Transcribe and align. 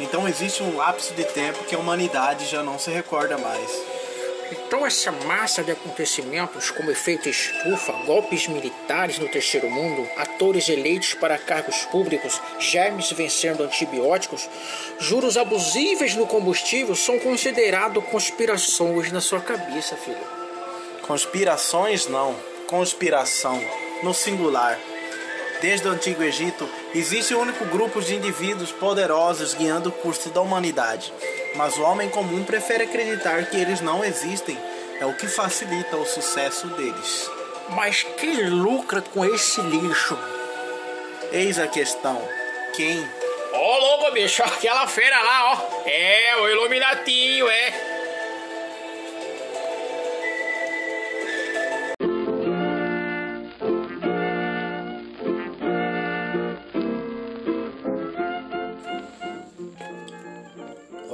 Então 0.00 0.26
existe 0.26 0.62
um 0.62 0.76
lapso 0.76 1.12
de 1.12 1.24
tempo 1.24 1.62
que 1.64 1.74
a 1.74 1.78
humanidade 1.78 2.46
já 2.46 2.62
não 2.62 2.78
se 2.78 2.90
recorda 2.90 3.36
mais. 3.36 3.70
Então 4.50 4.84
essa 4.84 5.12
massa 5.12 5.62
de 5.62 5.70
acontecimentos, 5.70 6.70
como 6.70 6.90
efeito 6.90 7.28
estufa, 7.28 7.92
golpes 8.04 8.48
militares 8.48 9.18
no 9.18 9.28
terceiro 9.28 9.70
mundo, 9.70 10.08
atores 10.16 10.68
eleitos 10.68 11.12
para 11.14 11.38
cargos 11.38 11.82
públicos, 11.84 12.40
germes 12.58 13.12
vencendo 13.12 13.62
antibióticos, 13.62 14.48
juros 14.98 15.36
abusíveis 15.36 16.16
no 16.16 16.26
combustível, 16.26 16.96
são 16.96 17.18
considerados 17.18 18.02
conspirações 18.06 19.12
na 19.12 19.20
sua 19.20 19.40
cabeça, 19.40 19.96
filho. 19.96 20.40
Conspirações 21.06 22.08
não, 22.08 22.34
conspiração, 22.66 23.62
no 24.02 24.14
singular. 24.14 24.78
Desde 25.60 25.86
o 25.86 25.90
Antigo 25.90 26.22
Egito, 26.22 26.66
existe 26.94 27.34
um 27.34 27.40
único 27.40 27.64
grupo 27.66 28.00
de 28.00 28.14
indivíduos 28.14 28.72
poderosos 28.72 29.54
guiando 29.54 29.88
o 29.88 29.92
curso 29.92 30.30
da 30.30 30.40
humanidade. 30.40 31.12
Mas 31.56 31.76
o 31.76 31.82
homem 31.82 32.08
comum 32.08 32.44
prefere 32.44 32.84
acreditar 32.84 33.46
que 33.46 33.56
eles 33.56 33.80
não 33.80 34.04
existem. 34.04 34.58
É 35.00 35.06
o 35.06 35.14
que 35.14 35.26
facilita 35.26 35.96
o 35.96 36.06
sucesso 36.06 36.66
deles. 36.68 37.30
Mas 37.70 38.02
quem 38.18 38.48
lucra 38.48 39.00
com 39.00 39.24
esse 39.24 39.60
lixo? 39.60 40.18
Eis 41.32 41.58
a 41.58 41.66
questão: 41.66 42.20
quem? 42.74 43.00
Ô, 43.52 43.56
oh, 43.56 43.78
louco, 43.78 44.12
bicho, 44.12 44.42
aquela 44.42 44.86
feira 44.86 45.20
lá, 45.22 45.52
ó. 45.52 45.88
É, 45.88 46.36
o 46.36 46.48
Iluminatinho, 46.48 47.48
é. 47.48 47.89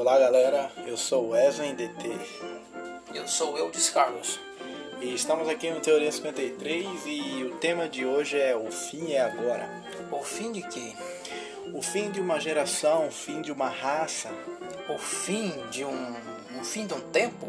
Olá 0.07 0.21
galera, 0.21 0.71
eu 0.87 0.97
sou 0.97 1.31
Wesley 1.31 1.73
DT. 1.73 2.09
Eu 3.13 3.27
sou 3.27 3.59
eu 3.59 3.73
Carlos. 3.93 4.39
E 5.01 5.13
estamos 5.13 5.49
aqui 5.49 5.69
no 5.69 5.81
Teoria 5.81 6.13
53 6.13 6.87
e 7.07 7.43
o 7.43 7.57
tema 7.57 7.89
de 7.89 8.07
hoje 8.07 8.39
é 8.39 8.55
O 8.55 8.71
fim 8.71 9.15
é 9.15 9.21
agora. 9.21 9.69
O 10.13 10.23
fim 10.23 10.53
de 10.53 10.63
quê? 10.63 10.93
O 11.75 11.83
fim 11.83 12.09
de 12.13 12.21
uma 12.21 12.39
geração, 12.39 13.09
o 13.09 13.11
fim 13.11 13.43
de 13.43 13.51
uma 13.51 13.67
raça. 13.67 14.31
O 14.89 14.97
fim 14.97 15.53
de 15.73 15.85
um, 15.85 16.15
um 16.57 16.63
fim 16.63 16.87
de 16.87 16.95
um 16.95 17.01
tempo? 17.01 17.49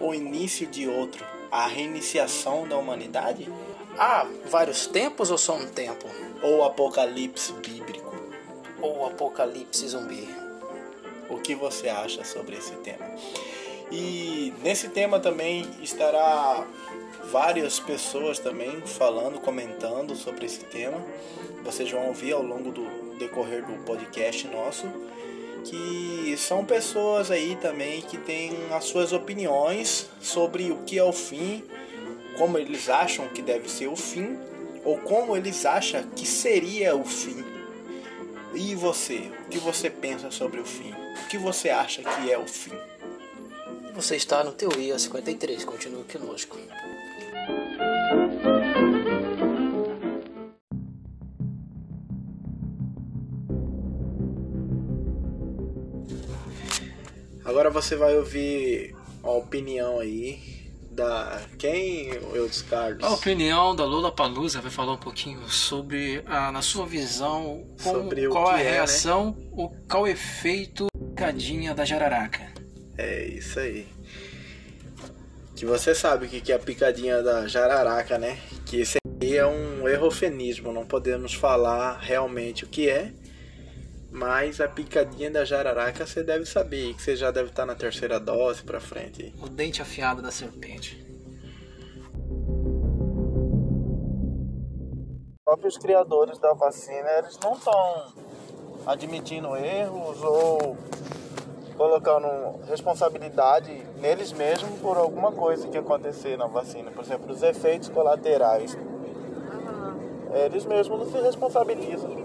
O 0.00 0.14
início 0.14 0.66
de 0.66 0.88
outro. 0.88 1.22
A 1.52 1.66
reiniciação 1.66 2.66
da 2.66 2.78
humanidade? 2.78 3.46
Há 3.98 4.26
vários 4.46 4.86
tempos 4.86 5.30
ou 5.30 5.36
só 5.36 5.54
um 5.54 5.66
tempo? 5.66 6.06
Ou 6.42 6.64
apocalipse 6.64 7.52
bíblico? 7.52 8.10
Ou 8.80 9.06
apocalipse 9.06 9.86
zumbi? 9.86 10.43
O 11.28 11.38
que 11.38 11.54
você 11.54 11.88
acha 11.88 12.24
sobre 12.24 12.56
esse 12.56 12.72
tema. 12.76 13.06
E 13.90 14.52
nesse 14.62 14.88
tema 14.88 15.20
também 15.20 15.68
estará 15.82 16.66
várias 17.30 17.78
pessoas 17.78 18.38
também 18.38 18.80
falando, 18.82 19.40
comentando 19.40 20.14
sobre 20.14 20.46
esse 20.46 20.64
tema. 20.64 20.98
Vocês 21.62 21.90
vão 21.90 22.08
ouvir 22.08 22.32
ao 22.32 22.42
longo 22.42 22.70
do 22.70 23.16
decorrer 23.18 23.64
do 23.64 23.84
podcast 23.84 24.46
nosso 24.48 24.86
que 25.64 26.36
são 26.36 26.64
pessoas 26.64 27.30
aí 27.30 27.56
também 27.56 28.02
que 28.02 28.18
têm 28.18 28.52
as 28.70 28.84
suas 28.84 29.12
opiniões 29.12 30.08
sobre 30.20 30.70
o 30.70 30.82
que 30.84 30.98
é 30.98 31.02
o 31.02 31.12
fim, 31.12 31.64
como 32.36 32.58
eles 32.58 32.88
acham 32.88 33.28
que 33.28 33.40
deve 33.40 33.68
ser 33.70 33.88
o 33.88 33.96
fim 33.96 34.38
ou 34.84 34.98
como 34.98 35.34
eles 35.34 35.64
acham 35.64 36.02
que 36.14 36.26
seria 36.26 36.94
o 36.94 37.04
fim. 37.04 37.53
E 38.56 38.74
você, 38.76 39.32
o 39.46 39.48
que 39.48 39.58
você 39.58 39.90
pensa 39.90 40.30
sobre 40.30 40.60
o 40.60 40.64
fim? 40.64 40.92
O 40.92 41.28
que 41.28 41.36
você 41.36 41.70
acha 41.70 42.02
que 42.02 42.30
é 42.30 42.38
o 42.38 42.46
fim? 42.46 42.72
Você 43.94 44.14
está 44.14 44.44
no 44.44 44.52
Teoria 44.52 44.96
53, 44.96 45.64
continue 45.64 46.04
conosco. 46.04 46.56
Agora 57.44 57.70
você 57.70 57.96
vai 57.96 58.16
ouvir 58.16 58.94
a 59.22 59.30
opinião 59.30 59.98
aí 59.98 60.63
da 60.94 61.40
quem 61.58 62.08
eu 62.08 62.48
Carlos? 62.68 63.02
A 63.02 63.10
opinião 63.10 63.74
da 63.74 63.84
Lula 63.84 64.12
Palusa 64.12 64.60
vai 64.60 64.70
falar 64.70 64.92
um 64.92 64.98
pouquinho 64.98 65.48
sobre 65.48 66.22
a, 66.26 66.52
na 66.52 66.62
sua 66.62 66.86
visão 66.86 67.66
sobre 67.76 68.28
qual 68.28 68.48
a 68.48 68.56
reação, 68.56 69.36
é, 69.36 69.40
né? 69.40 69.48
o 69.52 69.68
qual 69.88 70.02
o 70.04 70.06
efeito 70.06 70.86
picadinha 71.14 71.74
da 71.74 71.84
jararaca. 71.84 72.52
É 72.96 73.26
isso 73.26 73.58
aí. 73.58 73.86
Que 75.56 75.64
você 75.64 75.94
sabe 75.94 76.26
o 76.26 76.28
que 76.28 76.52
é 76.52 76.56
a 76.56 76.58
picadinha 76.58 77.22
da 77.22 77.46
jararaca, 77.46 78.18
né? 78.18 78.38
Que 78.66 78.80
esse 78.80 78.98
aí 79.20 79.36
é 79.36 79.46
um 79.46 79.88
errofenismo, 79.88 80.72
não 80.72 80.84
podemos 80.84 81.34
falar 81.34 81.98
realmente 81.98 82.64
o 82.64 82.66
que 82.66 82.88
é. 82.88 83.12
Mas 84.14 84.60
a 84.60 84.68
picadinha 84.68 85.28
da 85.28 85.44
jararaca 85.44 86.06
você 86.06 86.22
deve 86.22 86.46
saber, 86.46 86.94
que 86.94 87.02
você 87.02 87.16
já 87.16 87.32
deve 87.32 87.50
estar 87.50 87.66
na 87.66 87.74
terceira 87.74 88.20
dose 88.20 88.62
pra 88.62 88.78
frente. 88.78 89.34
O 89.42 89.48
dente 89.48 89.82
afiado 89.82 90.22
da 90.22 90.30
serpente. 90.30 91.04
Os 95.32 95.44
próprios 95.44 95.76
criadores 95.76 96.38
da 96.38 96.52
vacina, 96.52 97.10
eles 97.18 97.36
não 97.42 97.54
estão 97.54 98.12
admitindo 98.86 99.56
erros 99.56 100.22
ou 100.22 100.76
colocando 101.76 102.64
responsabilidade 102.68 103.84
neles 104.00 104.32
mesmos 104.32 104.78
por 104.78 104.96
alguma 104.96 105.32
coisa 105.32 105.66
que 105.66 105.76
acontecer 105.76 106.38
na 106.38 106.46
vacina. 106.46 106.92
Por 106.92 107.02
exemplo, 107.02 107.32
os 107.32 107.42
efeitos 107.42 107.88
colaterais. 107.88 108.78
Eles 110.32 110.64
mesmos 110.64 111.00
não 111.00 111.10
se 111.10 111.20
responsabilizam. 111.20 112.24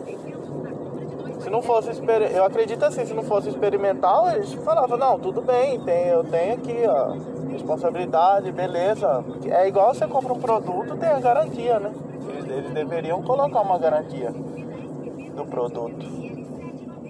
Se 1.40 1.50
não 1.50 1.62
fosse 1.62 1.90
eu 2.34 2.44
acredito 2.44 2.84
assim, 2.84 3.06
se 3.06 3.14
não 3.14 3.24
fosse 3.24 3.50
experimental, 3.50 4.30
eles 4.30 4.54
falavam, 4.54 4.98
não, 4.98 5.18
tudo 5.18 5.42
bem, 5.42 5.80
tem, 5.82 6.08
eu 6.08 6.24
tenho 6.24 6.56
aqui, 6.56 6.84
ó, 6.86 7.14
responsabilidade, 7.50 8.52
beleza. 8.52 9.24
É 9.50 9.68
igual 9.68 9.94
você 9.94 10.06
compra 10.06 10.34
um 10.34 10.40
produto, 10.40 10.98
tem 10.98 11.10
a 11.10 11.20
garantia, 11.20 11.80
né? 11.80 11.94
Eles, 12.28 12.46
eles 12.46 12.72
deveriam 12.72 13.24
colocar 13.24 13.62
uma 13.62 13.78
garantia 13.80 14.32
do 14.32 15.46
produto. 15.46 16.06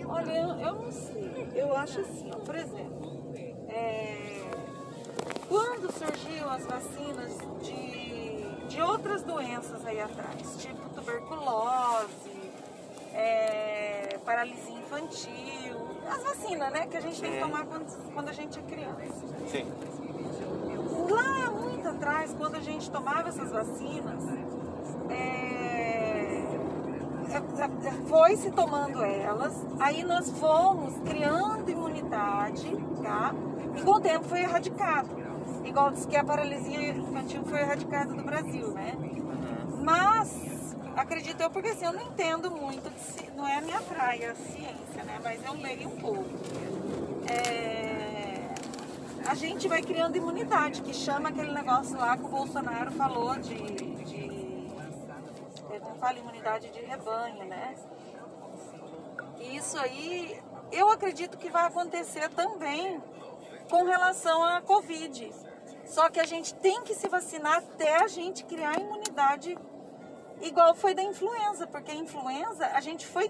Olha, 0.07 0.31
eu, 0.31 0.50
eu 0.59 0.73
não 0.75 0.91
sei. 0.91 1.47
Eu 1.56 1.75
acho 1.75 2.01
assim, 2.01 2.29
por 2.45 2.56
exemplo, 2.56 3.00
é, 3.68 4.41
quando 5.47 5.91
surgiu 5.91 6.50
as 6.50 6.66
vacinas 6.66 7.38
de, 7.62 8.68
de 8.68 8.81
outras 8.81 9.23
doenças 9.23 9.85
aí 9.85 10.00
atrás, 10.00 10.56
tipo 10.57 10.88
tuberculose, 10.89 12.38
é, 13.14 14.18
paralisia 14.25 14.78
infantil, 14.78 15.78
as 16.08 16.24
vacinas, 16.24 16.72
né? 16.72 16.88
Que 16.88 16.97
a 16.97 17.02
gente 17.02 17.22
tem 17.22 17.31
que 17.31 17.40
tomar 17.40 17.66
quando, 17.66 18.14
quando 18.14 18.30
a 18.30 18.34
gente 18.34 18.59
é 18.59 18.62
criança. 18.62 19.28
Sim. 19.47 19.72
Lá 21.09 21.52
muito 21.52 21.88
atrás, 21.88 22.34
quando 22.38 22.56
a 22.56 22.59
gente 22.59 22.90
tomava 22.92 23.30
essas 23.30 23.52
vacinas, 23.52 24.24
é, 25.09 26.44
é, 27.30 27.88
é, 27.88 27.92
foi 28.08 28.36
se 28.38 28.52
tomando 28.52 29.03
elas, 29.03 29.53
aí 29.80 30.03
nós 30.03 30.30
fomos 30.31 30.94
criando 31.00 31.69
imunidade, 31.69 32.75
tá? 33.02 33.34
E 33.75 33.81
com 33.81 33.92
o 33.92 34.00
tempo 34.00 34.25
foi 34.25 34.42
erradicado. 34.42 35.09
Igual 35.64 35.92
diz 35.92 36.06
que 36.06 36.16
a 36.16 36.24
paralisia 36.24 36.92
infantil 36.92 37.44
foi 37.46 37.59
erradicada 37.59 38.14
do 38.14 38.24
Brasil, 38.24 38.69
né? 38.69 38.94
Uhum. 38.98 39.84
Mas 39.84 40.59
Acredito 40.95 41.41
eu, 41.41 41.50
porque 41.50 41.69
assim, 41.69 41.85
eu 41.85 41.94
não 41.94 42.01
entendo 42.01 42.51
muito, 42.51 42.89
de, 42.89 43.31
não 43.31 43.47
é 43.47 43.57
a 43.57 43.61
minha 43.61 43.81
praia, 43.81 44.31
a 44.31 44.35
ciência, 44.35 45.03
né? 45.05 45.19
Mas 45.24 45.44
eu 45.45 45.53
leio 45.53 45.88
um 45.88 45.97
pouco. 45.97 46.25
É, 47.31 48.50
a 49.25 49.36
gente 49.36 49.68
vai 49.68 49.81
criando 49.81 50.15
imunidade, 50.15 50.81
que 50.81 50.94
chama 50.94 51.30
aquele 51.30 51.51
negócio 51.51 51.97
lá 51.97 52.18
que 52.18 52.25
o 52.25 52.30
Bolsonaro 52.30 52.91
falou 52.91 53.36
de. 53.36 53.56
de 53.56 54.39
ele 55.69 55.86
não 55.86 55.95
fala 55.95 56.18
imunidade 56.18 56.69
de 56.69 56.80
rebanho, 56.81 57.45
né? 57.45 57.75
E 59.39 59.56
isso 59.56 59.77
aí, 59.77 60.42
eu 60.71 60.89
acredito 60.89 61.38
que 61.38 61.50
vai 61.50 61.65
acontecer 61.68 62.30
também 62.30 63.01
com 63.69 63.83
relação 63.83 64.44
à 64.44 64.62
Covid. 64.62 65.31
Só 65.85 66.09
que 66.09 66.19
a 66.19 66.25
gente 66.25 66.53
tem 66.56 66.83
que 66.83 66.94
se 66.94 67.07
vacinar 67.07 67.57
até 67.57 68.03
a 68.03 68.07
gente 68.07 68.44
criar 68.44 68.80
imunidade 68.80 69.57
Igual 70.41 70.74
foi 70.75 70.94
da 70.94 71.03
influenza, 71.03 71.68
porque 71.68 71.91
a 71.91 71.95
influenza 71.95 72.65
a 72.68 72.80
gente 72.81 73.06
foi 73.06 73.30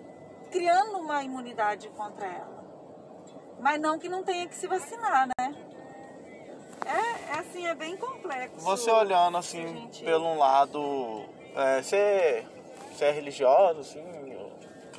criando 0.51 0.97
uma 0.97 1.23
imunidade 1.23 1.89
contra 1.89 2.25
ela. 2.25 2.63
Mas 3.59 3.79
não 3.79 3.99
que 3.99 4.07
não 4.07 4.23
tenha 4.23 4.47
que 4.47 4.55
se 4.55 4.67
vacinar, 4.67 5.27
né? 5.27 5.55
É, 6.85 7.35
é 7.35 7.39
assim, 7.39 7.67
é 7.67 7.75
bem 7.75 7.97
complexo. 7.97 8.59
Você 8.59 8.89
olhando 8.89 9.37
assim, 9.37 9.67
gente... 9.67 10.03
pelo 10.03 10.37
lado, 10.37 11.25
é, 11.55 11.81
você, 11.81 12.45
você 12.91 13.05
é 13.05 13.11
religioso, 13.11 13.81
assim, 13.81 14.01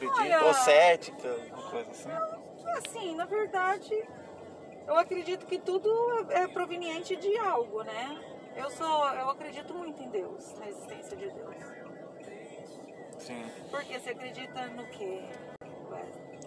acredita? 0.01 0.21
Olha... 0.21 0.45
Ou 0.45 0.55
cética, 0.55 1.37
uma 1.53 1.71
coisa 1.71 1.91
assim? 1.91 2.11
Assim, 2.79 3.15
na 3.15 3.25
verdade, 3.25 4.09
eu 4.87 4.97
acredito 4.97 5.47
que 5.47 5.59
tudo 5.59 5.91
é 6.31 6.47
proveniente 6.49 7.17
de 7.17 7.37
algo, 7.39 7.83
né? 7.83 8.19
Eu 8.57 8.71
sou, 8.71 9.09
eu 9.09 9.31
acredito 9.31 9.75
muito 9.75 10.03
em 10.03 10.09
Deus, 10.09 10.55
na 10.59 10.69
existência 10.69 11.17
de 11.17 11.31
Deus. 11.31 11.80
Sim. 13.21 13.45
Porque 13.71 13.99
você 13.99 14.11
acredita 14.11 14.67
no 14.69 14.85
quê? 14.87 15.23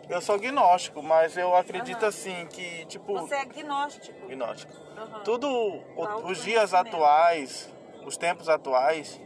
Eu 0.09 0.21
sou 0.21 0.35
agnóstico, 0.35 1.01
mas 1.01 1.37
eu 1.37 1.55
acredito 1.55 2.05
assim 2.05 2.45
que, 2.47 2.85
tipo. 2.85 3.13
Você 3.13 3.35
é 3.35 3.41
agnóstico. 3.41 4.25
Agnóstico. 4.25 4.73
Aham. 4.97 5.19
Tudo, 5.23 5.47
o- 5.49 6.25
os 6.29 6.43
dias 6.43 6.73
atuais, 6.73 7.69
os 8.05 8.17
tempos 8.17 8.49
atuais, 8.49 9.19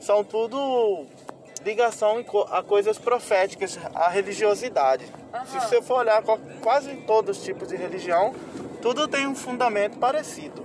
são 0.00 0.22
tudo 0.22 1.06
ligação 1.64 2.24
a 2.52 2.62
coisas 2.62 2.98
proféticas, 2.98 3.76
a 3.94 4.08
religiosidade. 4.08 5.04
Se 5.06 5.12
Aham. 5.56 5.60
você 5.60 5.82
for 5.82 5.98
olhar 5.98 6.22
quase 6.62 6.94
todos 6.98 7.38
os 7.38 7.44
tipos 7.44 7.66
de 7.68 7.76
religião, 7.76 8.32
tudo 8.80 9.08
tem 9.08 9.26
um 9.26 9.34
fundamento 9.34 9.98
parecido. 9.98 10.64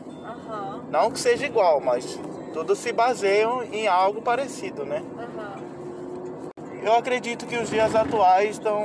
Não 0.90 1.10
que 1.10 1.19
seja 1.19 1.46
igual, 1.46 1.80
mas 1.81 2.19
tudo 2.54 2.75
se 2.75 2.92
baseiam 2.94 3.64
em 3.64 3.88
algo 3.88 4.22
parecido, 4.22 4.86
né? 4.86 5.02
aham. 5.18 5.61
Eu 6.81 6.95
acredito 6.95 7.45
que 7.45 7.56
os 7.56 7.69
dias 7.69 7.94
atuais 7.94 8.51
estão 8.51 8.83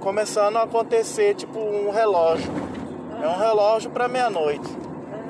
começando 0.00 0.56
a 0.56 0.62
acontecer 0.62 1.34
tipo 1.34 1.58
um 1.58 1.90
relógio. 1.90 2.50
É 3.22 3.28
um 3.28 3.36
relógio 3.36 3.90
para 3.90 4.08
meia-noite. 4.08 4.66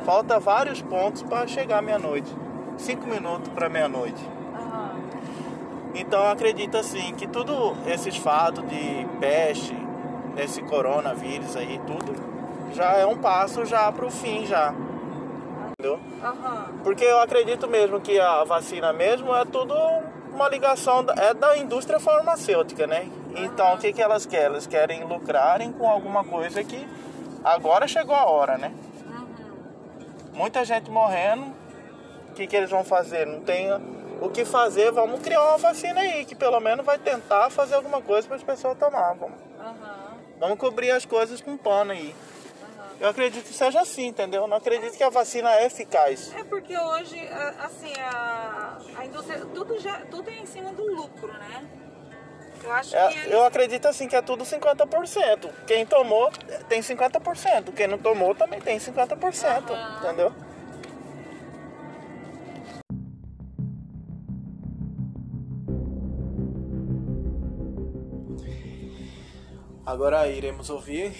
Falta 0.04 0.38
vários 0.38 0.80
pontos 0.80 1.22
para 1.22 1.48
chegar 1.48 1.82
meia-noite. 1.82 2.32
Cinco 2.76 3.08
minutos 3.08 3.48
para 3.52 3.68
meia-noite. 3.68 4.24
Então 5.96 6.20
eu 6.20 6.30
acredito 6.30 6.76
assim 6.76 7.12
que 7.14 7.26
tudo 7.26 7.76
esses 7.86 8.16
fatos 8.16 8.64
de 8.68 9.04
peste, 9.18 9.74
desse 10.36 10.62
coronavírus 10.62 11.56
aí, 11.56 11.80
tudo 11.84 12.14
já 12.72 12.92
é 12.92 13.04
um 13.04 13.16
passo 13.16 13.64
já 13.64 13.90
para 13.90 14.06
o 14.06 14.10
fim 14.10 14.46
já. 14.46 14.72
Entendeu? 15.72 15.98
Porque 16.84 17.04
eu 17.04 17.20
acredito 17.20 17.66
mesmo 17.66 18.00
que 18.00 18.20
a 18.20 18.44
vacina 18.44 18.92
mesmo 18.92 19.34
é 19.34 19.44
tudo 19.44 19.74
uma 20.38 20.48
ligação, 20.48 21.04
da- 21.04 21.14
é 21.14 21.34
da 21.34 21.56
indústria 21.58 21.98
farmacêutica, 21.98 22.86
né? 22.86 23.08
Então 23.36 23.74
o 23.74 23.78
que, 23.78 23.92
que 23.92 24.00
elas 24.00 24.24
querem? 24.24 24.46
Elas 24.46 24.66
querem 24.66 25.04
lucrarem 25.04 25.72
com 25.72 25.88
alguma 25.88 26.24
coisa 26.24 26.62
que 26.64 26.86
agora 27.44 27.86
chegou 27.88 28.14
a 28.14 28.24
hora, 28.24 28.56
né? 28.56 28.72
Muita 30.32 30.64
gente 30.64 30.90
morrendo, 30.90 31.52
o 32.30 32.34
que, 32.34 32.46
que 32.46 32.56
eles 32.56 32.70
vão 32.70 32.84
fazer? 32.84 33.26
Não 33.26 33.40
tem 33.40 33.68
o 34.20 34.28
que 34.30 34.44
fazer, 34.44 34.92
vamos 34.92 35.20
criar 35.20 35.42
uma 35.42 35.58
vacina 35.58 36.00
aí, 36.00 36.24
que 36.24 36.34
pelo 36.34 36.60
menos 36.60 36.84
vai 36.86 36.98
tentar 36.98 37.50
fazer 37.50 37.74
alguma 37.74 38.00
coisa 38.00 38.26
para 38.26 38.36
as 38.36 38.42
pessoas 38.42 38.78
tomar. 38.78 39.14
Vamos, 39.14 39.36
vamos 40.38 40.58
cobrir 40.58 40.90
as 40.92 41.04
coisas 41.04 41.40
com 41.40 41.56
pano 41.56 41.90
aí. 41.92 42.14
Eu 43.00 43.08
acredito 43.08 43.44
que 43.46 43.54
seja 43.54 43.80
assim, 43.80 44.06
entendeu? 44.08 44.42
Eu 44.42 44.48
não 44.48 44.56
acredito 44.56 44.96
que 44.96 45.02
a 45.04 45.08
vacina 45.10 45.52
é 45.54 45.66
eficaz. 45.66 46.32
É 46.34 46.42
porque 46.42 46.76
hoje, 46.76 47.18
a- 47.28 47.66
assim, 47.66 47.92
a, 48.00 48.78
a 48.96 49.06
indústria, 49.06 49.38
tudo, 49.54 49.78
já, 49.78 50.00
tudo 50.06 50.28
é 50.28 50.34
em 50.34 50.46
cima 50.46 50.72
do 50.72 50.84
lucro, 50.94 51.28
né? 51.32 51.64
Eu 52.64 52.72
acho 52.72 52.96
É, 52.96 53.08
que 53.08 53.18
eles, 53.20 53.32
eu 53.32 53.44
acredito 53.44 53.86
assim 53.86 54.08
que 54.08 54.16
é 54.16 54.20
tudo 54.22 54.44
50%. 54.44 55.48
Quem 55.64 55.86
tomou 55.86 56.30
tem 56.68 56.80
50%. 56.80 57.72
Quem 57.72 57.86
não 57.86 57.98
tomou 57.98 58.34
também 58.34 58.60
tem 58.60 58.78
50%. 58.78 59.70
Aham. 59.70 59.98
Entendeu? 60.02 60.32
Agora 69.84 70.28
iremos 70.28 70.68
ouvir 70.70 71.12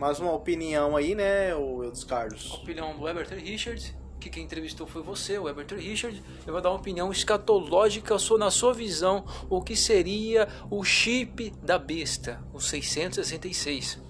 mais 0.00 0.18
uma 0.18 0.32
opinião 0.32 0.96
aí, 0.96 1.14
né, 1.14 1.54
o 1.54 1.84
Eudes 1.84 2.04
Carlos? 2.04 2.54
opinião 2.54 2.96
do 2.96 3.02
Weber 3.02 3.28
Richard, 3.34 3.94
que 4.18 4.30
quem 4.30 4.44
entrevistou 4.44 4.86
foi 4.86 5.02
você, 5.02 5.36
o 5.36 5.42
Weber 5.42 5.66
Richard. 5.76 6.24
Eu 6.46 6.54
vou 6.54 6.62
dar 6.62 6.70
uma 6.70 6.78
opinião 6.78 7.12
escatológica 7.12 8.16
na 8.38 8.50
sua 8.50 8.72
visão, 8.72 9.26
o 9.50 9.60
que 9.60 9.76
seria 9.76 10.48
o 10.70 10.82
chip 10.82 11.50
da 11.62 11.78
besta, 11.78 12.42
o 12.50 12.58
666. 12.58 14.00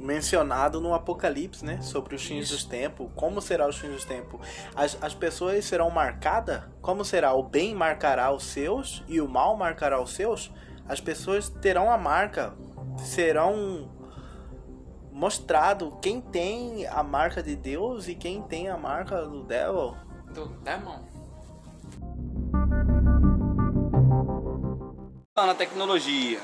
mencionado 0.00 0.80
no 0.80 0.92
Apocalipse, 0.92 1.64
né? 1.64 1.80
Sobre 1.82 2.16
os 2.16 2.24
fins 2.24 2.50
dos 2.50 2.64
tempos. 2.64 3.08
Como 3.14 3.40
será 3.40 3.68
os 3.68 3.78
fins 3.78 3.90
dos 3.90 4.04
tempos? 4.04 4.40
As, 4.74 4.98
as 5.00 5.14
pessoas 5.14 5.64
serão 5.64 5.88
marcadas? 5.88 6.64
Como 6.80 7.04
será? 7.04 7.32
O 7.32 7.44
bem 7.44 7.76
marcará 7.76 8.32
os 8.32 8.42
seus 8.42 9.04
e 9.06 9.20
o 9.20 9.28
mal 9.28 9.56
marcará 9.56 10.02
os 10.02 10.10
seus? 10.14 10.50
As 10.88 11.00
pessoas 11.00 11.48
terão 11.48 11.92
a 11.92 11.98
marca, 11.98 12.54
serão 12.98 13.97
mostrado 15.18 15.98
quem 16.00 16.20
tem 16.20 16.86
a 16.86 17.02
marca 17.02 17.42
de 17.42 17.56
Deus 17.56 18.06
e 18.06 18.14
quem 18.14 18.40
tem 18.42 18.68
a 18.68 18.76
marca 18.76 19.22
do 19.22 19.42
devil. 19.42 19.96
Do 20.32 20.46
Demon. 20.62 21.00
aumentando 25.34 25.50
a 25.50 25.54
tecnologia. 25.54 26.40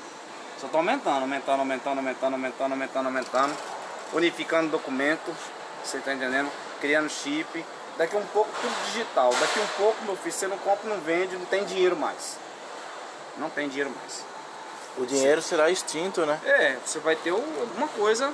Só 0.60 0.66
tá 0.66 0.78
aumentando, 0.78 1.22
aumentando, 1.22 1.60
aumentando, 1.60 1.98
aumentando, 1.98 2.34
aumentando, 2.34 2.72
aumentando, 2.72 3.06
aumentando. 3.06 3.56
Unificando 4.12 4.70
documentos, 4.70 5.34
você 5.84 5.98
tá 5.98 6.12
entendendo? 6.12 6.50
Criando 6.80 7.08
chip. 7.08 7.64
Daqui 7.96 8.16
um 8.16 8.26
pouco 8.26 8.50
tudo 8.60 8.74
digital. 8.86 9.30
Daqui 9.38 9.60
um 9.60 9.66
pouco, 9.76 10.04
meu 10.04 10.16
filho, 10.16 10.32
você 10.32 10.48
não 10.48 10.58
compra, 10.58 10.88
não 10.88 11.00
vende, 11.00 11.36
não 11.36 11.46
tem 11.46 11.64
dinheiro 11.64 11.96
mais. 11.96 12.38
Não 13.38 13.50
tem 13.50 13.68
dinheiro 13.68 13.90
mais. 13.90 14.24
O 14.96 15.06
dinheiro 15.06 15.42
será 15.42 15.70
extinto, 15.70 16.24
né? 16.24 16.40
É, 16.44 16.76
você 16.84 16.98
vai 17.00 17.16
ter 17.16 17.30
alguma 17.30 17.88
coisa, 17.88 18.32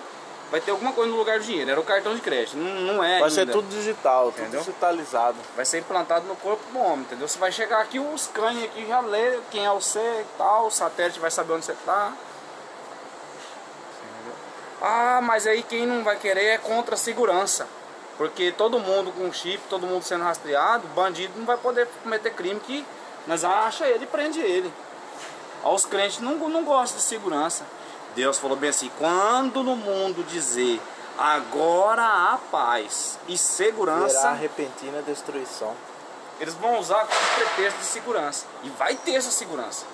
vai 0.50 0.60
ter 0.60 0.70
alguma 0.70 0.92
coisa 0.92 1.10
no 1.10 1.16
lugar 1.16 1.38
do 1.38 1.44
dinheiro. 1.44 1.70
Era 1.70 1.80
o 1.80 1.84
cartão 1.84 2.14
de 2.14 2.20
crédito, 2.20 2.56
não, 2.56 2.94
não 2.94 3.04
é 3.04 3.20
Vai 3.20 3.30
ser 3.30 3.40
ainda. 3.40 3.52
tudo 3.52 3.68
digital, 3.68 4.26
tudo 4.32 4.40
Entendeu? 4.42 4.60
digitalizado. 4.60 5.36
vai 5.56 5.64
ser 5.64 5.78
implantado 5.78 6.26
no 6.26 6.36
corpo 6.36 6.62
do 6.72 6.78
homem, 6.78 7.00
entendeu? 7.00 7.28
Você 7.28 7.38
vai 7.38 7.52
chegar 7.52 7.80
aqui, 7.80 7.98
o 7.98 8.16
scanner 8.18 8.64
aqui 8.64 8.86
já 8.86 9.00
lê 9.00 9.38
quem 9.50 9.66
é 9.66 9.70
você 9.70 9.98
e 9.98 10.26
tal, 10.36 10.66
o 10.66 10.70
satélite 10.70 11.20
vai 11.20 11.30
saber 11.30 11.52
onde 11.54 11.64
você 11.64 11.74
tá. 11.86 12.12
Ah, 14.82 15.20
mas 15.22 15.46
aí 15.46 15.62
quem 15.62 15.86
não 15.86 16.02
vai 16.02 16.16
querer 16.16 16.44
é 16.46 16.58
contra 16.58 16.94
a 16.94 16.98
segurança. 16.98 17.66
Porque 18.16 18.52
todo 18.52 18.78
mundo 18.78 19.12
com 19.12 19.32
chip, 19.32 19.62
todo 19.68 19.86
mundo 19.86 20.02
sendo 20.02 20.24
rastreado, 20.24 20.86
bandido 20.88 21.32
não 21.38 21.46
vai 21.46 21.56
poder 21.56 21.86
cometer 22.02 22.30
crime 22.34 22.60
que 22.60 22.84
nós 23.26 23.44
acha 23.44 23.86
ele 23.86 24.04
e 24.04 24.06
prende 24.06 24.40
ele. 24.40 24.72
Os 25.64 25.84
crentes 25.84 26.18
não, 26.20 26.36
não 26.48 26.64
gostam 26.64 26.96
de 26.98 27.02
segurança. 27.04 27.64
Deus 28.14 28.38
falou 28.38 28.56
bem 28.56 28.70
assim: 28.70 28.90
quando 28.98 29.62
no 29.62 29.76
mundo 29.76 30.24
dizer 30.24 30.80
agora 31.18 32.02
há 32.02 32.38
paz 32.50 33.18
e 33.28 33.36
segurança, 33.36 34.18
Será 34.20 34.32
repentina 34.32 35.02
destruição. 35.02 35.74
eles 36.40 36.54
vão 36.54 36.78
usar 36.78 37.06
como 37.06 37.20
pretexto 37.36 37.78
de 37.78 37.84
segurança. 37.84 38.46
E 38.62 38.70
vai 38.70 38.94
ter 38.96 39.12
essa 39.14 39.30
segurança. 39.30 39.84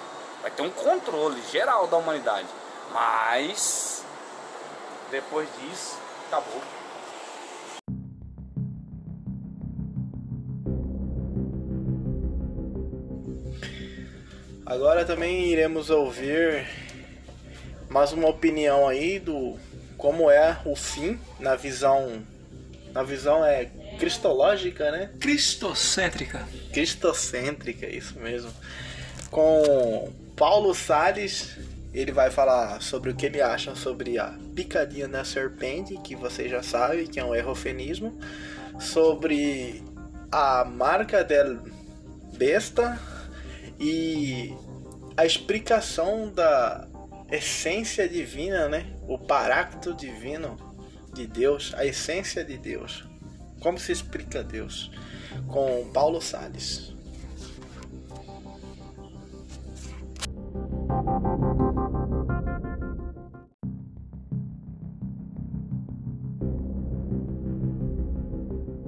Vai 0.42 0.50
ter 0.50 0.62
um 0.62 0.70
controle 0.70 1.42
geral 1.50 1.86
da 1.88 1.96
humanidade. 1.96 2.46
Mas 2.92 4.04
depois 5.10 5.48
disso, 5.60 5.96
acabou. 6.28 6.62
Agora 14.64 15.04
também 15.04 15.46
iremos 15.46 15.90
ouvir 15.90 16.66
mais 17.96 18.12
uma 18.12 18.28
opinião 18.28 18.86
aí 18.86 19.18
do 19.18 19.56
como 19.96 20.30
é 20.30 20.58
o 20.66 20.76
fim 20.76 21.18
na 21.40 21.56
visão 21.56 22.22
na 22.92 23.02
visão 23.02 23.42
é 23.42 23.70
cristológica, 23.98 24.90
né? 24.90 25.10
Cristocêntrica. 25.18 26.46
Cristocêntrica, 26.74 27.86
isso 27.86 28.18
mesmo. 28.18 28.52
Com 29.30 30.12
Paulo 30.36 30.74
Sales, 30.74 31.56
ele 31.94 32.12
vai 32.12 32.30
falar 32.30 32.82
sobre 32.82 33.12
o 33.12 33.14
que 33.14 33.24
ele 33.24 33.40
acha 33.40 33.74
sobre 33.74 34.18
a 34.18 34.34
picadinha 34.54 35.08
da 35.08 35.24
serpente, 35.24 35.96
que 36.04 36.14
você 36.14 36.50
já 36.50 36.62
sabe 36.62 37.06
que 37.08 37.18
é 37.18 37.24
um 37.24 37.34
errofenismo, 37.34 38.18
sobre 38.78 39.82
a 40.30 40.66
marca 40.66 41.24
del 41.24 41.60
besta 42.36 43.00
e 43.80 44.54
a 45.16 45.24
explicação 45.24 46.28
da 46.28 46.86
essência 47.30 48.08
divina, 48.08 48.68
né? 48.68 48.94
O 49.08 49.18
paracto 49.18 49.94
divino 49.94 50.56
de 51.12 51.26
Deus, 51.26 51.72
a 51.74 51.84
essência 51.84 52.44
de 52.44 52.56
Deus. 52.56 53.04
Como 53.60 53.78
se 53.78 53.92
explica 53.92 54.42
Deus? 54.42 54.90
Com 55.48 55.90
Paulo 55.92 56.20
Sales. 56.20 56.96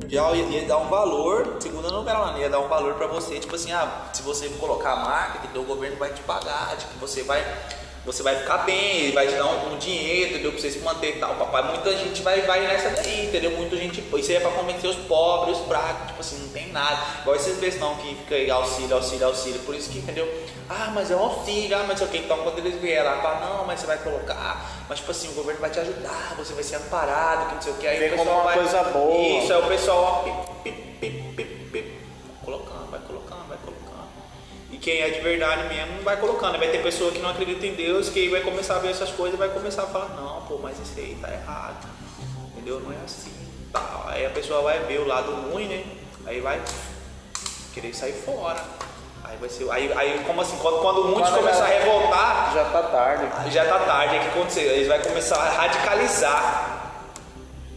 Já 0.09 0.33
ia, 0.33 0.45
ia 0.47 0.67
dar 0.67 0.79
um 0.79 0.89
valor, 0.89 1.59
segundo 1.61 1.87
a 1.87 1.91
novela 1.93 2.33
né? 2.33 2.41
ia 2.41 2.49
dar 2.49 2.61
um 2.61 2.69
valor 2.69 2.95
pra 2.95 3.07
você, 3.07 3.39
tipo 3.39 3.55
assim, 3.55 3.73
ah, 3.73 4.09
se 4.13 4.23
você 4.23 4.49
colocar 4.49 4.93
a 4.93 4.97
marca, 4.97 5.47
que 5.47 5.59
o 5.59 5.65
governo 5.65 5.97
vai 5.99 6.11
te 6.13 6.23
pagar, 6.23 6.77
tipo, 6.79 6.99
você 6.99 7.23
vai, 7.23 7.45
você 8.09 8.23
vai 8.23 8.37
ficar 8.37 8.59
bem, 8.59 9.01
ele 9.01 9.13
vai 9.13 9.27
te 9.27 9.35
dar 9.35 9.45
um, 9.45 9.75
um 9.75 9.79
dinheiro, 9.79 10.31
entendeu? 10.31 10.51
Pra 10.53 10.61
você 10.61 10.71
se 10.71 10.79
manter 10.79 11.17
e 11.17 11.19
tal. 11.21 11.35
Papai, 11.35 11.63
muita 11.65 11.95
gente 11.95 12.23
vai, 12.23 12.41
vai 12.43 12.61
nessa 12.61 12.89
daí, 12.91 13.27
entendeu? 13.27 13.51
Muita 13.51 13.77
gente. 13.77 14.01
Isso 14.01 14.31
aí 14.31 14.37
é 14.37 14.41
pra 14.41 14.51
convencer 14.51 14.89
os 14.89 14.97
pobres, 14.97 15.59
os 15.59 15.67
fracos, 15.67 16.07
tipo 16.09 16.21
assim, 16.21 16.39
não 16.39 16.49
tem 16.49 16.73
nada. 16.73 16.99
Igual 17.21 17.37
esses 17.37 17.59
bestão 17.59 17.95
que 17.97 18.15
fica 18.15 18.35
aí 18.35 18.51
auxílio, 18.51 18.97
auxílio, 18.97 19.27
auxílio. 19.27 19.61
Por 19.61 19.75
isso 19.75 19.91
que, 19.91 19.99
entendeu? 19.99 20.27
Ah, 20.71 20.91
mas 20.95 21.11
é 21.11 21.17
um 21.17 21.21
auxílio, 21.21 21.77
ah, 21.77 21.85
mas 21.87 21.99
sei 21.99 22.07
o 22.07 22.11
que. 22.11 22.19
Então 22.19 22.39
quando 22.39 22.59
eles 22.59 22.81
vierem 22.81 23.05
lá, 23.05 23.21
fala, 23.21 23.47
não, 23.47 23.67
mas 23.67 23.81
você 23.81 23.87
vai 23.87 23.99
colocar, 23.99 24.85
mas 24.89 24.99
tipo 24.99 25.11
assim, 25.11 25.29
o 25.29 25.33
governo 25.33 25.61
vai 25.61 25.71
te 25.71 25.79
ajudar, 25.81 26.35
você 26.37 26.55
vai 26.55 26.63
ser 26.65 26.77
amparado, 26.77 27.49
que 27.49 27.55
não 27.57 27.63
sei 27.63 27.73
o 27.73 27.77
que. 27.77 27.87
Aí 27.87 27.99
Vem 27.99 28.09
o 28.09 28.11
como 28.13 28.25
pessoal 28.25 28.41
uma 28.41 28.45
vai. 28.45 28.59
coisa 28.59 28.83
boa. 28.85 29.39
Isso, 29.43 29.53
aí 29.53 29.63
o 29.63 29.67
pessoal, 29.67 30.25
ó, 30.27 30.63
pip, 30.63 30.77
pip, 31.01 31.45
pip, 31.71 31.99
colocando, 32.43 32.91
vai 32.91 33.01
colocando, 33.01 33.49
vai 33.49 33.59
colocando. 33.59 34.09
E 34.79 34.81
quem 34.81 35.01
é 35.01 35.11
de 35.11 35.21
verdade 35.21 35.75
mesmo 35.75 36.03
vai 36.05 36.17
colocando. 36.17 36.57
Vai 36.57 36.69
ter 36.69 36.81
pessoa 36.81 37.11
que 37.11 37.19
não 37.19 37.31
acredita 37.31 37.67
em 37.67 37.75
Deus, 37.75 38.09
que 38.09 38.29
vai 38.29 38.43
começar 38.43 38.77
a 38.77 38.79
ver 38.79 38.91
essas 38.91 39.11
coisas 39.11 39.35
e 39.35 39.37
vai 39.37 39.49
começar 39.49 39.83
a 39.83 39.87
falar, 39.87 40.11
não, 40.11 40.43
pô, 40.43 40.61
mas 40.63 40.79
isso 40.79 40.95
aí 40.97 41.19
tá 41.21 41.29
errado. 41.33 41.89
Entendeu? 42.53 42.79
Não 42.79 42.93
é 42.93 42.97
assim. 43.05 43.33
Tal. 43.73 44.05
Aí 44.07 44.25
a 44.25 44.31
pessoa 44.31 44.63
vai 44.63 44.79
ver 44.81 45.01
o 45.01 45.07
lado 45.07 45.33
ruim, 45.51 45.67
né? 45.67 45.85
Aí 46.25 46.41
vai 46.41 46.61
querer 47.75 47.93
sair 47.93 48.13
fora. 48.13 48.63
Aí 49.25 49.37
vai 49.37 49.49
ser. 49.49 49.69
Aí, 49.71 49.93
aí 49.95 50.23
como 50.25 50.41
assim, 50.41 50.57
quando, 50.59 50.79
quando 50.79 51.05
muitos 51.05 51.31
começar 51.35 51.65
a 51.65 51.69
revoltar, 51.69 52.53
Já 52.55 52.65
tá 52.67 52.83
tarde. 52.85 53.29
Aí 53.37 53.51
já 53.51 53.65
tá 53.65 53.79
tarde, 53.81 54.17
é 54.17 54.19
que 54.21 54.29
acontecer, 54.29 54.61
eles 54.61 54.87
vão 54.87 55.01
começar 55.01 55.39
a 55.39 55.51
radicalizar. 55.51 56.93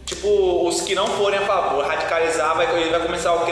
Tipo, 0.06 0.68
os 0.68 0.82
que 0.82 0.94
não 0.94 1.08
forem 1.08 1.40
a 1.40 1.46
favor, 1.46 1.84
radicalizar, 1.84 2.56
vai, 2.56 2.80
ele 2.80 2.92
vai 2.92 3.00
começar 3.00 3.34
o 3.34 3.46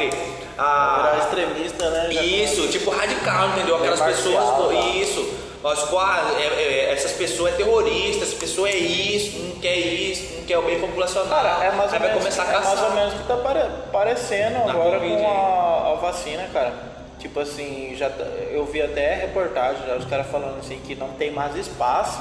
Virar 0.60 1.14
A, 1.14 1.18
extremista, 1.20 1.90
né? 1.90 2.14
Isso, 2.14 2.68
tipo 2.68 2.90
radical, 2.92 3.50
entendeu? 3.50 3.78
Aquelas 3.78 4.00
Marcial, 4.00 4.58
pessoas. 4.58 4.74
tá. 4.78 4.86
Isso. 4.90 5.40
Tipo, 5.82 5.98
ah, 6.00 6.32
é- 6.40 6.62
é- 6.62 6.94
essas 6.94 7.12
pessoas 7.12 7.54
é 7.54 7.58
terrorista, 7.58 8.24
essa 8.24 8.36
pessoa 8.38 8.70
é 8.70 8.78
isso, 8.78 9.40
não 9.40 9.60
quer 9.60 9.76
isso, 9.76 10.36
não 10.38 10.44
quer 10.46 10.58
o 10.58 10.62
bem 10.62 10.80
populacional. 10.80 11.28
Cara, 11.30 11.66
é 11.66 11.72
mais 11.72 11.92
ou 11.92 12.00
vai 12.00 12.08
menos, 12.08 12.18
começar 12.24 12.44
a 12.44 12.54
é 12.54 12.60
mais 12.60 12.82
ou 12.82 12.92
menos 12.92 13.14
o 13.14 13.18
que 13.18 13.24
tá 13.28 13.38
pare- 13.38 13.70
parecendo 13.92 14.60
Na 14.60 14.72
agora 14.72 15.00
Covid, 15.00 15.18
com 15.18 15.28
a, 15.30 15.92
a 15.92 15.96
vacina, 15.96 16.48
cara. 16.54 16.74
Tipo 17.20 17.42
assim, 17.42 17.94
já 17.98 18.10
tá- 18.10 18.24
eu 18.52 18.66
vi 18.66 18.82
até 18.82 19.16
reportagem, 19.16 19.86
já, 19.86 19.96
os 19.96 20.06
caras 20.06 20.28
falando 20.28 20.60
assim 20.60 20.80
que 20.80 20.96
não 20.96 21.10
tem 21.10 21.30
mais 21.32 21.54
espaço 21.58 22.20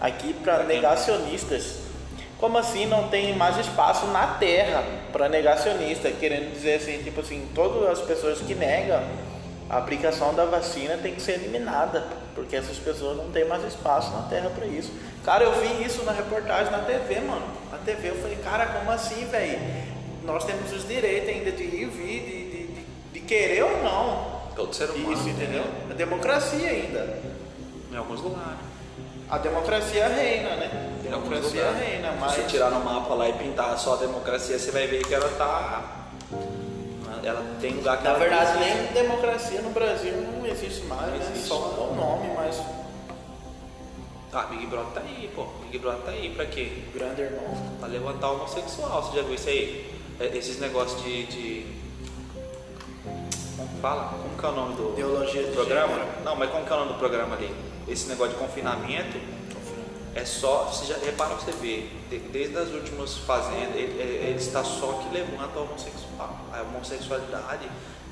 aqui 0.00 0.32
para 0.34 0.62
negacionistas. 0.62 1.85
Como 2.38 2.58
assim 2.58 2.86
não 2.86 3.08
tem 3.08 3.34
mais 3.34 3.56
espaço 3.56 4.06
na 4.06 4.26
Terra 4.38 4.84
para 5.10 5.28
negacionista? 5.28 6.10
Querendo 6.10 6.52
dizer 6.52 6.74
assim, 6.74 7.02
tipo 7.02 7.20
assim, 7.20 7.48
todas 7.54 7.88
as 7.88 8.00
pessoas 8.04 8.40
que 8.40 8.54
negam 8.54 9.02
a 9.70 9.78
aplicação 9.78 10.34
da 10.34 10.44
vacina 10.44 10.96
tem 10.98 11.14
que 11.14 11.20
ser 11.20 11.32
eliminada, 11.32 12.06
porque 12.34 12.54
essas 12.54 12.76
pessoas 12.76 13.16
não 13.16 13.30
têm 13.30 13.46
mais 13.46 13.64
espaço 13.64 14.12
na 14.12 14.22
Terra 14.28 14.50
para 14.50 14.66
isso. 14.66 14.92
Cara, 15.24 15.44
eu 15.44 15.52
vi 15.60 15.84
isso 15.84 16.04
na 16.04 16.12
reportagem 16.12 16.70
na 16.70 16.80
TV, 16.80 17.20
mano. 17.20 17.46
Na 17.72 17.78
TV 17.78 18.10
eu 18.10 18.16
falei, 18.16 18.36
cara, 18.36 18.66
como 18.66 18.90
assim, 18.90 19.26
velho? 19.26 19.58
Nós 20.24 20.44
temos 20.44 20.70
os 20.72 20.86
direitos 20.86 21.28
ainda 21.28 21.50
de 21.50 21.62
ir 21.62 21.82
e 21.82 21.84
vir, 21.86 22.20
de, 22.20 22.50
de, 22.50 22.66
de, 22.66 22.86
de 23.14 23.20
querer 23.20 23.64
ou 23.64 23.82
não. 23.82 24.36
Todo 24.54 24.74
ser 24.74 24.90
humano. 24.90 25.12
Isso, 25.12 25.28
entendeu? 25.28 25.64
A 25.90 25.94
democracia 25.94 26.68
ainda. 26.68 27.18
Em 27.90 27.96
alguns 27.96 28.20
lugares. 28.20 28.58
A 29.28 29.38
democracia 29.38 30.06
reina, 30.06 30.56
né? 30.56 30.95
A 31.06 31.10
Em 31.10 31.12
alguns 31.14 31.28
democracia 31.30 31.64
lugares. 31.66 31.88
reina, 31.88 32.12
Se 32.12 32.18
mas. 32.18 32.32
você 32.32 32.42
tirar 32.44 32.70
no 32.70 32.84
mapa 32.84 33.14
lá 33.14 33.28
e 33.28 33.32
pintar 33.34 33.78
só 33.78 33.94
a 33.94 33.96
democracia, 33.96 34.58
você 34.58 34.70
vai 34.70 34.86
ver 34.86 35.04
que 35.06 35.14
ela 35.14 35.28
tá. 35.38 35.82
Ela 37.22 37.42
tem 37.60 37.72
lugar 37.74 37.96
que 37.98 38.04
Na 38.04 38.10
ela 38.10 38.18
verdade, 38.18 38.52
não 38.54 38.62
existe. 38.66 38.82
nem 38.84 38.92
democracia 39.02 39.62
no 39.62 39.70
Brasil 39.70 40.12
não 40.12 40.46
existe 40.46 40.84
mais, 40.86 41.10
né? 41.12 41.18
existe. 41.30 41.48
Só 41.48 41.56
o 41.56 41.94
nome, 41.96 42.32
mas 42.36 42.60
Ah, 44.32 44.42
Big 44.50 44.66
Brother 44.66 44.92
tá 44.92 45.00
aí, 45.00 45.30
pô. 45.34 45.46
Big 45.62 45.78
Brother 45.78 46.02
tá 46.02 46.10
aí 46.10 46.30
pra 46.34 46.44
quê? 46.46 46.70
grande 46.94 47.22
irmão. 47.22 47.42
Pra 47.80 47.88
levantar 47.88 48.30
o 48.30 48.34
homossexual. 48.34 49.02
Você 49.02 49.16
já 49.16 49.22
viu 49.22 49.34
isso 49.34 49.48
aí? 49.48 49.92
É, 50.20 50.26
Esses 50.36 50.60
negócios 50.60 51.02
de. 51.02 51.26
de... 51.26 51.66
Fala? 53.80 54.10
Como 54.22 54.36
que 54.38 54.44
é 54.44 54.48
o 54.48 54.52
nome 54.52 54.74
do 54.76 54.92
Ideologia 54.92 55.42
de 55.44 55.52
programa? 55.52 55.94
gênero. 55.94 56.06
Não, 56.24 56.36
mas 56.36 56.50
como 56.50 56.64
que 56.66 56.72
é 56.72 56.76
o 56.76 56.78
nome 56.80 56.92
do 56.92 56.98
programa 56.98 57.34
ali? 57.36 57.50
Esse 57.88 58.08
negócio 58.08 58.34
de 58.34 58.38
confinamento 58.38 59.18
é 60.16 60.24
só. 60.24 60.64
Você 60.72 60.86
já 60.86 60.96
repara 61.04 61.34
pra 61.34 61.44
você 61.44 61.52
ver, 61.52 61.90
de- 62.10 62.18
desde 62.18 62.56
as 62.56 62.68
últimas 62.70 63.16
fazendas, 63.18 63.74
ele, 63.76 64.00
ele- 64.00 64.36
está 64.38 64.64
só 64.64 64.92
que 65.02 65.14
levanta 65.14 65.58
o 65.58 65.62
homossexual. 65.64 66.38
A 66.52 66.62
homossexualidade. 66.62 67.68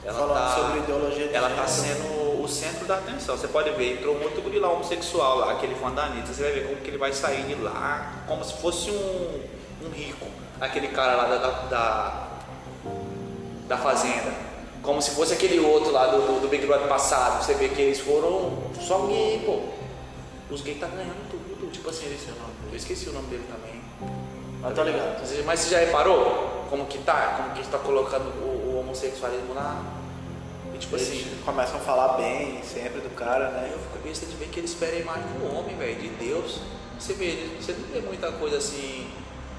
Ela 0.06 0.18
Falando 0.18 0.36
tá, 0.36 0.54
sobre 0.54 0.78
ideologia 0.80 1.28
de 1.28 1.34
ela 1.34 1.48
tá 1.48 1.66
gênero. 1.66 2.02
sendo 2.02 2.42
o 2.42 2.46
centro 2.46 2.84
da 2.86 2.96
atenção. 2.98 3.38
Você 3.38 3.48
pode 3.48 3.70
ver, 3.70 3.94
entrou 3.94 4.14
muito 4.18 4.42
guri 4.42 4.58
lá 4.58 4.70
homossexual 4.70 5.38
lá, 5.38 5.52
aquele 5.52 5.74
fã 5.76 5.90
da 5.90 6.04
Anitta. 6.04 6.30
Você 6.32 6.42
vai 6.42 6.52
ver 6.52 6.64
como 6.66 6.76
que 6.82 6.88
ele 6.90 6.98
vai 6.98 7.10
sair 7.14 7.42
de 7.44 7.54
lá, 7.54 8.22
como 8.28 8.44
se 8.44 8.52
fosse 8.54 8.90
um, 8.90 9.40
um 9.86 9.88
rico. 9.90 10.26
Aquele 10.60 10.88
cara 10.88 11.14
lá 11.16 11.24
da, 11.24 11.36
da, 11.38 11.50
da, 11.68 12.28
da 13.66 13.76
fazenda. 13.78 14.30
Como 14.82 15.00
se 15.00 15.12
fosse 15.12 15.32
aquele 15.32 15.58
outro 15.58 15.90
lá 15.90 16.08
do, 16.08 16.18
do, 16.20 16.40
do 16.42 16.48
Big 16.48 16.66
Brother 16.66 16.86
passado. 16.86 17.42
Você 17.42 17.54
vê 17.54 17.68
que 17.70 17.80
eles 17.80 18.00
foram 18.00 18.58
só 18.80 19.06
gay, 19.06 19.42
pô. 19.46 19.60
Os 20.52 20.60
gays 20.60 20.78
tá 20.78 20.86
ganhando 20.88 21.30
Tipo 21.84 21.94
assim, 21.94 22.14
esse 22.14 22.30
é 22.30 22.32
o 22.32 22.36
nome. 22.36 22.54
Eu 22.70 22.76
esqueci 22.78 23.10
o 23.10 23.12
nome 23.12 23.26
dele 23.26 23.44
também. 23.46 23.78
Mas 24.62 24.74
tá 24.74 24.84
ligado. 24.84 25.44
Mas 25.44 25.60
você 25.60 25.68
já 25.68 25.80
reparou 25.80 26.64
como 26.70 26.86
que 26.86 26.96
tá? 26.96 27.34
Como 27.36 27.50
que 27.50 27.60
está 27.60 27.76
colocando 27.76 28.24
o, 28.40 28.72
o 28.72 28.80
homossexualismo 28.80 29.52
lá? 29.52 29.84
E 30.74 30.78
tipo 30.78 30.96
Eles 30.96 31.06
assim, 31.06 31.42
começam 31.44 31.76
a 31.76 31.80
falar 31.80 32.16
bem 32.16 32.62
sempre 32.62 33.02
do 33.02 33.14
cara, 33.14 33.50
né? 33.50 33.68
eu 33.70 33.78
fico 33.78 33.98
besta 34.02 34.24
de 34.24 34.34
ver 34.34 34.48
que 34.48 34.60
eles 34.60 34.70
esperam 34.70 34.96
a 34.96 35.00
imagem 35.00 35.24
do 35.24 35.54
homem, 35.54 35.76
velho, 35.76 36.00
de 36.00 36.08
Deus. 36.08 36.58
Você 36.98 37.12
vê, 37.12 37.50
você 37.60 37.72
não 37.72 37.88
vê 37.92 38.00
muita 38.00 38.32
coisa 38.32 38.56
assim 38.56 39.06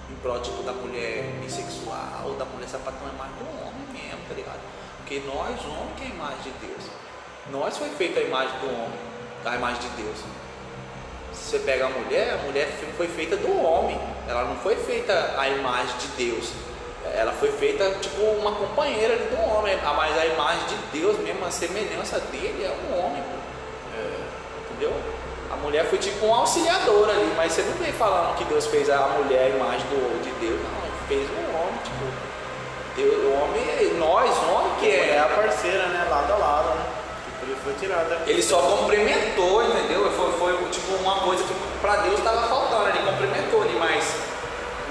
em 0.10 0.15
prol 0.24 0.41
tipo 0.41 0.63
da 0.63 0.74
mulher 0.74 1.32
bissexual, 1.44 2.34
da 2.39 2.46
mulher 2.46 2.67
sapatão, 2.67 3.08
é 3.08 3.15
mais 3.15 3.32
do 3.34 3.46
homem 3.62 3.86
mesmo, 3.94 4.20
tá 4.27 4.34
ligado? 4.34 4.62
Porque 4.98 5.22
nós, 5.27 5.63
homem, 5.63 5.94
que 5.96 6.05
é 6.05 6.08
a 6.08 6.10
imagem 6.10 6.41
de 6.41 6.65
Deus. 6.65 6.89
Nós 7.51 7.77
foi 7.77 7.89
feita 7.89 8.20
a 8.20 8.24
imagem 8.24 8.60
do 8.62 8.65
homem, 8.65 9.00
a 9.46 9.55
imagem 9.55 9.79
de 9.84 10.01
Deus. 10.01 10.45
Se 11.36 11.51
você 11.51 11.60
pega 11.60 11.86
a 11.86 11.89
mulher, 11.89 12.34
a 12.34 12.46
mulher 12.46 12.70
foi 12.98 13.08
feita 13.08 13.36
do 13.36 13.63
homem. 13.63 14.00
Ela 14.27 14.46
não 14.46 14.56
foi 14.58 14.75
feita 14.75 15.36
a 15.38 15.48
imagem 15.50 15.96
de 15.98 16.08
Deus. 16.25 16.51
Ela 17.13 17.32
foi 17.34 17.51
feita 17.51 17.89
tipo 18.01 18.22
uma 18.22 18.51
companheira 18.54 19.15
do 19.15 19.39
homem. 19.51 19.77
Mas 19.84 20.18
a 20.18 20.25
imagem 20.25 20.63
de 20.68 21.00
Deus 21.00 21.20
mesmo, 21.20 21.46
a 21.46 21.51
semelhança 21.51 22.20
dele 22.20 22.63
é 22.63 22.72
um 22.72 23.00
homem. 23.00 23.22
pô. 23.22 23.46
Entendeu? 24.75 24.94
A 25.51 25.56
mulher 25.58 25.86
foi 25.86 25.98
tipo 25.98 26.25
um 26.25 26.34
auxiliador 26.34 27.10
ali, 27.10 27.32
mas 27.38 27.54
você 27.54 27.62
não 27.62 27.74
vem 27.74 27.94
falando 27.94 28.36
que 28.36 28.44
Deus 28.46 28.65
fez 28.68 28.89
a 28.89 29.08
mulher 29.08 29.46
a 29.46 29.50
imagem 29.50 29.88
do, 29.88 30.22
de 30.24 30.32
Deus, 30.46 30.60
não, 30.60 30.84
ele 30.84 31.08
fez 31.08 31.30
o 31.30 31.56
homem, 31.56 31.80
tipo, 31.84 32.06
Deus, 32.96 33.24
o 33.24 33.32
homem, 33.32 33.94
nós, 34.00 34.32
homem 34.50 34.72
que 34.80 34.89
É 34.89 35.15
é. 35.15 35.20
a 35.20 35.25
parceira, 35.25 35.88
né? 35.88 36.08
Lado 36.10 36.34
a 36.34 36.36
lado, 36.36 36.70
né? 36.75 36.86
Ele 37.65 37.74
foi 37.74 37.74
tirada. 37.74 38.22
Ele 38.27 38.43
só 38.43 38.57
complementou, 38.62 39.63
entendeu? 39.63 40.12
Foi, 40.12 40.31
foi 40.34 40.69
tipo 40.69 40.93
uma 41.01 41.15
coisa 41.22 41.43
que 41.43 41.53
pra 41.81 41.98
Deus 41.98 42.19
estava 42.19 42.48
faltando, 42.48 42.89
ele 42.89 43.00
complementou 43.00 43.63
ali, 43.63 43.75
mas 43.79 44.05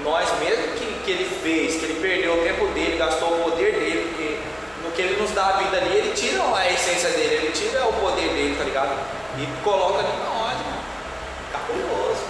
nós 0.03 0.27
mesmo 0.39 0.73
que, 0.75 0.85
que 1.05 1.11
ele 1.11 1.25
fez, 1.41 1.75
que 1.75 1.85
ele 1.85 1.99
perdeu 2.01 2.33
o 2.33 2.43
tempo 2.43 2.67
dele, 2.73 2.97
gastou 2.97 3.29
o 3.29 3.43
poder 3.43 3.71
dele, 3.71 4.09
porque 4.09 4.39
no 4.83 4.91
que 4.91 5.01
ele 5.01 5.21
nos 5.21 5.31
dá 5.31 5.47
a 5.47 5.51
vida 5.53 5.77
ali, 5.77 5.95
ele 5.95 6.13
tira 6.13 6.43
a 6.53 6.69
essência 6.69 7.09
dele, 7.11 7.35
ele 7.35 7.51
tira 7.51 7.85
o 7.87 7.93
poder 7.93 8.27
dele, 8.29 8.55
tá 8.57 8.65
ligado? 8.65 8.91
E 9.37 9.63
coloca 9.63 9.99
ali 9.99 10.09
na 10.19 10.25
nós, 10.25 10.57
mano. 10.59 10.83
Cabuloso. 11.53 12.23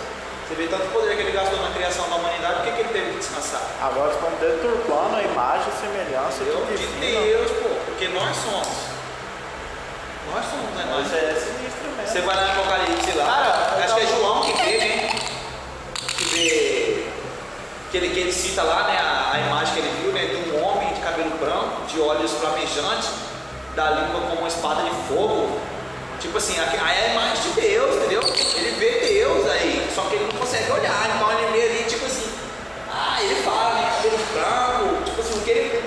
Você 0.47 0.53
vê 0.53 0.67
tanto 0.67 0.85
poder 0.93 1.15
que 1.15 1.23
ele 1.23 1.31
gastou 1.31 1.59
na 1.59 1.71
criação 1.71 2.07
da 2.07 2.17
humanidade, 2.17 2.57
por 2.57 2.65
que, 2.65 2.71
que 2.71 2.79
ele 2.81 2.89
teve 2.89 3.11
que 3.13 3.17
descansar? 3.17 3.63
Agora 3.81 4.13
estão 4.13 4.29
deturpando 4.39 5.15
a 5.15 5.23
imagem 5.23 5.67
e 5.73 5.81
semelhança 5.81 6.43
Deus 6.43 6.79
de. 6.79 6.85
Deus, 6.99 7.51
pô, 7.51 7.69
porque 7.87 8.07
nós 8.09 8.35
somos. 8.37 8.94
Né? 10.44 10.86
Nós 10.89 11.08
Mas 11.12 11.13
é 11.13 11.34
sinistro 11.34 11.89
mesmo. 11.98 12.08
Você 12.12 12.22
vai 12.22 12.36
lá 12.36 12.44
no 12.46 12.51
Apocalipse 12.62 13.18
lá, 13.18 13.25
Cara, 13.70 13.86
acho 13.86 13.96
que 13.96 14.00
é 14.01 14.04
então- 14.04 14.18
João 14.18 14.42
que 14.42 14.54
vê, 14.63 14.77
né? 14.77 15.10
Que 16.18 16.24
vê. 16.25 17.06
Que 17.92 17.98
ele, 17.98 18.10
que 18.10 18.20
ele 18.20 18.34
cita 18.34 18.62
lá, 18.63 18.84
né, 18.88 18.98
a, 19.00 19.32
a 19.36 19.39
imagem 19.39 19.74
que 19.74 19.80
ele 19.80 19.92
viu, 20.01 20.12
né, 20.12 20.25
de 20.25 20.51
um 20.51 20.63
homem 20.65 20.94
de 20.94 21.00
cabelo 21.00 21.30
branco, 21.38 21.86
de 21.88 22.00
olhos 22.01 22.32
flamejantes, 22.32 23.10
da 23.75 23.92
língua 23.92 24.22
como 24.22 24.39
uma 24.39 24.48
espada 24.48 24.84
de 24.84 24.89
fogo. 25.08 25.58
Tipo 26.20 26.38
assim, 26.38 26.60
aí 26.60 26.98
é 26.98 27.06
a 27.06 27.12
imagem 27.12 27.42
de 27.44 27.62
Deus, 27.62 27.96
entendeu? 27.96 28.22
Ele 28.56 28.72
vê 28.72 29.13
Deus 29.13 29.50
aí, 29.50 29.88
só 29.94 30.01
que 30.04 30.15
ele 30.15 30.25
não 30.25 30.39
consegue 30.39 30.72
olhar, 30.72 31.15
então 31.15 31.32
ele 31.32 31.51
vê 31.51 31.70
ali, 31.70 31.84
tipo 31.88 32.06
assim, 32.06 32.30
ah, 32.92 33.18
ele 33.22 33.36
fala, 33.44 33.75
né, 33.75 33.92
cabelo 33.96 34.18
branco, 34.34 35.04
tipo 35.06 35.22
assim, 35.22 35.38
o 35.39 35.42
que 35.44 35.51
ele, 35.51 35.84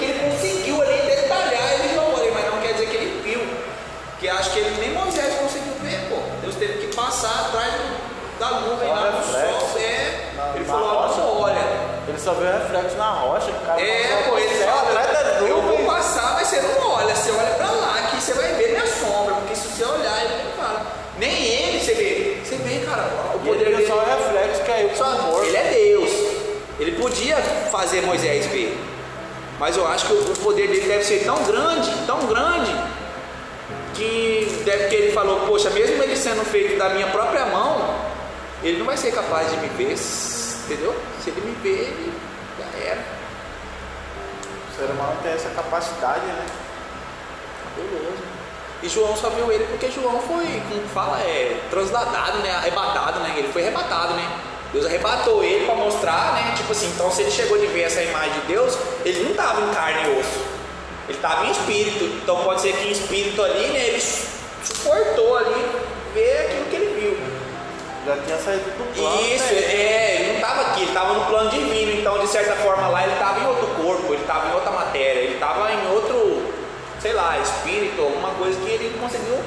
só 12.28 12.34
vê 12.34 12.46
o 12.46 12.52
reflexo 12.52 12.96
na 12.98 13.10
rocha, 13.10 13.50
o 13.50 13.66
cara 13.66 13.80
É, 13.80 14.22
pô, 14.28 14.36
ele 14.36 14.54
céu, 14.54 14.68
fala, 14.68 14.90
atrás 14.90 15.12
das 15.12 15.48
eu 15.48 15.62
vou 15.62 15.78
passar, 15.86 16.34
mas 16.34 16.48
você 16.48 16.60
não 16.60 16.90
olha, 16.90 17.14
você 17.14 17.30
olha 17.30 17.54
pra 17.54 17.70
lá, 17.70 18.08
que 18.10 18.20
você 18.20 18.34
vai 18.34 18.52
ver 18.52 18.68
minha 18.68 18.86
sombra, 18.86 19.34
porque 19.36 19.54
se 19.54 19.68
você 19.68 19.84
olhar, 19.84 20.24
ele 20.24 20.44
não 20.44 20.62
fala. 20.62 20.86
Nem 21.18 21.42
ele, 21.42 21.80
você 21.80 21.94
vê, 21.94 22.38
você 22.44 22.56
vê, 22.56 22.84
cara, 22.84 23.08
o 23.34 23.38
poder 23.38 23.66
ele 23.66 23.76
dele 23.76 23.86
só 23.86 24.02
é 24.02 24.14
reflexo 24.14 24.62
que 24.62 24.70
aí 24.70 24.86
o 24.86 24.96
Só 24.96 25.10
morto. 25.22 25.46
ele 25.46 25.56
é 25.56 25.62
Deus. 25.70 26.10
Ele 26.78 26.92
podia 27.00 27.36
fazer 27.72 28.02
Moisés 28.02 28.46
ver. 28.46 28.78
Mas 29.58 29.76
eu 29.76 29.86
acho 29.88 30.06
que 30.06 30.12
o 30.12 30.32
o 30.32 30.36
poder 30.36 30.68
dele 30.68 30.86
deve 30.86 31.04
ser 31.04 31.24
tão 31.24 31.42
grande, 31.44 31.90
tão 32.06 32.26
grande, 32.26 32.70
que 33.94 34.62
deve 34.66 34.88
que 34.88 34.94
ele 34.94 35.12
falou, 35.12 35.46
poxa, 35.46 35.70
mesmo 35.70 36.02
ele 36.02 36.14
sendo 36.14 36.44
feito 36.44 36.76
da 36.78 36.90
minha 36.90 37.06
própria 37.06 37.46
mão, 37.46 37.94
ele 38.62 38.78
não 38.78 38.86
vai 38.86 38.98
ser 38.98 39.12
capaz 39.12 39.50
de 39.50 39.56
me 39.56 39.68
ver, 39.68 39.96
entendeu? 40.68 40.94
Se 41.22 41.30
ele 41.30 41.40
me 41.40 41.54
ver, 41.62 41.80
ele 41.80 42.12
já 42.58 42.90
era. 42.90 43.04
O 44.72 44.76
ser 44.76 44.90
humano 44.92 45.16
tem 45.22 45.32
essa 45.32 45.48
capacidade, 45.50 46.20
né? 46.26 46.46
Fabuloso. 47.64 48.22
E 48.82 48.88
João 48.88 49.16
só 49.16 49.28
viu 49.30 49.50
ele 49.50 49.64
porque 49.64 49.90
João 49.90 50.20
foi, 50.20 50.62
como 50.68 50.88
fala, 50.94 51.18
é, 51.20 51.60
transladado, 51.70 52.38
né? 52.38 52.50
Arrebatado, 52.50 53.20
né? 53.20 53.34
Ele 53.36 53.48
foi 53.52 53.62
arrebatado, 53.62 54.14
né? 54.14 54.38
Deus 54.72 54.84
arrebatou 54.86 55.42
ele 55.42 55.64
para 55.64 55.74
mostrar, 55.74 56.34
né? 56.34 56.54
Tipo 56.56 56.72
assim, 56.72 56.86
então 56.94 57.10
se 57.10 57.22
ele 57.22 57.30
chegou 57.30 57.58
de 57.58 57.66
ver 57.66 57.82
essa 57.82 58.02
imagem 58.02 58.32
de 58.34 58.46
Deus, 58.46 58.76
ele 59.04 59.24
não 59.24 59.30
estava 59.30 59.62
em 59.62 59.74
carne 59.74 60.02
e 60.14 60.20
osso. 60.20 60.44
Ele 61.08 61.16
estava 61.18 61.46
em 61.46 61.50
espírito. 61.50 62.04
Então 62.22 62.44
pode 62.44 62.60
ser 62.60 62.74
que 62.74 62.86
em 62.86 62.92
espírito 62.92 63.42
ali, 63.42 63.66
né? 63.68 63.78
Ele 63.88 64.00
su- 64.00 64.26
suportou 64.62 65.38
ali 65.38 65.66
ver 66.14 66.40
aquilo. 66.46 66.67
Já 68.08 68.16
tinha 68.24 68.38
saído 68.38 68.64
do 68.64 68.94
plano. 68.94 69.20
Isso, 69.20 69.52
né? 69.52 69.60
é, 69.60 70.14
ele 70.14 70.28
não 70.28 70.34
estava 70.36 70.62
aqui, 70.62 70.80
ele 70.80 70.88
estava 70.88 71.12
no 71.12 71.26
plano 71.26 71.50
divino, 71.50 71.92
então 71.92 72.18
de 72.18 72.26
certa 72.26 72.56
forma 72.56 72.88
lá 72.88 73.02
ele 73.02 73.12
estava 73.12 73.40
em 73.40 73.46
outro 73.46 73.66
corpo, 73.82 74.14
ele 74.14 74.22
estava 74.22 74.48
em 74.48 74.54
outra 74.54 74.70
matéria, 74.70 75.20
ele 75.20 75.34
estava 75.34 75.70
em 75.70 75.92
outro, 75.92 76.42
sei 77.02 77.12
lá, 77.12 77.36
espírito, 77.38 78.00
alguma 78.00 78.30
coisa 78.30 78.58
que 78.60 78.70
ele 78.70 78.98
conseguiu 78.98 79.38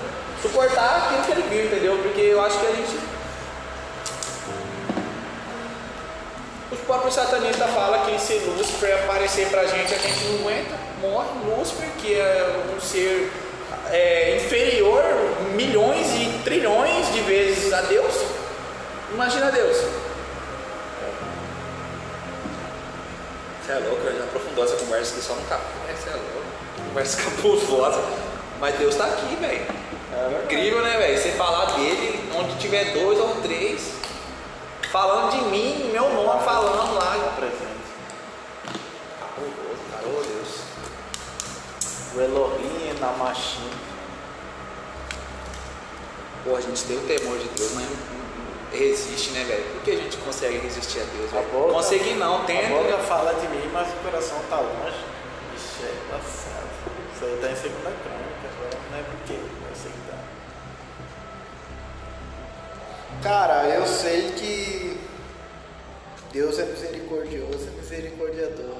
suportar 0.44 1.08
aquilo 1.08 1.24
que 1.24 1.32
ele 1.32 1.50
viu, 1.50 1.66
entendeu? 1.66 1.98
Porque 2.04 2.22
eu 2.22 2.40
acho 2.40 2.60
que 2.60 2.68
a 2.68 2.72
gente. 2.72 3.00
Os 6.72 6.80
próprios 6.82 7.16
satanistas 7.16 7.70
falam 7.72 8.06
que 8.06 8.22
se 8.22 8.36
Lúcifer 8.46 8.94
aparecer 9.04 9.48
pra 9.50 9.66
gente, 9.66 9.92
a 9.92 9.98
gente 9.98 10.24
não 10.26 10.40
aguenta, 10.42 10.76
morre. 11.02 11.30
Lúcifer, 11.48 11.90
que 11.98 12.14
é 12.14 12.64
um 12.76 12.80
ser 12.80 13.32
é, 13.90 14.38
inferior 14.38 15.04
milhões 15.56 16.08
e 16.16 16.42
trilhões 16.44 17.12
de 17.12 17.22
vezes 17.22 17.74
a 17.74 17.82
Deus. 17.82 18.41
Imagina 19.14 19.52
Deus. 19.52 19.78
Você 23.62 23.72
é 23.74 23.80
louco, 23.80 24.04
já 24.04 24.24
aprofundou 24.24 24.64
essa 24.64 24.76
conversa 24.78 25.14
aqui 25.14 25.22
só 25.22 25.34
no 25.36 25.46
café. 25.46 25.64
Você 25.94 26.10
é 26.10 26.14
louco. 26.14 26.42
Conversa 26.88 27.22
cabulosa. 27.30 28.04
Mas 28.60 28.76
Deus 28.76 28.96
tá 28.96 29.06
aqui, 29.06 29.36
velho. 29.36 29.66
Incrível, 30.44 30.82
né, 30.82 30.98
velho? 30.98 31.18
Você 31.18 31.32
falar 31.32 31.78
dele 31.78 32.30
onde 32.36 32.56
tiver 32.58 32.94
dois 32.94 33.20
ou 33.20 33.36
três, 33.42 33.94
falando 34.92 35.32
de 35.32 35.42
mim, 35.50 35.90
meu 35.92 36.10
nome, 36.14 36.44
falando 36.44 36.94
lá. 36.96 37.34
presente. 37.38 37.62
Cabuloso, 39.20 39.82
cara, 39.92 40.08
ô 40.08 40.22
Deus. 40.22 40.62
O 42.16 42.22
Elohim 42.22 43.00
na 43.00 43.12
machinha. 43.14 43.72
Pô, 46.44 46.56
a 46.56 46.62
gente 46.62 46.84
tem 46.84 46.98
o 46.98 47.02
temor 47.02 47.38
de 47.38 47.48
Deus, 47.50 47.72
mas 47.74 47.86
não 47.86 48.21
resiste, 48.72 49.32
né, 49.32 49.44
velho? 49.44 49.64
Por 49.74 49.82
que 49.84 49.92
a 49.92 49.96
gente 49.96 50.18
consegue 50.18 50.58
resistir 50.60 51.00
a 51.02 51.04
Deus, 51.04 51.34
A 51.34 51.42
boca- 51.52 51.74
Conseguir 51.74 52.14
não, 52.16 52.42
A 52.42 52.46
tenta. 52.46 52.68
boca 52.70 52.98
né? 52.98 53.04
fala 53.04 53.34
de 53.34 53.48
mim, 53.50 53.70
mas 53.74 53.88
o 53.90 53.96
coração 53.98 54.40
tá 54.50 54.60
longe. 54.60 54.98
Ixi, 55.56 55.84
é 55.84 56.06
engraçado. 56.06 56.70
Isso 57.16 57.26
aí 57.26 57.38
tá 57.42 57.52
em 57.52 57.56
segunda 57.56 57.92
crônica, 57.92 58.48
agora 58.56 58.78
não 58.92 58.98
é 59.00 59.04
porque 59.04 59.34
eu 59.34 59.76
sei 59.76 59.92
que 59.92 60.10
tá. 60.10 60.18
Cara, 63.24 63.68
eu 63.70 63.86
sei 63.86 64.32
que 64.32 65.00
Deus 66.32 66.58
é 66.60 66.66
misericordioso 66.66 67.68
e 67.68 67.72
misericordiador. 67.80 68.78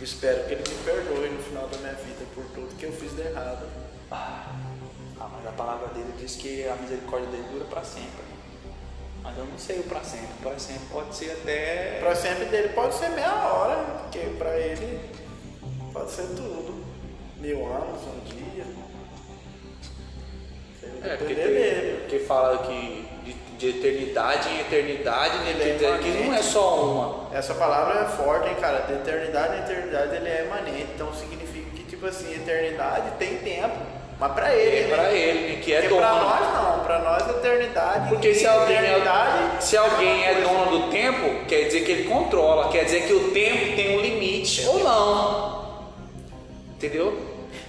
Espero 0.00 0.44
que 0.44 0.54
ele 0.54 0.64
me 0.68 0.74
perdoe 0.84 1.28
no 1.30 1.42
final 1.42 1.66
da 1.68 1.78
minha 1.78 1.92
vida 1.94 2.24
por 2.34 2.44
tudo 2.54 2.76
que 2.76 2.84
eu 2.86 2.92
fiz 2.92 3.12
de 3.14 3.22
errado. 3.22 3.66
Ah, 4.10 4.52
mas 5.18 5.46
a 5.46 5.52
palavra 5.52 5.88
dele 5.88 6.12
diz 6.18 6.34
que 6.36 6.66
a 6.68 6.74
misericórdia 6.76 7.28
dele 7.30 7.44
dura 7.52 7.64
para 7.66 7.82
sempre. 7.82 8.31
Mas 9.22 9.38
eu 9.38 9.44
não 9.44 9.58
sei 9.58 9.78
o 9.78 9.82
para 9.84 10.02
sempre. 10.02 10.34
Para 10.42 10.58
sempre 10.58 10.82
pode 10.90 11.14
ser 11.14 11.30
até. 11.32 11.98
Pra 12.00 12.14
sempre 12.14 12.44
dele 12.46 12.68
pode 12.70 12.94
ser 12.94 13.10
meia 13.10 13.34
hora, 13.46 13.76
porque 14.02 14.18
pra 14.38 14.56
ele 14.58 15.00
pode 15.92 16.10
ser 16.10 16.26
tudo. 16.28 16.82
Mil 17.38 17.66
anos, 17.66 18.00
um 18.02 18.20
dia. 18.24 18.64
É, 21.04 21.16
porque, 21.16 21.34
tem, 21.34 21.96
porque 22.00 22.18
fala 22.20 22.58
que 22.58 23.08
de, 23.24 23.32
de 23.58 23.68
eternidade 23.78 24.48
em 24.48 24.60
eternidade, 24.60 25.38
né? 25.38 25.50
Ele 25.50 25.84
é 25.84 25.98
que 25.98 26.08
não 26.24 26.34
é 26.34 26.42
só 26.42 26.84
uma. 26.84 27.36
Essa 27.36 27.54
palavra 27.54 28.00
é 28.00 28.04
forte, 28.04 28.48
hein, 28.48 28.56
cara? 28.60 28.80
De 28.80 28.94
eternidade 28.94 29.56
em 29.56 29.60
eternidade 29.60 30.16
ele 30.16 30.28
é 30.28 30.44
emanente. 30.46 30.92
Então 30.94 31.12
significa 31.14 31.70
que, 31.70 31.84
tipo 31.84 32.06
assim, 32.06 32.32
eternidade 32.34 33.16
tem 33.18 33.38
tempo. 33.38 34.01
Mas 34.22 34.32
pra 34.34 34.54
ele, 34.54 34.92
É 34.92 34.94
para 34.96 35.10
ele, 35.10 35.56
que 35.62 35.72
é 35.74 35.80
Porque 35.80 35.88
dono. 35.94 36.00
pra 36.00 36.12
nós 36.14 36.54
não, 36.54 36.84
pra 36.84 36.98
nós 37.00 37.28
eternidade. 37.28 38.08
Porque 38.08 38.32
se 38.34 38.46
alguém, 38.46 38.76
eternidade, 38.76 39.56
é, 39.56 39.60
se 39.60 39.76
alguém 39.76 40.24
é 40.24 40.34
dono 40.42 40.70
do 40.70 40.90
tempo, 40.92 41.44
quer 41.48 41.64
dizer 41.64 41.80
que 41.80 41.90
ele 41.90 42.04
controla, 42.08 42.68
quer 42.68 42.84
dizer 42.84 43.02
que 43.08 43.12
o 43.12 43.32
tempo 43.32 43.74
tem 43.74 43.98
um 43.98 44.00
limite 44.00 44.64
ou 44.68 44.78
não. 44.78 45.82
Entendeu? 46.76 47.18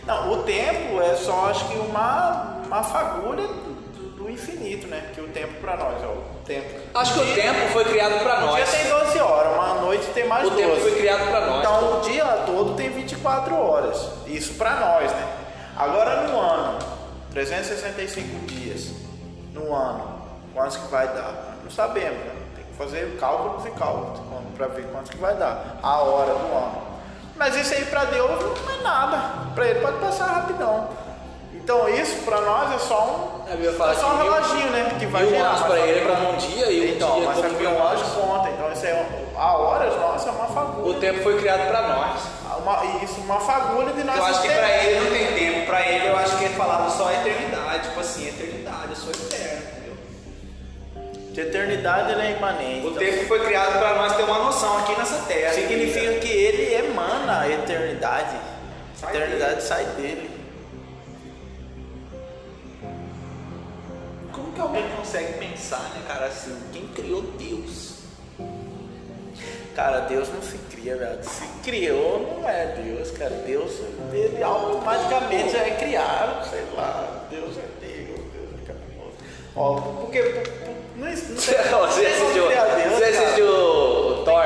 Não, 0.05 0.31
o 0.33 0.43
tempo 0.43 1.01
é 1.01 1.15
só 1.15 1.47
acho 1.49 1.67
que 1.69 1.77
uma, 1.79 2.61
uma 2.67 2.83
fagulha 2.83 3.47
do, 3.47 4.09
do 4.17 4.29
infinito, 4.29 4.85
né? 4.87 5.09
Que 5.15 5.21
o 5.21 5.27
tempo 5.29 5.53
pra 5.59 5.75
nós, 5.75 6.03
ó. 6.03 6.09
O 6.09 6.45
tempo. 6.45 6.67
Acho 6.93 7.13
que 7.15 7.19
o 7.19 7.33
tempo 7.33 7.59
foi 7.71 7.85
criado 7.85 8.19
para 8.21 8.35
Um 8.45 8.53
dia 8.53 8.65
nós. 8.65 8.71
tem 8.71 8.89
12 8.91 9.19
horas, 9.19 9.53
uma 9.53 9.73
noite 9.81 10.05
tem 10.13 10.27
mais 10.27 10.45
O 10.45 10.51
12. 10.51 10.61
tempo 10.63 10.75
foi 10.81 10.91
criado 10.99 11.27
para 11.31 11.41
nós. 11.47 11.59
Então 11.61 11.97
o 11.97 12.01
dia 12.01 12.25
todo 12.45 12.75
tem 12.75 12.89
24 12.91 13.55
horas. 13.55 14.07
Isso 14.27 14.53
pra 14.53 14.75
nós, 14.75 15.11
né? 15.11 15.27
Agora 15.83 16.21
no 16.27 16.39
ano, 16.39 16.79
365 17.33 18.45
dias 18.45 18.91
no 19.53 19.73
ano, 19.75 20.21
quantos 20.53 20.77
que 20.77 20.87
vai 20.89 21.07
dar? 21.07 21.55
Não 21.63 21.69
sabemos, 21.71 22.17
né? 22.19 22.31
Tem 22.55 22.63
que 22.65 22.73
fazer 22.73 23.17
cálculos 23.19 23.65
e 23.65 23.71
cálculos 23.71 24.19
para 24.55 24.67
ver 24.67 24.85
quantos 24.91 25.09
que 25.11 25.17
vai 25.17 25.35
dar 25.35 25.77
a 25.81 25.97
hora 26.01 26.33
do 26.35 26.45
ano. 26.55 26.81
Mas 27.35 27.55
isso 27.55 27.73
aí 27.73 27.83
pra 27.85 28.05
Deus 28.05 28.29
não 28.29 28.73
é 28.79 28.81
nada. 28.83 29.17
Pra 29.55 29.67
ele 29.67 29.79
pode 29.81 29.97
passar 29.97 30.25
rapidão. 30.27 30.87
Então 31.53 31.87
isso 31.89 32.23
pra 32.23 32.39
nós 32.41 32.73
é 32.73 32.77
só 32.79 33.43
um, 33.47 33.73
fala 33.77 33.91
é 33.91 33.95
só 33.95 34.07
um 34.13 34.17
mil- 34.17 34.31
reloginho, 34.31 34.69
né? 34.71 34.95
Que 34.99 35.05
vai 35.07 35.23
mil 35.23 35.31
gerar. 35.35 35.49
mas 35.51 35.59
só 35.61 35.75
ele 35.77 35.99
é 35.99 36.15
como 36.15 36.29
um 36.31 36.35
dia 36.37 36.71
e 36.71 36.81
um 36.91 36.95
então, 36.95 37.15
dia 37.15 37.25
mas 37.25 37.35
como 37.37 37.49
só 37.49 37.55
que 37.55 37.61
mil 37.61 37.71
relógio 37.71 38.05
conta. 38.07 38.49
Então 38.49 38.71
isso 38.71 38.85
é 38.85 39.05
a 39.35 39.53
horas 39.57 39.95
nossa 39.95 40.29
é 40.29 40.31
uma 40.31 40.45
fagulha. 40.47 40.91
O 40.97 40.99
tempo 40.99 41.23
foi 41.23 41.39
criado 41.39 41.67
para 41.67 41.87
nós. 41.87 42.21
Uma, 42.63 43.03
isso, 43.03 43.19
uma 43.21 43.39
fagulha 43.41 43.91
de 43.93 44.03
nós 44.03 44.17
Eu 44.17 44.25
acho 44.25 44.41
que 44.41 44.47
pra 44.47 44.83
ele 44.83 44.99
não 45.01 45.11
tem 45.11 45.33
tempo. 45.33 45.65
Pra 45.65 45.85
ele 45.85 46.07
eu 46.07 46.17
acho 46.17 46.37
que 46.37 46.45
ele 46.45 46.53
falava 46.55 46.89
só 46.89 47.11
eternidade. 47.11 47.89
Tipo 47.89 47.99
assim, 47.99 48.27
eternidade, 48.27 48.89
eu 48.89 48.95
sou 48.95 49.09
eterno, 49.11 49.61
entendeu? 49.67 51.33
De 51.33 51.41
eternidade 51.41 52.11
ele 52.13 52.21
é 52.21 52.37
imanente. 52.37 52.87
O 52.87 52.91
Então, 52.91 53.03
tempo 53.03 53.25
foi 53.27 53.39
criado 53.45 53.79
para 53.79 53.95
nós 53.95 54.15
ter 54.15 54.23
uma 54.23 54.39
noção 54.39 54.77
aqui 54.79 54.95
nessa 54.97 55.17
terra. 55.27 55.53
significa 55.53 56.13
que 56.19 56.27
ele 56.29 56.73
emana 56.73 57.41
a 57.41 57.49
eternidade. 57.49 58.35
A 58.37 59.05
Sai 59.07 59.15
eternidade 59.17 59.63
sai 59.63 59.83
dele. 59.97 60.29
Como 64.31 64.51
que 64.53 64.61
alguém 64.61 64.87
consegue 64.95 65.33
pensar, 65.33 65.81
né, 65.93 66.01
cara, 66.07 66.27
assim? 66.27 66.57
Quem 66.71 66.87
criou 66.87 67.21
Deus? 67.37 67.92
Cara, 69.75 70.01
Deus 70.01 70.29
não 70.29 70.41
se 70.41 70.57
cria, 70.69 70.95
velho. 70.95 71.17
Se 71.23 71.43
criou, 71.63 72.37
não 72.39 72.47
é 72.49 72.67
Deus, 72.83 73.09
cara. 73.11 73.31
Deus, 73.45 73.71
ele 74.11 74.43
automaticamente 74.43 75.49
já 75.51 75.59
é 75.65 75.71
criado, 75.71 76.47
sei 76.49 76.63
lá. 76.75 77.25
Deus 77.31 77.57
é 77.57 77.65
Deus, 77.85 78.19
Deus 78.31 78.49
é 78.61 78.67
carinhoso. 78.67 79.15
Ó, 79.55 79.73
porque 80.01 80.21
por- 80.21 80.43
por- 80.49 80.73
não, 80.95 81.07
não 81.07 81.15
tem 81.15 81.15
Você 81.35 81.55
assistiu, 82.05 82.45
criar 82.47 82.65
Deus, 82.65 82.93
você 82.93 83.11
cara. 83.11 83.25
assistiu 83.25 83.47
Thor, 84.25 84.43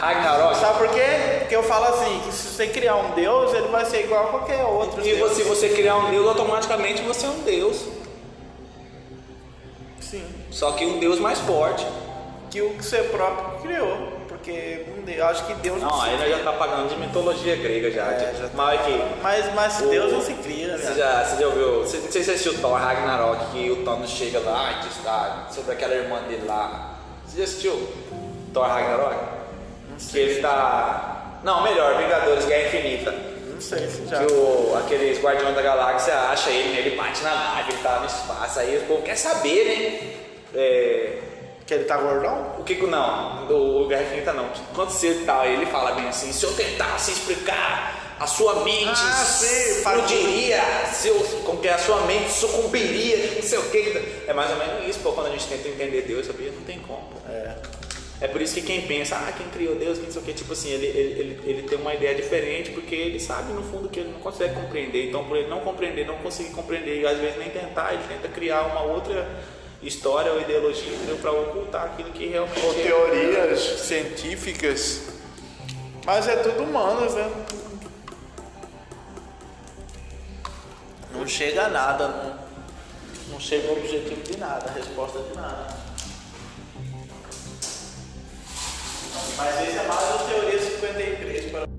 Ragnarok? 0.00 0.56
Sabe 0.56 0.78
por 0.78 0.88
quê? 0.94 1.06
Porque 1.40 1.56
eu 1.56 1.62
falo 1.62 1.84
assim, 1.84 2.20
que 2.24 2.32
se 2.32 2.48
você 2.48 2.66
criar 2.68 2.96
um 2.96 3.10
Deus, 3.10 3.52
ele 3.52 3.68
vai 3.68 3.84
ser 3.84 4.04
igual 4.04 4.24
a 4.24 4.30
qualquer 4.30 4.64
outro. 4.64 5.06
E 5.06 5.14
Deus. 5.14 5.32
se 5.32 5.42
você 5.42 5.68
criar 5.68 5.96
um 5.98 6.10
Deus, 6.10 6.26
automaticamente 6.26 7.02
você 7.02 7.26
é 7.26 7.28
um 7.28 7.40
Deus. 7.40 7.84
Sim. 10.00 10.24
Só 10.50 10.72
que 10.72 10.86
um 10.86 10.98
Deus 10.98 11.20
mais 11.20 11.38
forte. 11.40 11.86
Que 12.50 12.62
o 12.62 12.70
que 12.70 12.84
você 12.84 13.02
próprio 13.04 13.60
criou. 13.60 14.19
Porque 14.42 14.86
um 14.98 15.02
Deus, 15.02 15.18
eu 15.18 15.26
acho 15.26 15.44
que 15.46 15.54
Deus 15.54 15.82
Não, 15.82 16.00
se 16.00 16.06
aí 16.06 16.12
nós 16.16 16.22
cria. 16.22 16.36
já 16.38 16.44
tá 16.44 16.52
pagando 16.54 16.88
de 16.88 16.96
mitologia 16.96 17.56
grega 17.56 17.90
já. 17.90 18.06
É, 18.06 18.16
de- 18.32 18.38
já 18.38 18.44
tá. 18.44 18.50
Mas 18.54 18.80
aqui, 18.80 19.02
Mas, 19.22 19.54
mas 19.54 19.80
O- 19.82 19.88
Deus 19.90 20.12
não 20.12 20.20
se 20.22 20.32
cria, 20.34 20.78
Você 20.78 20.88
né? 20.88 20.94
já, 20.96 21.24
você 21.24 21.40
já 21.42 21.46
ouviu? 21.48 21.80
Você, 21.80 21.96
não 21.98 22.10
sei 22.10 22.22
se 22.22 22.24
você 22.24 22.30
assistiu 22.32 22.58
Thor 22.60 22.72
Ragnarok, 22.78 23.50
que 23.52 23.70
o 23.70 23.84
Thanos 23.84 24.10
chega 24.10 24.40
lá 24.40 24.72
e 24.80 24.88
diz 24.88 24.96
tá, 25.04 25.46
sobre 25.50 25.72
aquela 25.74 25.94
irmã 25.94 26.22
dele 26.22 26.44
lá. 26.46 26.96
Você 27.26 27.38
já 27.38 27.44
assistiu 27.44 27.88
Thor 28.54 28.66
Ragnarok? 28.66 29.16
Que 30.10 30.18
ele 30.18 30.40
tá. 30.40 31.40
Não, 31.44 31.62
melhor, 31.62 31.98
Vingadores 31.98 32.46
Guerra 32.46 32.68
Infinita. 32.68 33.12
Não 33.12 33.60
sei 33.60 33.86
se 33.88 34.06
já. 34.06 34.24
Que 34.24 34.32
o, 34.32 34.74
aqueles 34.78 35.20
Guardiões 35.22 35.54
da 35.54 35.60
Galáxia 35.60 36.14
acha 36.14 36.48
ele, 36.48 36.70
né? 36.72 36.78
ele 36.80 36.96
bate 36.96 37.22
na 37.22 37.34
nave, 37.34 37.72
ele 37.72 37.82
tá 37.82 37.98
no 38.00 38.06
espaço. 38.06 38.58
Aí 38.60 38.78
o 38.78 38.86
povo 38.86 39.02
quer 39.02 39.16
saber, 39.16 39.64
né? 39.66 40.10
É, 40.54 41.18
Que 41.70 41.74
ele 41.74 41.84
tá 41.84 41.98
gordão? 41.98 42.56
O 42.58 42.64
que 42.64 42.74
que 42.74 42.84
não? 42.84 43.46
O, 43.48 43.84
Infinita 43.84 44.32
não. 44.32 44.50
Quando 44.74 44.90
você 44.90 45.22
tá, 45.24 45.46
ele 45.46 45.64
fala 45.66 45.92
bem 45.92 46.08
assim, 46.08 46.32
se 46.32 46.42
eu 46.42 46.52
tentasse 46.52 47.12
explicar, 47.12 48.16
a 48.18 48.26
sua 48.26 48.64
mente 48.64 48.88
Ah, 48.88 49.24
sim, 49.24 49.76
explodiria, 49.76 50.60
seu, 50.92 51.14
com 51.44 51.58
que 51.58 51.68
a 51.68 51.78
sua 51.78 52.00
mente 52.06 52.32
sucumbiria, 52.32 53.34
não 53.38 53.42
sei 53.42 53.58
o 53.60 53.70
que. 53.70 54.24
É 54.26 54.34
mais 54.34 54.50
ou 54.50 54.56
menos 54.56 54.88
isso, 54.88 54.98
pô, 54.98 55.12
quando 55.12 55.28
a 55.28 55.30
gente 55.30 55.46
tenta 55.46 55.68
entender 55.68 56.02
Deus, 56.02 56.26
sabia? 56.26 56.50
Não 56.50 56.62
tem 56.62 56.80
como. 56.80 57.02
pô. 57.02 57.30
É. 57.30 57.54
É 58.20 58.26
por 58.26 58.42
isso 58.42 58.54
que 58.54 58.62
quem 58.62 58.82
pensa, 58.82 59.14
ah, 59.14 59.30
quem 59.30 59.46
criou 59.50 59.76
Deus, 59.76 59.96
quem 59.96 60.06
não 60.06 60.12
sei 60.12 60.22
o 60.22 60.24
que, 60.24 60.32
tipo 60.32 60.52
assim, 60.52 60.70
ele, 60.70 60.86
ele, 60.86 61.20
ele, 61.20 61.40
ele 61.44 61.62
tem 61.62 61.78
uma 61.78 61.94
ideia 61.94 62.16
diferente, 62.16 62.72
porque 62.72 62.96
ele 62.96 63.20
sabe 63.20 63.52
no 63.52 63.62
fundo 63.62 63.88
que 63.88 64.00
ele 64.00 64.10
não 64.10 64.18
consegue 64.18 64.56
compreender. 64.56 65.08
Então, 65.08 65.22
por 65.24 65.36
ele 65.36 65.48
não 65.48 65.60
compreender, 65.60 66.04
não 66.04 66.18
conseguir 66.18 66.50
compreender, 66.50 67.00
e 67.00 67.06
às 67.06 67.16
vezes 67.16 67.38
nem 67.38 67.48
tentar, 67.48 67.94
ele 67.94 68.02
tenta 68.08 68.26
criar 68.26 68.62
uma 68.62 68.82
outra 68.82 69.24
história 69.82 70.32
ou 70.32 70.40
ideologia 70.40 70.92
para 71.20 71.32
ocultar 71.32 71.84
aquilo 71.84 72.10
que 72.10 72.26
realmente 72.26 72.60
Ou 72.64 72.72
é. 72.72 72.82
teorias 72.82 73.60
científicas. 73.80 75.02
Mas 76.04 76.28
é 76.28 76.36
tudo 76.36 76.62
humanas, 76.64 77.14
né? 77.14 77.30
Não 81.12 81.26
chega 81.26 81.66
a 81.66 81.68
nada, 81.68 82.08
não, 82.08 82.38
não 83.32 83.40
chega 83.40 83.68
ao 83.68 83.76
objetivo 83.76 84.22
de 84.22 84.38
nada, 84.38 84.70
a 84.70 84.72
resposta 84.72 85.18
de 85.18 85.34
nada. 85.34 85.76
Mas 89.36 89.68
esse 89.68 89.78
é 89.78 89.82
mais 89.86 90.00
uma 90.00 90.28
teoria 90.28 90.58
53 90.58 91.50
para. 91.52 91.69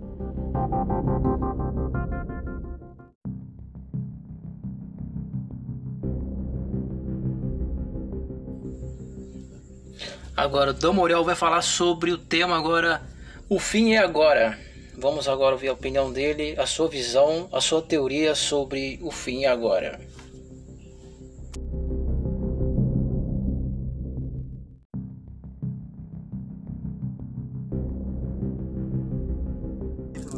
Agora, 10.41 10.71
o 10.71 10.73
Damorel 10.73 11.23
vai 11.23 11.35
falar 11.35 11.61
sobre 11.61 12.11
o 12.11 12.17
tema 12.17 12.57
agora. 12.57 12.99
O 13.47 13.59
fim 13.59 13.93
é 13.93 13.99
agora. 13.99 14.57
Vamos 14.97 15.27
agora 15.27 15.53
ouvir 15.53 15.67
a 15.67 15.73
opinião 15.73 16.11
dele, 16.11 16.55
a 16.57 16.65
sua 16.65 16.89
visão, 16.89 17.47
a 17.53 17.61
sua 17.61 17.79
teoria 17.79 18.33
sobre 18.33 18.99
o 19.03 19.11
fim 19.11 19.43
é 19.43 19.49
agora. 19.49 20.01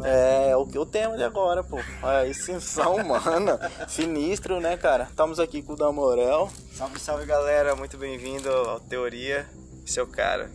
É, 0.03 0.53
o 0.57 0.67
que 0.67 0.77
o 0.77 0.85
tema 0.85 1.15
de 1.15 1.23
agora, 1.23 1.63
pô. 1.63 1.79
A 2.01 2.27
extinção 2.27 2.97
humana. 2.97 3.57
Sinistro, 3.87 4.59
né, 4.59 4.75
cara? 4.75 5.05
Estamos 5.09 5.39
aqui 5.39 5.61
com 5.61 5.71
o 5.71 5.77
Damorel. 5.77 6.49
Salve, 6.73 6.99
salve 6.99 7.25
galera, 7.25 7.73
muito 7.73 7.97
bem-vindo 7.97 8.49
ao 8.49 8.81
Teoria, 8.81 9.47
seu 9.85 10.07
cara. 10.07 10.51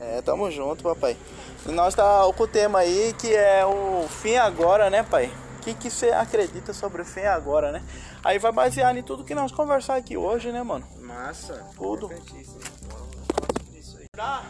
É, 0.00 0.22
tamo 0.22 0.50
junto, 0.50 0.82
papai. 0.82 1.16
E 1.66 1.72
nós 1.72 1.94
tá 1.94 2.22
com 2.34 2.42
o 2.42 2.48
tema 2.48 2.80
aí 2.80 3.14
que 3.18 3.34
é 3.34 3.64
o 3.66 4.08
fim 4.08 4.36
agora, 4.36 4.88
né, 4.88 5.02
pai? 5.02 5.30
O 5.58 5.62
que 5.62 5.74
que 5.74 5.90
você 5.90 6.10
acredita 6.10 6.72
sobre 6.72 7.02
o 7.02 7.04
fim 7.04 7.20
agora, 7.20 7.70
né? 7.70 7.84
Aí 8.24 8.38
vai 8.38 8.50
basear 8.50 8.96
em 8.96 9.02
tudo 9.02 9.24
que 9.24 9.34
nós 9.34 9.52
conversar 9.52 9.96
aqui 9.96 10.16
hoje, 10.16 10.50
né, 10.50 10.62
mano? 10.62 10.86
Massa, 10.98 11.66
Tudo. 11.76 12.08
Tá. 14.12 14.44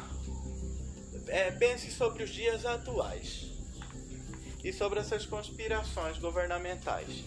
É, 1.27 1.51
pense 1.53 1.91
sobre 1.91 2.25
os 2.25 2.31
dias 2.31 2.65
atuais 2.65 3.51
e 4.65 4.73
sobre 4.73 5.01
essas 5.01 5.27
conspirações 5.27 6.19
governamentais. 6.19 7.25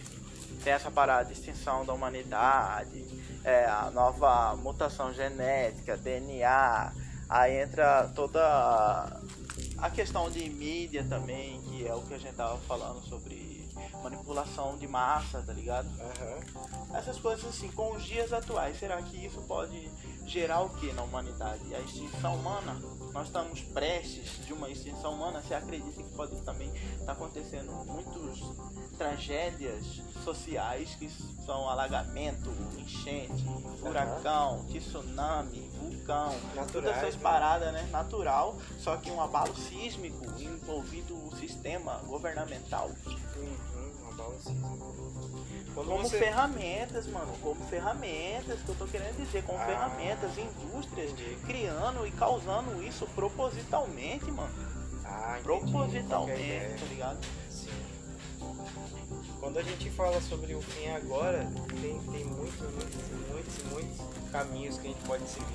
Tem 0.64 0.74
essa 0.74 0.92
parada 0.92 1.26
de 1.26 1.34
extinção 1.34 1.86
da 1.86 1.94
humanidade, 1.94 3.06
é, 3.44 3.66
a 3.66 3.92
nova 3.92 4.56
mutação 4.56 5.14
genética, 5.14 5.98
DNA, 5.98 6.92
aí 7.30 7.62
entra 7.62 8.10
toda 8.16 8.42
a- 8.42 9.20
a 9.80 9.90
questão 9.90 10.30
de 10.30 10.50
mídia 10.50 11.04
também, 11.10 11.62
que 11.64 11.88
é 11.88 11.94
o 11.94 12.02
que 12.02 12.14
a 12.14 12.18
gente 12.18 12.36
tava 12.36 12.58
falando 12.60 13.02
sobre 13.08 13.54
manipulação 14.02 14.78
de 14.78 14.88
massa, 14.88 15.42
tá 15.42 15.54
ligado? 15.54 15.88
Essas 16.94 17.20
coisas 17.20 17.46
assim, 17.46 17.70
com 17.72 17.94
os 17.94 18.04
dias 18.04 18.32
atuais, 18.34 18.78
será 18.80 19.02
que 19.02 19.26
isso 19.26 19.42
pode 19.44 19.90
gerar 20.26 20.62
o 20.62 20.70
que 20.70 20.92
na 20.94 21.04
humanidade? 21.04 21.74
A 21.76 21.80
extinção 21.80 22.36
humana? 22.36 22.80
Nós 23.14 23.28
estamos 23.28 23.62
prestes 23.62 24.46
de 24.46 24.54
uma 24.54 24.70
extinção 24.70 25.14
humana? 25.14 25.42
Você 25.42 25.54
acredita 25.54 26.02
que 26.02 26.10
pode 26.16 26.36
também 26.42 26.72
estar 27.00 27.12
acontecendo 27.12 27.72
muitas 27.86 28.40
tragédias 28.98 30.02
sociais 30.24 30.96
que 30.96 31.10
são 31.46 31.70
alagamento, 31.70 32.50
enchente, 32.78 33.46
furacão, 33.80 34.66
tsunami, 34.66 35.70
vulcão, 35.80 36.32
todas 36.32 36.56
Naturais, 36.56 36.98
essas 36.98 37.16
né? 37.16 37.22
paradas, 37.22 37.74
né? 37.74 37.88
Natural, 37.92 38.58
só 38.80 38.98
que 38.98 39.12
um 39.12 39.22
abalo 39.22 39.56
sísmico 39.56 40.26
envolvido 40.40 41.16
o 41.16 41.36
sistema 41.36 41.98
governamental 42.08 42.90
Uhum, 43.44 43.73
uma 44.24 44.30
bala 44.30 44.40
sísmica. 44.40 45.74
Quando 45.74 45.88
como 45.88 46.04
você... 46.04 46.20
ferramentas, 46.20 47.08
mano, 47.08 47.34
como 47.42 47.66
ferramentas, 47.66 48.62
que 48.62 48.70
eu 48.70 48.76
tô 48.76 48.86
querendo 48.86 49.18
dizer, 49.18 49.44
como 49.44 49.58
Ah, 49.58 49.66
ferramentas, 49.66 50.38
indústrias 50.38 51.12
entendi. 51.12 51.36
criando 51.48 52.06
e 52.06 52.12
causando 52.12 52.84
isso 52.84 53.08
propositalmente, 53.16 54.26
mano. 54.32 54.54
Ah, 55.04 55.40
entendi. 55.40 55.44
Propositalmente, 55.44 56.80
tá 56.80 56.86
ligado? 56.86 57.26
Sim. 57.50 57.70
Quando 59.40 59.58
a 59.60 59.64
gente 59.64 59.90
fala 59.92 60.22
sobre 60.22 60.54
o 60.54 60.62
fim 60.62 60.88
agora, 60.90 61.48
tem, 61.82 62.00
tem 62.00 62.26
muitos, 62.26 62.60
muitos, 62.62 63.12
muitos, 63.30 63.64
muitos 63.72 64.30
caminhos 64.32 64.78
que 64.78 64.88
a 64.88 64.90
gente 64.92 65.04
pode 65.06 65.28
seguir. 65.28 65.48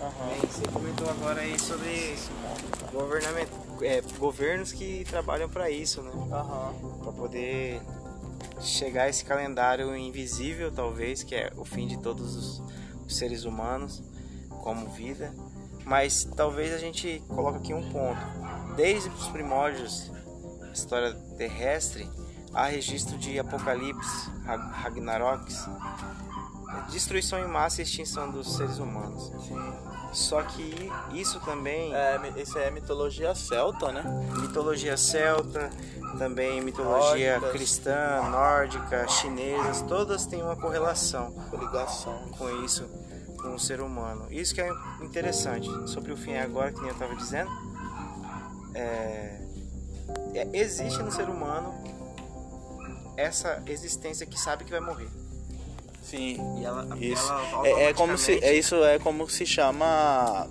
Bem, 0.00 0.40
você 0.50 0.62
comentou 0.72 1.10
agora 1.10 1.42
aí 1.42 1.58
sobre 1.58 2.16
governamento, 2.90 3.50
é, 3.82 4.00
governos 4.18 4.72
que 4.72 5.04
trabalham 5.04 5.48
para 5.48 5.70
isso, 5.70 6.00
né? 6.02 6.10
Aham. 6.32 6.72
para 7.02 7.12
poder 7.12 7.82
chegar 8.60 9.02
a 9.04 9.08
esse 9.10 9.24
calendário 9.24 9.94
invisível, 9.94 10.72
talvez, 10.72 11.22
que 11.22 11.34
é 11.34 11.52
o 11.56 11.64
fim 11.66 11.86
de 11.86 11.98
todos 11.98 12.34
os, 12.34 12.62
os 13.06 13.16
seres 13.16 13.44
humanos 13.44 14.02
como 14.62 14.88
vida. 14.88 15.34
Mas 15.84 16.24
talvez 16.36 16.72
a 16.72 16.78
gente 16.78 17.22
coloque 17.28 17.58
aqui 17.58 17.74
um 17.74 17.90
ponto. 17.90 18.20
Desde 18.76 19.08
os 19.10 19.28
primórdios 19.28 20.10
história 20.72 21.12
terrestre, 21.36 22.08
há 22.54 22.66
registro 22.66 23.18
de 23.18 23.38
apocalipse, 23.38 24.30
Rag- 24.44 24.70
Ragnaroks, 24.72 25.66
destruição 26.90 27.38
em 27.40 27.48
massa 27.48 27.80
e 27.80 27.84
extinção 27.84 28.30
dos 28.30 28.56
seres 28.56 28.78
humanos. 28.78 29.30
Só 30.12 30.42
que 30.42 30.90
isso 31.12 31.38
também 31.40 31.94
É, 31.94 32.20
isso 32.36 32.58
é 32.58 32.70
mitologia 32.70 33.34
celta, 33.34 33.92
né? 33.92 34.02
mitologia 34.40 34.96
celta, 34.96 35.70
também 36.18 36.60
mitologia 36.60 37.34
Nórdicas. 37.34 37.52
cristã, 37.52 38.22
nórdica, 38.30 39.06
chinesas, 39.08 39.82
todas 39.82 40.26
têm 40.26 40.42
uma 40.42 40.56
correlação 40.56 41.30
Coligação. 41.48 42.28
com 42.36 42.50
isso, 42.64 42.84
com 43.40 43.54
o 43.54 43.58
ser 43.58 43.80
humano. 43.80 44.26
Isso 44.30 44.52
que 44.54 44.60
é 44.60 44.70
interessante 45.00 45.68
sobre 45.88 46.12
o 46.12 46.16
fim 46.16 46.36
agora, 46.36 46.72
que 46.72 46.78
nem 46.80 46.88
eu 46.88 46.94
estava 46.94 47.14
dizendo, 47.14 47.50
é, 48.74 49.40
é- 50.34 50.48
existe 50.52 51.00
no 51.02 51.12
ser 51.12 51.28
humano 51.28 51.72
essa 53.16 53.62
existência 53.66 54.26
que 54.26 54.38
sabe 54.38 54.64
que 54.64 54.70
vai 54.72 54.80
morrer. 54.80 55.08
Sim. 56.10 56.36
E 56.60 56.64
ela, 56.64 56.86
Isso. 57.00 57.32
ela 57.32 57.66
É, 57.68 57.84
é 57.84 57.94
como 57.94 58.18
se. 58.18 58.32
É 58.42 58.54
isso 58.54 58.74
é 58.84 58.98
como 58.98 59.28
se 59.30 59.46
chama. 59.46 60.48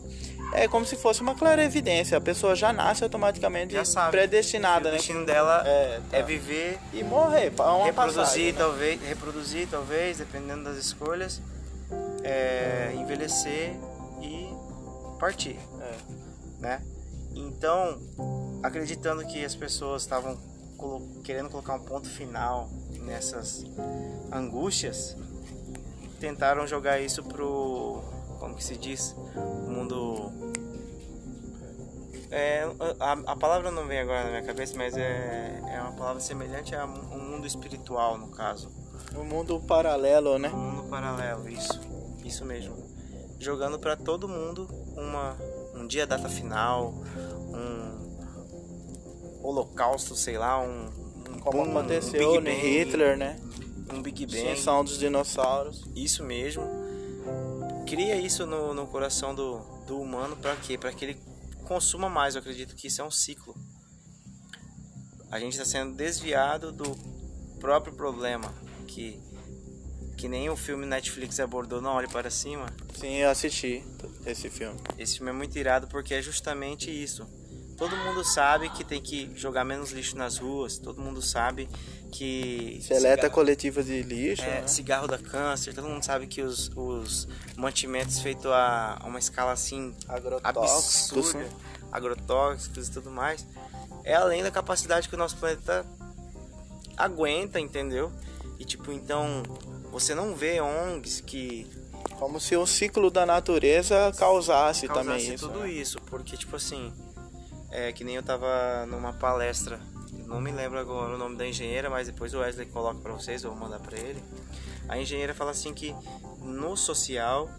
É 0.54 0.68
como 0.68 0.84
se 0.86 0.96
fosse 0.96 1.22
uma 1.22 1.36
clara 1.36 1.64
evidência. 1.64 2.18
A 2.18 2.22
pessoa 2.22 2.56
já 2.56 2.74
nasce 2.74 3.04
automaticamente 3.04 3.74
já 3.74 3.86
sabe 3.86 4.12
predestinada, 4.12 4.90
o 4.90 4.92
né? 4.92 4.98
destino 4.98 5.24
dela 5.26 5.64
É, 5.68 6.02
é 6.12 6.20
tá. 6.22 6.26
viver 6.26 6.80
E 6.92 7.04
morrer. 7.04 7.54
É 7.56 7.62
uma 7.62 7.86
reproduzir 7.86 8.16
passagem, 8.18 8.46
né? 8.54 8.58
talvez 8.58 9.02
reproduzir 9.04 9.68
talvez 9.70 10.18
dependendo 10.18 10.64
das 10.64 10.78
escolhas 10.78 11.40
é, 12.24 12.92
envelhecer 12.96 13.76
e 14.22 14.50
partir 15.20 15.56
É. 15.82 15.94
né 16.60 16.82
então 17.36 18.00
acreditando 18.64 19.24
que 19.28 19.46
as 19.46 19.54
pessoas 19.56 20.02
estavam 20.02 20.36
querendo 21.24 21.50
colocar 21.50 21.76
um 21.76 21.80
ponto 21.84 22.10
final 22.10 22.70
nessas 23.02 23.64
angústias 24.32 25.16
tentaram 26.20 26.68
jogar 26.68 27.00
isso 27.00 27.24
pro 27.24 28.02
como 28.40 28.56
que 28.56 28.64
se 28.64 28.78
diz 28.78 29.16
o 29.36 29.70
mundo 29.70 30.32
é, 32.32 32.64
a, 33.00 33.14
a 33.14 33.36
palavra 33.36 33.72
não 33.72 33.88
vem 33.88 34.00
agora 34.00 34.26
na 34.26 34.30
minha 34.30 34.44
cabeça, 34.44 34.76
mas 34.78 34.96
é, 34.96 35.62
é 35.68 35.82
uma 35.82 35.94
palavra 35.94 36.20
semelhante 36.20 36.76
a 36.76 36.86
um 36.86 37.20
mundo 37.20 37.48
espiritual, 37.48 38.20
no 38.20 38.30
caso. 38.30 38.70
O 39.16 39.24
mundo 39.24 39.60
paralelo, 39.62 40.38
né? 40.38 40.50
Um 40.50 40.58
mundo 40.58 40.90
paralelo, 40.90 41.50
isso. 41.50 41.80
Isso 42.24 42.46
mesmo. 42.46 42.76
Jogando 43.40 43.80
para 43.80 43.96
todo 43.96 44.28
mundo 44.28 44.68
uma, 44.96 45.36
um 45.74 45.88
dia 45.88 46.06
data 46.06 46.30
final, 46.30 46.94
um 47.52 47.90
holocausto, 49.42 50.16
sei 50.16 50.38
lá, 50.38 50.62
um, 50.62 50.86
um 51.30 51.40
Como 51.40 51.66
boom, 51.66 51.72
aconteceu 51.72 52.30
um 52.30 52.42
Big 52.42 52.44
Bang, 52.44 52.62
Hitler, 52.62 53.18
né? 53.18 53.40
Um 53.92 54.02
Big 54.02 54.26
Bang. 54.26 54.38
Extinção 54.38 54.84
dos 54.84 54.98
dinossauros. 54.98 55.84
Isso 55.96 56.24
mesmo. 56.24 56.64
Cria 57.88 58.16
isso 58.16 58.46
no, 58.46 58.74
no 58.74 58.88
coração 58.88 59.34
do, 59.34 59.60
do 59.88 60.00
humano 60.00 60.36
para 60.38 60.56
quê? 60.56 60.78
Para 60.78 60.92
que 60.92 61.06
ele 61.06 61.18
consuma 61.66 62.10
mais. 62.10 62.36
Eu 62.36 62.42
acredito 62.42 62.76
que 62.76 62.88
isso 62.88 63.02
é 63.02 63.06
um 63.06 63.12
ciclo. 63.12 63.56
A 65.32 65.40
gente 65.40 65.54
está 65.54 65.66
sendo 65.66 65.96
desviado 65.96 66.72
do 66.72 66.96
próprio 67.60 67.94
problema 67.94 68.54
que 68.88 69.20
que 70.20 70.28
nem 70.28 70.50
o 70.50 70.58
filme 70.58 70.86
Netflix 70.86 71.40
abordou 71.40 71.82
Não 71.82 71.94
Olhe 71.94 72.10
Para 72.10 72.30
Cima. 72.30 72.66
Sim, 72.94 73.20
eu 73.20 73.30
assisti 73.30 73.82
esse 74.26 74.50
filme. 74.50 74.78
Esse 74.98 75.16
filme 75.16 75.30
é 75.32 75.34
muito 75.34 75.58
irado 75.58 75.88
porque 75.88 76.14
é 76.14 76.22
justamente 76.22 76.92
isso. 76.92 77.26
Todo 77.80 77.96
mundo 77.96 78.26
sabe 78.26 78.70
que 78.70 78.84
tem 78.84 79.02
que 79.02 79.32
jogar 79.36 79.64
menos 79.64 79.92
lixo 79.92 80.18
nas 80.18 80.38
ruas, 80.38 80.78
todo 80.78 81.02
mundo 81.02 81.22
sabe 81.22 81.70
que. 82.12 82.80
Seleta 82.84 83.22
cigarro- 83.22 83.34
coletiva 83.34 83.82
de 83.82 84.04
lixo, 84.04 84.44
é, 84.44 84.62
né? 84.62 84.68
cigarro 84.68 85.08
dá 85.08 85.18
câncer, 85.18 85.74
todo 85.74 85.88
mundo 85.88 86.04
sabe 86.04 86.28
que 86.28 86.42
os, 86.42 86.70
os 86.76 87.26
mantimentos 87.56 88.20
feitos 88.20 88.48
a 88.48 89.02
uma 89.06 89.18
escala 89.18 89.54
assim 89.54 89.96
Agrotóxicos, 90.10 91.30
absurda, 91.36 91.50
agrotóxicos 91.90 92.88
e 92.90 92.92
tudo 92.92 93.10
mais, 93.10 93.48
é 94.04 94.14
além 94.14 94.44
da 94.44 94.52
capacidade 94.52 95.08
que 95.08 95.16
o 95.16 95.18
nosso 95.18 95.38
planeta 95.38 95.86
aguenta, 96.98 97.60
entendeu? 97.62 98.12
E 98.60 98.66
tipo, 98.66 98.92
então, 98.92 99.42
você 99.90 100.14
não 100.14 100.36
vê 100.36 100.60
ONGs 100.60 101.22
que 101.22 101.66
Como 102.18 102.42
se 102.42 102.58
o 102.58 102.66
ciclo 102.68 103.10
da 103.10 103.26
natureza 103.26 104.12
causasse, 104.18 104.86
causasse 104.86 104.88
também 104.88 105.34
isso. 105.34 105.48
tudo 105.48 105.60
né? 105.62 105.72
isso, 105.72 105.98
porque 106.08 106.36
tipo 106.36 106.58
assim, 106.58 106.92
é 107.72 107.92
que 107.92 108.04
nem 108.04 108.16
eu 108.16 108.24
tava 108.24 108.86
numa 108.88 109.14
palestra, 109.14 109.80
não 110.26 110.40
me 110.40 110.52
lembro 110.52 110.80
agora 110.80 111.16
o 111.16 111.18
nome 111.18 111.36
da 111.36 111.48
engenheira, 111.48 111.90
mas 111.90 112.08
depois 112.08 112.34
o 112.34 112.40
Wesley 112.40 112.68
coloca 112.68 113.00
pra 113.00 113.14
vocês, 113.14 113.44
eu 113.44 113.52
vou 113.52 113.60
mandar 113.60 113.80
pra 113.80 113.98
ele. 113.98 114.24
A 114.88 114.98
engenheira 114.98 115.34
fala 115.34 115.52
assim 115.52 115.74
que 115.74 115.96
no 116.42 116.78
social, 116.78 117.50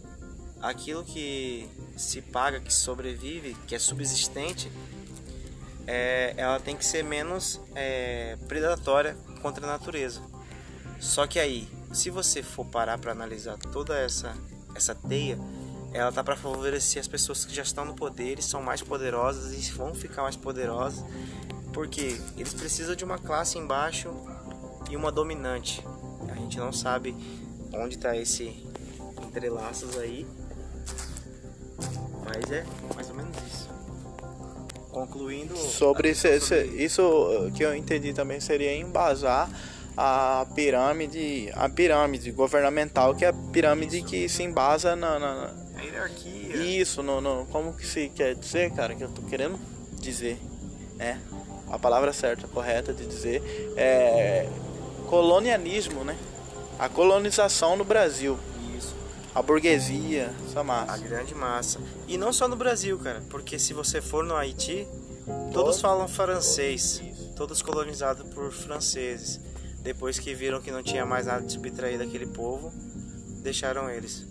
aquilo 0.62 1.04
que 1.04 1.68
se 1.96 2.22
paga, 2.22 2.60
que 2.60 2.72
sobrevive, 2.72 3.54
que 3.66 3.74
é 3.74 3.78
subsistente, 3.78 4.70
é, 5.86 6.34
ela 6.36 6.60
tem 6.60 6.76
que 6.76 6.84
ser 6.84 7.02
menos 7.02 7.60
é, 7.74 8.36
predatória 8.46 9.16
contra 9.42 9.64
a 9.66 9.68
natureza. 9.68 10.22
Só 11.00 11.26
que 11.26 11.38
aí, 11.38 11.68
se 11.92 12.10
você 12.10 12.42
for 12.42 12.66
parar 12.66 12.98
para 12.98 13.12
analisar 13.12 13.56
toda 13.58 13.98
essa 13.98 14.36
essa 14.74 14.94
teia, 14.94 15.38
ela 15.92 16.12
tá 16.12 16.22
para 16.22 16.36
favorecer 16.36 17.00
as 17.00 17.08
pessoas 17.08 17.44
que 17.44 17.54
já 17.54 17.62
estão 17.62 17.84
no 17.84 17.94
poder 17.94 18.38
e 18.38 18.42
são 18.42 18.62
mais 18.62 18.80
poderosas 18.82 19.52
e 19.52 19.72
vão 19.72 19.94
ficar 19.94 20.22
mais 20.22 20.36
poderosas, 20.36 21.04
porque 21.72 22.16
eles 22.36 22.54
precisam 22.54 22.94
de 22.94 23.04
uma 23.04 23.18
classe 23.18 23.58
embaixo 23.58 24.08
e 24.88 24.96
uma 24.96 25.10
dominante. 25.10 25.84
A 26.30 26.34
gente 26.34 26.58
não 26.58 26.72
sabe 26.72 27.14
onde 27.72 27.98
tá 27.98 28.16
esse 28.16 28.66
entrelaços 29.22 29.96
aí, 29.98 30.26
mas 32.24 32.50
é 32.50 32.64
mais 32.94 33.08
ou 33.08 33.16
menos 33.16 33.36
isso. 33.46 33.70
Concluindo 34.90 35.56
Sobre 35.56 36.10
isso, 36.10 36.26
questão 36.26 36.58
isso, 36.58 36.74
isso 36.76 37.02
uh, 37.02 37.52
que 37.52 37.62
eu 37.64 37.74
entendi 37.74 38.12
também 38.12 38.40
seria 38.40 38.74
embasar 38.76 39.48
a 39.96 40.44
pirâmide, 40.54 41.48
a 41.54 41.68
pirâmide 41.68 42.32
governamental, 42.32 43.14
que 43.14 43.24
é 43.24 43.28
a 43.28 43.32
pirâmide 43.32 44.02
que 44.02 44.28
se 44.28 44.42
embasa 44.42 44.96
na, 44.96 45.18
na- 45.18 45.54
a 45.80 45.84
hierarquia. 45.84 46.56
isso, 46.56 47.02
no, 47.02 47.20
no- 47.20 47.46
como 47.46 47.72
que 47.74 47.86
se 47.86 48.08
quer 48.08 48.34
dizer, 48.34 48.70
cara, 48.72 48.94
que 48.94 49.02
eu 49.04 49.08
tô 49.10 49.22
querendo 49.22 49.58
dizer, 50.00 50.38
né? 50.96 51.20
A 51.70 51.78
palavra 51.78 52.12
certa, 52.12 52.46
correta 52.48 52.92
de 52.92 53.06
dizer 53.06 53.42
é 53.76 54.48
colonialismo, 55.08 56.04
né? 56.04 56.16
A 56.78 56.88
colonização 56.88 57.76
no 57.76 57.84
Brasil, 57.84 58.38
Isso. 58.76 58.94
a 59.34 59.42
burguesia, 59.42 60.30
essa 60.48 60.60
A 60.60 60.64
massa. 60.64 60.98
grande 60.98 61.34
massa. 61.34 61.78
E 62.08 62.16
não 62.16 62.32
só 62.32 62.48
no 62.48 62.56
Brasil, 62.56 62.98
cara, 62.98 63.22
porque 63.28 63.58
se 63.58 63.72
você 63.74 64.00
for 64.00 64.24
no 64.24 64.34
Haiti, 64.34 64.86
todos 65.26 65.52
Todos- 65.52 65.80
falam 65.80 66.08
francês, 66.08 67.02
todos 67.36 67.60
colonizados 67.62 68.26
por 68.34 68.50
franceses. 68.52 69.38
Depois 69.82 70.18
que 70.18 70.34
viram 70.34 70.60
que 70.60 70.70
não 70.70 70.82
tinha 70.82 71.06
mais 71.06 71.26
nada 71.26 71.44
de 71.44 71.52
subtrair 71.52 71.98
daquele 71.98 72.26
povo, 72.26 72.72
deixaram 73.42 73.88
eles. 73.90 74.26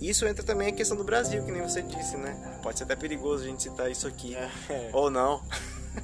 Isso 0.00 0.26
entra 0.26 0.42
também 0.44 0.68
a 0.68 0.72
questão 0.72 0.96
do 0.96 1.04
Brasil, 1.04 1.42
que 1.44 1.52
nem 1.52 1.60
você 1.62 1.82
disse, 1.82 2.16
né? 2.16 2.58
Pode 2.62 2.78
ser 2.78 2.84
até 2.84 2.96
perigoso 2.96 3.44
a 3.44 3.46
gente 3.46 3.62
citar 3.62 3.90
isso 3.90 4.06
aqui. 4.08 4.34
É. 4.34 4.90
Ou 4.92 5.10
não. 5.10 5.42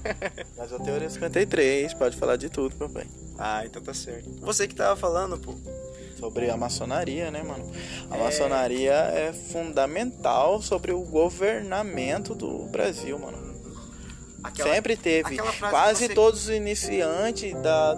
Mas 0.57 0.73
a 0.73 0.79
teoria 0.79 1.09
53 1.09 1.95
pode 1.95 2.17
falar 2.17 2.37
de 2.37 2.49
tudo, 2.51 2.75
meu 2.79 2.89
pai. 2.91 3.07
Ah, 3.39 3.65
então 3.65 3.81
tá 3.83 3.95
certo. 3.95 4.29
Você 4.41 4.67
que 4.69 4.75
tava 4.75 4.97
falando, 4.97 5.39
pô. 5.39 5.55
Sobre 6.19 6.49
a 6.51 6.57
maçonaria, 6.57 7.31
né, 7.31 7.43
mano? 7.43 7.71
A 8.11 8.17
É. 8.17 8.23
maçonaria 8.25 8.93
é 8.93 9.33
fundamental 9.35 10.63
sobre 10.63 10.91
o 10.93 11.01
governamento 11.03 12.35
do 12.35 12.65
Brasil, 12.67 13.19
mano. 13.19 13.55
Aquela- 14.43 14.75
Sempre 14.75 14.97
teve. 14.97 15.37
Quase 15.71 16.07
você- 16.07 16.15
todos 16.15 16.45
os 16.45 16.51
iniciantes 16.51 17.53
da, 17.61 17.95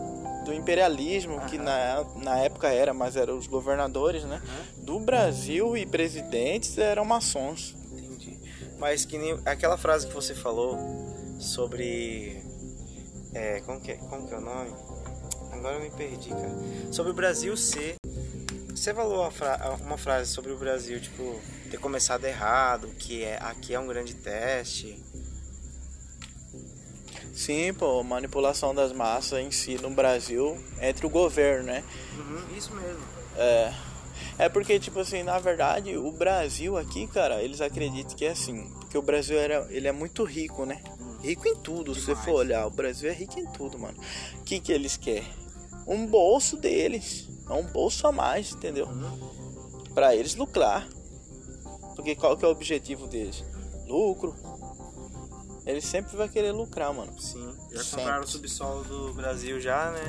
do 0.48 0.54
imperialismo, 0.54 1.38
que 1.42 1.58
na, 1.58 2.04
na 2.16 2.38
época 2.38 2.68
era, 2.68 2.94
mas 2.94 3.16
eram 3.16 3.36
os 3.36 3.46
governadores, 3.46 4.24
né? 4.24 4.40
Do 4.78 4.98
Brasil 4.98 5.76
e 5.76 5.84
presidentes 5.84 6.78
eram 6.78 7.04
maçons. 7.04 7.76
Entendi. 7.92 8.38
Mas 8.78 9.04
que 9.04 9.18
nem 9.18 9.38
aquela 9.44 9.76
frase 9.76 10.06
que 10.06 10.14
você 10.14 10.34
falou 10.34 10.78
sobre. 11.38 12.42
É, 13.34 13.60
como 13.60 13.78
que 13.80 13.92
é, 13.92 13.96
como 13.96 14.26
que 14.26 14.32
é 14.32 14.38
o 14.38 14.40
nome? 14.40 14.70
Agora 15.52 15.76
eu 15.76 15.82
me 15.82 15.90
perdi, 15.90 16.30
cara. 16.30 16.50
Sobre 16.90 17.12
o 17.12 17.14
Brasil 17.14 17.54
ser. 17.56 17.96
Você 18.70 18.94
falou 18.94 19.20
uma, 19.22 19.30
fra- 19.30 19.76
uma 19.82 19.98
frase 19.98 20.30
sobre 20.32 20.52
o 20.52 20.56
Brasil, 20.56 20.98
tipo, 21.00 21.38
ter 21.70 21.78
começado 21.78 22.24
errado, 22.24 22.88
que 22.98 23.22
é 23.24 23.36
aqui 23.42 23.74
é 23.74 23.78
um 23.80 23.86
grande 23.86 24.14
teste. 24.14 25.02
Sim, 27.32 27.72
pô, 27.72 28.02
manipulação 28.02 28.74
das 28.74 28.92
massas 28.92 29.40
em 29.40 29.50
si 29.50 29.76
no 29.80 29.90
Brasil 29.90 30.58
entre 30.80 31.06
o 31.06 31.10
governo, 31.10 31.64
né? 31.64 31.84
Uhum, 32.16 32.56
isso 32.56 32.74
mesmo. 32.74 33.02
É. 33.36 33.72
É 34.38 34.48
porque, 34.48 34.78
tipo 34.78 35.00
assim, 35.00 35.22
na 35.22 35.38
verdade, 35.38 35.96
o 35.96 36.12
Brasil 36.12 36.76
aqui, 36.76 37.06
cara, 37.08 37.42
eles 37.42 37.60
acreditam 37.60 38.16
que 38.16 38.24
é 38.24 38.30
assim. 38.30 38.70
Porque 38.80 38.96
o 38.96 39.02
Brasil 39.02 39.38
era, 39.38 39.66
ele 39.70 39.88
é 39.88 39.92
muito 39.92 40.24
rico, 40.24 40.64
né? 40.64 40.80
Rico 41.22 41.48
em 41.48 41.56
tudo, 41.56 41.94
se 41.94 42.02
você 42.02 42.06
Demais. 42.12 42.24
for 42.24 42.34
olhar. 42.34 42.66
O 42.66 42.70
Brasil 42.70 43.10
é 43.10 43.12
rico 43.12 43.38
em 43.38 43.46
tudo, 43.46 43.78
mano. 43.78 43.98
O 44.40 44.44
que, 44.44 44.60
que 44.60 44.72
eles 44.72 44.96
querem? 44.96 45.28
Um 45.86 46.06
bolso 46.06 46.56
deles. 46.56 47.28
É 47.48 47.52
um 47.52 47.64
bolso 47.64 48.06
a 48.06 48.12
mais, 48.12 48.52
entendeu? 48.52 48.88
Pra 49.94 50.14
eles 50.14 50.34
lucrar. 50.36 50.88
Porque 51.96 52.14
qual 52.14 52.36
que 52.36 52.44
é 52.44 52.48
o 52.48 52.52
objetivo 52.52 53.06
deles? 53.08 53.44
Lucro. 53.86 54.36
Eles 55.68 55.84
sempre 55.84 56.16
vão 56.16 56.26
querer 56.26 56.50
lucrar, 56.50 56.94
mano. 56.94 57.12
Sim. 57.20 57.54
Já 57.70 57.84
Sempre. 57.84 57.98
compraram 57.98 58.24
o 58.24 58.26
subsolo 58.26 58.84
do 58.84 59.12
Brasil 59.12 59.60
já, 59.60 59.90
né? 59.90 60.00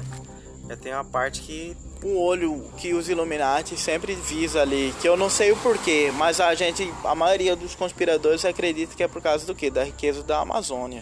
Já 0.69 0.78
tem 0.78 0.93
uma 0.93 1.04
parte 1.04 1.41
que. 1.41 1.76
um 2.02 2.15
olho 2.15 2.72
que 2.78 2.93
os 2.93 3.10
Illuminati 3.10 3.76
sempre 3.76 4.15
visa 4.15 4.62
ali, 4.62 4.95
que 5.02 5.10
eu 5.10 5.17
não 5.17 5.30
sei 5.30 5.52
o 5.52 5.58
porquê, 5.58 6.13
mas 6.15 6.39
a 6.39 6.56
gente, 6.56 6.89
a 7.04 7.13
maioria 7.13 7.58
dos 7.58 7.76
conspiradores 7.76 8.45
acredita 8.45 8.95
que 8.95 9.04
é 9.04 9.08
por 9.10 9.22
causa 9.22 9.45
do 9.45 9.54
quê? 9.54 9.69
Da 9.69 9.84
riqueza 9.84 10.24
da 10.24 10.39
Amazônia. 10.39 11.02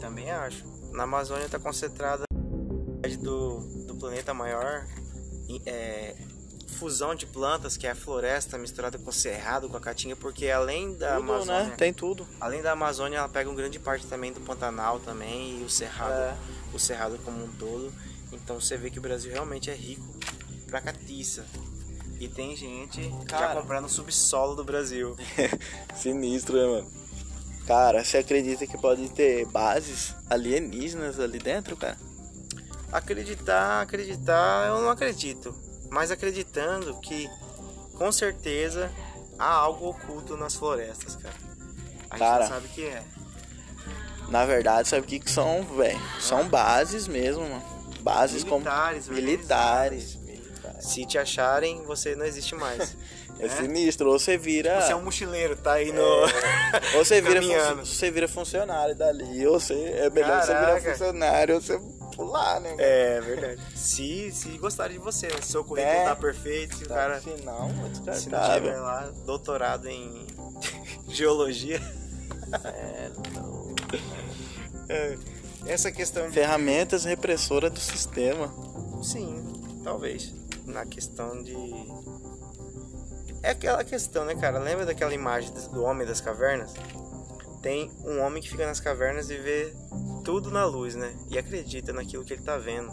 Também 0.00 0.30
acho. 0.30 0.64
Na 0.92 1.02
Amazônia 1.02 1.44
está 1.44 1.58
concentrada 1.58 2.24
a 2.32 3.08
do, 3.22 3.58
do 3.86 3.94
planeta 3.96 4.32
maior 4.32 4.86
é, 5.66 6.14
fusão 6.72 7.14
de 7.14 7.26
plantas, 7.26 7.76
que 7.76 7.86
é 7.86 7.90
a 7.90 7.94
floresta 7.94 8.58
misturada 8.58 8.98
com 8.98 9.10
o 9.10 9.12
cerrado, 9.12 9.68
com 9.68 9.76
a 9.76 9.80
caatinga, 9.80 10.16
porque 10.16 10.48
além 10.50 10.94
da 10.96 11.16
Tudo, 11.16 11.32
Amazônia, 11.32 11.64
né? 11.64 11.74
Tem 11.76 11.92
tudo. 11.92 12.26
além 12.40 12.62
da 12.62 12.72
Amazônia, 12.72 13.18
ela 13.18 13.28
pega 13.28 13.48
uma 13.48 13.56
grande 13.56 13.78
parte 13.78 14.06
também 14.06 14.32
do 14.32 14.40
Pantanal 14.40 14.98
também 15.00 15.60
e 15.60 15.64
o 15.64 15.70
cerrado, 15.70 16.12
É. 16.12 16.36
o 16.74 16.78
cerrado 16.78 17.18
como 17.24 17.44
um 17.44 17.48
todo. 17.52 17.92
Então 18.32 18.60
você 18.60 18.76
vê 18.76 18.90
que 18.90 18.98
o 18.98 19.02
Brasil 19.02 19.30
realmente 19.30 19.70
é 19.70 19.74
rico 19.74 20.04
pra 20.66 20.80
catiça. 20.80 21.44
E 22.18 22.28
tem 22.28 22.56
gente 22.56 23.02
já 23.28 23.38
Cara. 23.38 23.60
comprando 23.60 23.84
o 23.86 23.88
subsolo 23.88 24.54
do 24.54 24.64
Brasil. 24.64 25.16
Sinistro, 25.94 26.56
né, 26.56 26.66
mano? 26.66 26.90
Cara, 27.66 28.04
você 28.04 28.18
acredita 28.18 28.66
que 28.66 28.76
pode 28.78 29.08
ter 29.10 29.44
bases 29.46 30.14
alienígenas 30.30 31.18
ali 31.20 31.38
dentro, 31.38 31.76
cara? 31.76 31.96
Acreditar, 32.90 33.80
acreditar, 33.82 34.68
eu 34.68 34.82
não 34.82 34.90
acredito. 34.90 35.54
Mas 35.92 36.10
acreditando 36.10 36.98
que 37.00 37.28
com 37.98 38.10
certeza 38.10 38.90
há 39.38 39.46
algo 39.50 39.90
oculto 39.90 40.38
nas 40.38 40.54
florestas, 40.54 41.16
cara. 41.16 41.34
A 42.08 42.18
Cara. 42.18 42.44
gente 42.44 42.50
não 42.50 42.56
sabe 42.56 42.66
o 42.66 42.70
que 42.70 42.86
é. 42.86 43.02
Na 44.28 44.46
verdade, 44.46 44.88
sabe 44.88 45.02
o 45.02 45.04
que 45.04 45.20
que 45.20 45.30
são, 45.30 45.62
velho? 45.76 46.00
São 46.18 46.48
bases 46.48 47.06
mesmo, 47.06 47.42
mano. 47.42 47.62
Bases 48.00 48.42
Militares, 48.42 49.06
como 49.06 49.14
militares. 49.14 50.16
militares. 50.16 50.84
Se 50.84 51.04
te 51.04 51.18
acharem, 51.18 51.84
você 51.84 52.16
não 52.16 52.24
existe 52.24 52.54
mais. 52.54 52.96
É 53.40 53.48
sinistro, 53.48 54.08
ou 54.08 54.18
você 54.20 54.36
vira. 54.38 54.80
Você 54.80 54.92
é 54.92 54.94
um 54.94 55.02
mochileiro, 55.02 55.56
tá 55.56 55.72
aí 55.72 55.90
no. 55.90 56.00
Ou 56.00 57.04
você 57.04 57.18
vira, 57.22 57.40
você 57.74 58.08
vira 58.08 58.28
funcionário 58.28 58.94
dali, 58.94 59.44
ou 59.48 59.58
você 59.58 59.74
é 59.74 60.08
melhor 60.10 60.40
você 60.42 60.54
virar 60.54 60.66
Caraca. 60.66 60.90
funcionário, 60.92 61.54
ou 61.56 61.60
você 61.60 61.76
pular, 62.14 62.60
né? 62.60 62.74
É 62.78 63.20
verdade. 63.20 63.60
Se, 63.76 64.30
se 64.32 64.48
gostarem 64.58 64.98
de 64.98 65.02
você, 65.04 65.26
né? 65.28 65.40
Se 65.42 65.52
seu 65.52 65.64
currículo 65.64 65.92
É. 65.94 66.04
tá 66.04 66.16
perfeito, 66.16 66.76
se 66.76 66.84
o 66.84 66.88
Tá, 66.88 66.94
cara. 66.94 67.20
se 67.20 67.30
não, 67.44 67.68
é 68.06 68.14
Se 68.14 68.28
não 68.28 68.54
tiver 68.54 68.76
lá, 68.78 69.10
doutorado 69.26 69.88
em 69.88 70.26
geologia. 71.08 71.80
É, 74.88 75.16
essa 75.66 75.90
questão 75.92 76.26
de 76.28 76.34
Ferramentas 76.34 77.04
repressoras 77.04 77.70
do 77.72 77.80
sistema. 77.80 78.52
Sim, 79.02 79.80
talvez. 79.82 80.34
Na 80.66 80.84
questão 80.86 81.42
de. 81.42 81.56
É 83.42 83.50
aquela 83.50 83.82
questão, 83.82 84.24
né, 84.24 84.34
cara? 84.36 84.58
Lembra 84.58 84.86
daquela 84.86 85.12
imagem 85.12 85.52
do 85.72 85.82
homem 85.82 86.06
das 86.06 86.20
cavernas? 86.20 86.72
Tem 87.60 87.90
um 88.04 88.20
homem 88.20 88.42
que 88.42 88.48
fica 88.50 88.66
nas 88.66 88.80
cavernas 88.80 89.30
e 89.30 89.36
vê 89.36 89.72
tudo 90.22 90.50
na 90.50 90.64
luz, 90.64 90.94
né? 90.94 91.12
E 91.30 91.38
acredita 91.38 91.92
naquilo 91.92 92.24
que 92.24 92.32
ele 92.32 92.42
tá 92.42 92.56
vendo. 92.56 92.90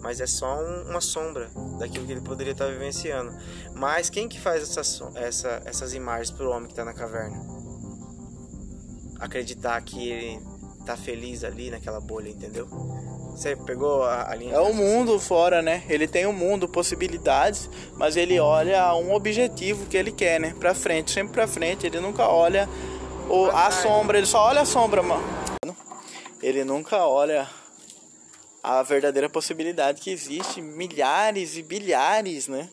Mas 0.00 0.20
é 0.20 0.26
só 0.26 0.58
um- 0.60 0.90
uma 0.90 1.00
sombra 1.00 1.50
daquilo 1.78 2.06
que 2.06 2.12
ele 2.12 2.20
poderia 2.20 2.52
estar 2.52 2.66
vivenciando. 2.68 3.34
Mas 3.74 4.08
quem 4.08 4.28
que 4.28 4.38
faz 4.40 4.62
essa, 4.62 5.10
essa- 5.18 5.62
essas 5.64 5.92
imagens 5.94 6.30
pro 6.30 6.50
homem 6.50 6.68
que 6.68 6.74
tá 6.74 6.84
na 6.84 6.92
caverna? 6.94 7.36
Acreditar 9.18 9.80
que 9.82 10.08
ele 10.10 10.40
tá 10.86 10.96
feliz 10.96 11.42
ali 11.42 11.70
naquela 11.70 12.00
bolha, 12.00 12.28
entendeu? 12.28 12.66
Você 13.32 13.54
pegou 13.56 14.02
a, 14.04 14.30
a 14.30 14.34
linha? 14.34 14.54
É 14.54 14.60
o 14.60 14.72
mundo 14.72 15.18
fora, 15.18 15.60
né? 15.60 15.82
Ele 15.88 16.06
tem 16.08 16.26
um 16.26 16.32
mundo, 16.32 16.68
possibilidades, 16.68 17.68
mas 17.96 18.16
ele 18.16 18.38
olha 18.40 18.94
um 18.94 19.12
objetivo 19.12 19.86
que 19.86 19.96
ele 19.96 20.12
quer, 20.12 20.40
né? 20.40 20.54
Pra 20.58 20.74
frente, 20.74 21.10
sempre 21.10 21.32
pra 21.34 21.46
frente. 21.48 21.86
Ele 21.86 22.00
nunca 22.00 22.28
olha 22.28 22.68
o, 23.28 23.46
a 23.46 23.70
sombra, 23.70 24.18
ele 24.18 24.26
só 24.26 24.40
olha 24.46 24.60
a 24.60 24.64
sombra, 24.64 25.02
mano. 25.02 25.22
Ele 26.42 26.64
nunca 26.64 27.06
olha 27.06 27.48
a 28.62 28.82
verdadeira 28.82 29.28
possibilidade 29.28 30.00
que 30.00 30.10
existe, 30.10 30.60
milhares 30.60 31.56
e 31.56 31.62
bilhares, 31.62 32.48
né? 32.48 32.70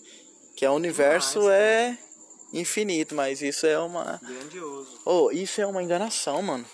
Que 0.56 0.66
é 0.66 0.70
o 0.70 0.74
universo 0.74 1.50
é 1.50 1.98
infinito, 2.54 3.16
mas 3.16 3.42
isso 3.42 3.66
é 3.66 3.78
uma. 3.80 4.20
Grandioso. 4.24 5.00
Oh, 5.06 5.32
isso 5.32 5.62
é 5.62 5.66
uma 5.68 5.84
enganação, 5.84 6.42
mano. 6.42 6.66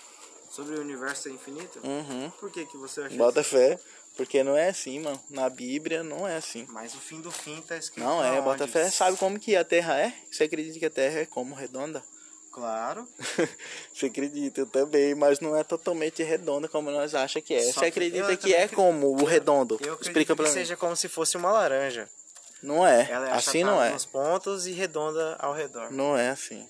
Sobre 0.50 0.76
o 0.76 0.80
universo 0.80 1.22
ser 1.22 1.30
infinito? 1.30 1.80
Uhum. 1.82 2.30
Por 2.38 2.50
que, 2.50 2.66
que 2.66 2.76
você 2.76 3.00
acha 3.02 3.16
Bota 3.16 3.40
isso? 3.40 3.50
fé. 3.50 3.78
Porque 4.14 4.44
não 4.44 4.54
é 4.54 4.68
assim, 4.68 5.00
mano. 5.00 5.18
Na 5.30 5.48
Bíblia 5.48 6.02
não 6.02 6.28
é 6.28 6.36
assim. 6.36 6.66
Mas 6.68 6.94
o 6.94 6.98
fim 6.98 7.22
do 7.22 7.30
fim 7.30 7.62
tá 7.62 7.78
escrito 7.78 8.04
Não 8.04 8.22
é, 8.22 8.28
aonde? 8.28 8.42
bota 8.42 8.68
fé. 8.68 8.90
Sabe 8.90 9.16
como 9.16 9.40
que 9.40 9.56
a 9.56 9.64
Terra 9.64 9.98
é? 9.98 10.12
Você 10.30 10.44
acredita 10.44 10.78
que 10.78 10.84
a 10.84 10.90
Terra 10.90 11.20
é 11.20 11.26
como 11.26 11.54
redonda? 11.54 12.04
Claro. 12.52 13.08
Você 13.94 14.06
acredita, 14.06 14.60
eu 14.60 14.66
também, 14.66 15.14
mas 15.14 15.40
não 15.40 15.56
é 15.56 15.64
totalmente 15.64 16.22
redonda 16.22 16.68
como 16.68 16.90
nós 16.90 17.14
achamos 17.14 17.46
que 17.48 17.54
é. 17.54 17.62
Só 17.62 17.72
Você 17.72 17.80
que 17.80 17.86
acredita 17.86 18.36
que 18.36 18.50
também 18.50 18.54
é 18.56 18.68
como 18.68 19.08
o 19.10 19.24
redondo? 19.24 19.74
Eu 19.80 19.94
acredito 19.94 20.02
Explica 20.02 20.36
que 20.36 20.42
mim. 20.42 20.48
seja 20.48 20.76
como 20.76 20.94
se 20.94 21.08
fosse 21.08 21.36
uma 21.36 21.50
laranja. 21.50 22.08
Não 22.62 22.86
é. 22.86 23.10
Ela 23.10 23.30
é 23.30 23.32
assim 23.32 23.64
não 23.64 23.82
é. 23.82 23.90
nos 23.90 24.04
pontos 24.04 24.66
e 24.66 24.72
redonda 24.72 25.34
ao 25.40 25.52
redor. 25.54 25.90
Não 25.90 26.16
é 26.16 26.28
assim. 26.30 26.68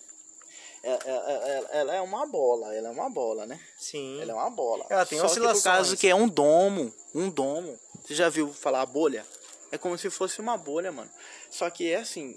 Ela, 0.83 0.99
ela- 1.05 1.69
ela 1.73 1.95
é 1.97 2.01
uma 2.01 2.27
bola, 2.27 2.75
ela 2.75 2.89
é 2.89 2.91
uma 2.91 3.11
bola, 3.11 3.45
né? 3.47 3.61
Sim. 3.79 4.21
Ela 4.21 4.33
é 4.33 4.35
uma 4.35 4.51
bola. 4.51 4.87
Ela 4.89 5.05
tem 5.05 5.19
Só 5.19 5.27
que 5.27 5.31
oscilações. 5.33 5.63
por 5.63 5.71
causa 5.71 5.97
que 5.97 6.09
é 6.09 6.15
um 6.15 6.29
domo, 6.29 6.93
um 7.15 7.29
domo. 7.29 7.79
Você 8.05 8.15
já 8.15 8.29
viu 8.29 8.53
falar 8.53 8.85
bolha? 8.87 9.25
É 9.71 9.79
como 9.79 9.97
se 9.99 10.11
fosse 10.11 10.41
uma 10.41 10.57
bolha, 10.57 10.91
mano. 10.91 11.11
Só 11.51 11.69
que 11.71 11.91
é 11.93 11.97
assim, 11.97 12.37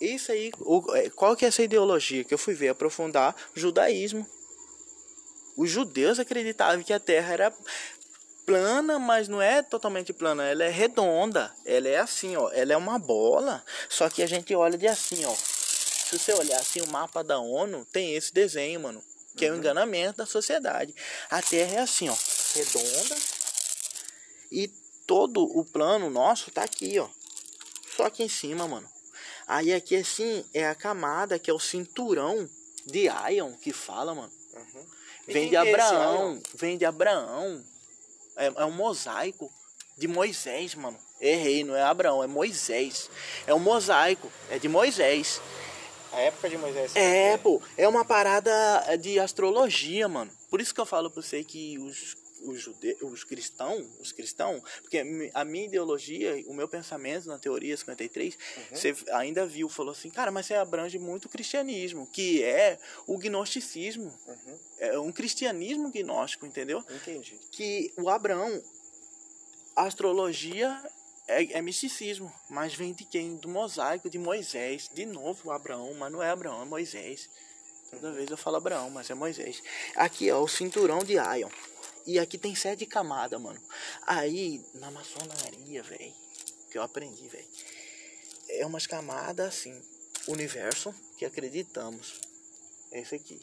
isso 0.00 0.30
aí, 0.32 0.52
o- 0.60 0.94
é, 0.94 1.10
qual 1.10 1.36
que 1.36 1.44
é 1.44 1.48
essa 1.48 1.62
ideologia 1.62 2.24
que 2.24 2.32
eu 2.32 2.38
fui 2.38 2.54
ver 2.54 2.68
aprofundar? 2.68 3.34
Judaísmo. 3.54 4.26
Os 5.56 5.70
judeus 5.70 6.18
acreditavam 6.18 6.84
que 6.84 6.92
a 6.92 7.00
Terra 7.00 7.32
era 7.32 7.52
plana, 8.46 8.98
mas 8.98 9.28
não 9.28 9.42
é 9.42 9.62
totalmente 9.62 10.12
plana, 10.12 10.44
ela 10.44 10.64
é 10.64 10.70
redonda. 10.70 11.52
Ela 11.66 11.88
é 11.88 11.98
assim, 11.98 12.36
ó, 12.36 12.50
ela 12.52 12.72
é 12.72 12.76
uma 12.76 12.98
bola, 12.98 13.62
só 13.88 14.08
que 14.08 14.22
a 14.22 14.26
gente 14.26 14.54
olha 14.54 14.78
de 14.78 14.86
assim, 14.86 15.24
ó. 15.24 15.34
Se 15.34 16.18
você 16.18 16.32
olhar 16.32 16.58
assim 16.58 16.80
o 16.80 16.86
mapa 16.88 17.22
da 17.22 17.38
ONU, 17.38 17.84
tem 17.92 18.14
esse 18.14 18.32
desenho, 18.32 18.80
mano, 18.80 19.02
que 19.36 19.44
é 19.44 19.50
o 19.52 19.56
enganamento 19.56 20.16
da 20.18 20.26
sociedade. 20.26 20.94
A 21.28 21.42
Terra 21.42 21.76
é 21.76 21.80
assim, 21.80 22.08
ó, 22.08 22.16
redonda. 22.54 23.16
E 24.50 24.68
todo 25.06 25.42
o 25.42 25.64
plano 25.64 26.08
nosso 26.08 26.50
tá 26.50 26.62
aqui, 26.62 26.98
ó. 26.98 27.08
Só 27.96 28.04
aqui 28.06 28.22
em 28.22 28.28
cima, 28.28 28.66
mano. 28.66 28.88
Aí 29.48 29.72
aqui 29.72 29.96
assim 29.96 30.44
é 30.52 30.68
a 30.68 30.74
camada 30.74 31.38
que 31.38 31.50
é 31.50 31.54
o 31.54 31.58
cinturão 31.58 32.46
de 32.84 33.08
Ion 33.32 33.52
que 33.54 33.72
fala, 33.72 34.14
mano. 34.14 34.30
E 35.26 35.32
Vem 35.32 35.48
de 35.48 35.56
é 35.56 35.58
Abraão, 35.58 36.42
vem 36.54 36.76
de 36.76 36.84
Abraão. 36.84 37.64
É, 38.36 38.46
é 38.46 38.64
um 38.66 38.70
mosaico 38.70 39.50
de 39.96 40.06
Moisés, 40.06 40.74
mano. 40.74 40.98
Errei, 41.18 41.64
não 41.64 41.74
é 41.74 41.82
Abraão, 41.82 42.22
é 42.22 42.26
Moisés. 42.26 43.10
É 43.46 43.54
um 43.54 43.58
mosaico, 43.58 44.30
é 44.50 44.58
de 44.58 44.68
Moisés. 44.68 45.40
A 46.12 46.20
época 46.20 46.48
de 46.48 46.56
Moisés. 46.56 46.94
É, 46.94 47.36
pô, 47.38 47.60
é 47.76 47.88
uma 47.88 48.04
parada 48.04 48.52
de 48.98 49.18
astrologia, 49.18 50.08
mano. 50.08 50.30
Por 50.50 50.60
isso 50.60 50.74
que 50.74 50.80
eu 50.80 50.86
falo 50.86 51.10
pra 51.10 51.22
você 51.22 51.42
que 51.42 51.78
os, 51.78 52.16
os, 52.42 52.60
jude... 52.60 52.96
os 53.02 53.24
cristãos, 53.24 53.86
os 54.00 54.12
cristãos, 54.12 54.62
porque 54.80 55.02
a 55.34 55.44
minha 55.44 55.66
ideologia, 55.66 56.42
o 56.46 56.54
meu 56.54 56.68
pensamento 56.68 57.28
na 57.28 57.38
teoria 57.38 57.76
53, 57.76 58.38
você 58.70 58.94
ainda 59.12 59.46
viu, 59.46 59.68
falou 59.68 59.92
assim, 59.92 60.10
cara, 60.10 60.30
mas 60.30 60.46
você 60.46 60.54
abrange 60.54 60.98
muito 60.98 61.26
o 61.26 61.28
cristianismo, 61.28 62.06
que 62.06 62.42
é 62.42 62.78
o 63.06 63.18
gnosticismo. 63.18 64.12
É 64.78 64.98
um 64.98 65.12
cristianismo 65.12 65.90
gnóstico, 65.90 66.46
entendeu? 66.46 66.84
Entendi. 66.88 67.38
que 67.50 67.92
o 67.96 68.08
Abraão, 68.08 68.62
a 69.76 69.84
astrologia 69.84 70.80
é, 71.28 71.58
é 71.58 71.62
misticismo, 71.62 72.32
mas 72.48 72.74
vem 72.74 72.92
de 72.92 73.04
quem? 73.04 73.36
Do 73.36 73.48
mosaico 73.48 74.08
de 74.08 74.18
Moisés. 74.18 74.90
De 74.92 75.04
novo, 75.04 75.50
Abraão, 75.50 75.94
mas 75.94 76.10
não 76.10 76.22
é 76.22 76.30
Abraão, 76.30 76.62
é 76.62 76.64
Moisés. 76.64 77.28
Toda 77.90 78.12
vez 78.12 78.30
eu 78.30 78.36
falo 78.36 78.56
Abraão, 78.56 78.90
mas 78.90 79.08
é 79.10 79.14
Moisés. 79.14 79.62
Aqui, 79.94 80.30
ó, 80.30 80.42
o 80.42 80.48
cinturão 80.48 80.98
de 81.00 81.14
Ion. 81.14 81.48
E 82.08 82.18
aqui 82.18 82.38
tem 82.38 82.54
sete 82.54 82.86
camadas, 82.86 83.38
mano. 83.38 83.60
Aí, 84.06 84.64
na 84.72 84.90
maçonaria, 84.90 85.82
velho, 85.82 86.14
que 86.70 86.78
eu 86.78 86.82
aprendi, 86.82 87.28
velho, 87.28 87.46
é 88.48 88.64
umas 88.64 88.86
camadas 88.86 89.46
assim. 89.46 89.78
Universo 90.26 90.94
que 91.18 91.26
acreditamos. 91.26 92.18
Esse 92.90 93.14
aqui. 93.14 93.38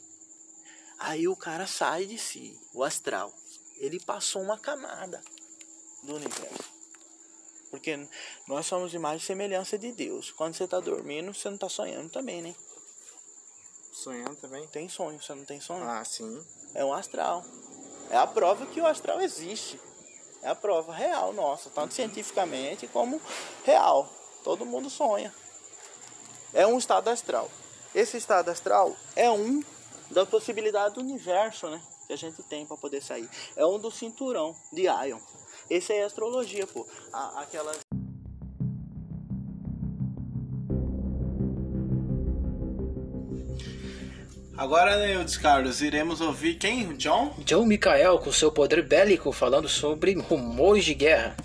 Aí 0.97 1.27
o 1.27 1.35
cara 1.35 1.67
sai 1.67 2.07
de 2.07 2.17
si, 2.17 2.59
o 2.73 2.83
astral. 2.83 3.31
Ele 3.77 3.99
passou 3.99 4.41
uma 4.41 4.57
camada 4.57 5.23
do 6.01 6.15
universo. 6.15 6.73
Porque 7.69 7.95
nós 8.47 8.65
somos 8.65 8.95
imagem 8.95 9.23
e 9.23 9.27
semelhança 9.27 9.77
de 9.77 9.91
Deus. 9.91 10.31
Quando 10.31 10.55
você 10.55 10.67
tá 10.67 10.79
dormindo, 10.79 11.31
você 11.31 11.51
não 11.51 11.57
tá 11.59 11.69
sonhando 11.69 12.09
também, 12.09 12.41
né? 12.41 12.55
Sonhando 13.93 14.35
também? 14.37 14.67
Tem 14.69 14.89
sonho, 14.89 15.21
você 15.21 15.35
não 15.35 15.45
tem 15.45 15.61
sonho? 15.61 15.83
Ah, 15.83 16.03
sim. 16.03 16.43
É 16.73 16.83
um 16.83 16.91
astral. 16.91 17.45
É 18.09 18.17
a 18.17 18.27
prova 18.27 18.65
que 18.65 18.81
o 18.81 18.85
astral 18.85 19.21
existe. 19.21 19.79
É 20.41 20.49
a 20.49 20.55
prova 20.55 20.93
real 20.93 21.33
nossa, 21.33 21.69
tanto 21.69 21.93
cientificamente 21.93 22.87
como 22.87 23.21
real. 23.63 24.07
Todo 24.43 24.65
mundo 24.65 24.89
sonha. 24.89 25.33
É 26.53 26.67
um 26.67 26.77
estado 26.77 27.09
astral. 27.09 27.49
Esse 27.93 28.17
estado 28.17 28.49
astral 28.49 28.95
é 29.15 29.29
um 29.31 29.63
da 30.11 30.25
possibilidade 30.25 30.95
do 30.95 31.01
universo, 31.01 31.67
né? 31.67 31.81
Que 32.05 32.13
a 32.13 32.17
gente 32.17 32.43
tem 32.43 32.65
para 32.65 32.77
poder 32.77 33.01
sair. 33.01 33.27
É 33.55 33.65
um 33.65 33.79
do 33.79 33.89
cinturão 33.89 34.55
de 34.71 34.83
Ion. 34.83 35.19
Esse 35.69 35.93
é 35.93 36.03
a 36.03 36.05
astrologia, 36.05 36.67
pô. 36.67 36.85
Aquelas 37.37 37.84
Agora, 44.65 44.97
Neudes 44.97 45.37
Carlos, 45.37 45.79
iremos 45.79 46.21
ouvir 46.21 46.55
quem? 46.55 46.97
John? 46.97 47.35
John 47.45 47.67
Michael, 47.67 48.17
com 48.17 48.31
seu 48.31 48.51
poder 48.51 48.81
bélico, 48.81 49.31
falando 49.31 49.69
sobre 49.69 50.15
rumores 50.15 50.83
de 50.83 50.95
guerra. 50.95 51.37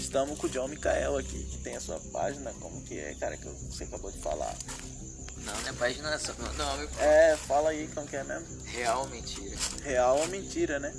Estamos 0.00 0.38
com 0.38 0.46
o 0.46 0.48
John 0.48 0.68
Michael 0.68 1.18
aqui, 1.18 1.44
que 1.44 1.58
tem 1.58 1.76
a 1.76 1.80
sua 1.80 2.00
página, 2.14 2.50
como 2.54 2.82
que 2.86 2.98
é, 2.98 3.14
cara, 3.16 3.36
que 3.36 3.44
você 3.44 3.84
acabou 3.84 4.10
de 4.10 4.16
falar. 4.20 4.56
Não, 5.44 5.52
não 5.52 5.68
é 5.68 5.72
página 5.74 6.18
só 6.18 6.32
meu 6.38 6.54
nome. 6.54 6.88
É, 6.98 7.36
fala 7.36 7.70
aí 7.70 7.86
como 7.94 8.06
que 8.06 8.16
é 8.16 8.24
mesmo. 8.24 8.46
Real 8.64 9.06
mentira. 9.08 9.56
Real 9.82 10.18
ou 10.18 10.28
mentira, 10.28 10.78
né? 10.78 10.94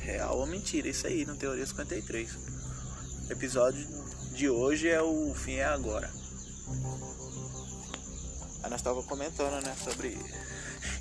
Real 0.00 0.38
ou 0.40 0.46
mentira, 0.48 0.88
isso 0.88 1.06
aí, 1.06 1.24
no 1.24 1.36
Teoria 1.36 1.64
53. 1.64 2.30
O 3.28 3.32
episódio 3.32 3.86
de 4.32 4.50
hoje 4.50 4.88
é 4.88 5.00
o 5.00 5.32
Fim 5.36 5.54
é 5.54 5.64
Agora. 5.66 6.23
Aí 8.62 8.70
nós 8.70 8.80
estávamos 8.80 9.06
comentando, 9.06 9.62
né, 9.62 9.76
sobre... 9.82 10.18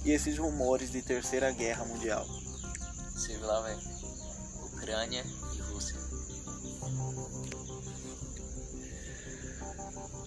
E 0.05 0.11
esses 0.11 0.37
rumores 0.37 0.91
de 0.91 1.01
Terceira 1.01 1.51
Guerra 1.51 1.85
Mundial. 1.85 2.25
Você 3.13 3.37
viu 3.37 3.47
lá, 3.47 3.61
velho? 3.61 3.79
Ucrânia 4.65 5.25
e 5.55 5.61
Rússia. 5.61 5.95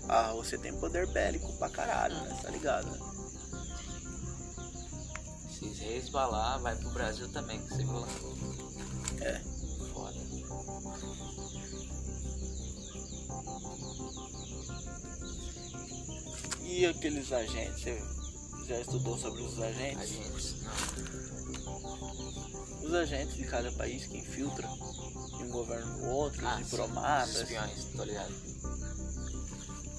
Ah, 0.08 0.32
você 0.32 0.56
tem 0.56 0.72
poder 0.78 1.06
bélico 1.08 1.52
pra 1.58 1.68
caralho, 1.68 2.14
né? 2.22 2.38
Tá 2.42 2.48
ligado, 2.50 2.90
né? 2.90 2.98
Se 5.50 5.66
resbalar, 5.66 6.58
vai 6.60 6.74
pro 6.76 6.90
Brasil 6.90 7.28
também, 7.32 7.60
que 7.60 7.68
você 7.68 7.84
viu 7.84 7.98
lá. 7.98 8.08
É. 9.20 9.55
E 16.76 16.84
aqueles 16.84 17.32
agentes? 17.32 17.82
Você 17.84 18.66
já 18.68 18.80
estudou 18.80 19.16
sobre 19.16 19.40
os 19.42 19.58
agentes? 19.60 19.98
Agentes, 20.02 20.56
não. 20.62 20.72
Os 22.86 22.92
agentes 22.94 23.34
de 23.36 23.44
cada 23.46 23.72
país 23.72 24.06
que 24.06 24.18
infiltram 24.18 24.68
de 25.38 25.44
um 25.44 25.48
governo 25.50 25.96
pro 25.98 26.06
outro, 26.10 26.46
Ah, 26.46 26.60
sim, 26.62 26.76
bromadas. 26.76 27.34
Espiões, 27.34 27.84
tô 27.96 28.04
ligado. 28.04 28.34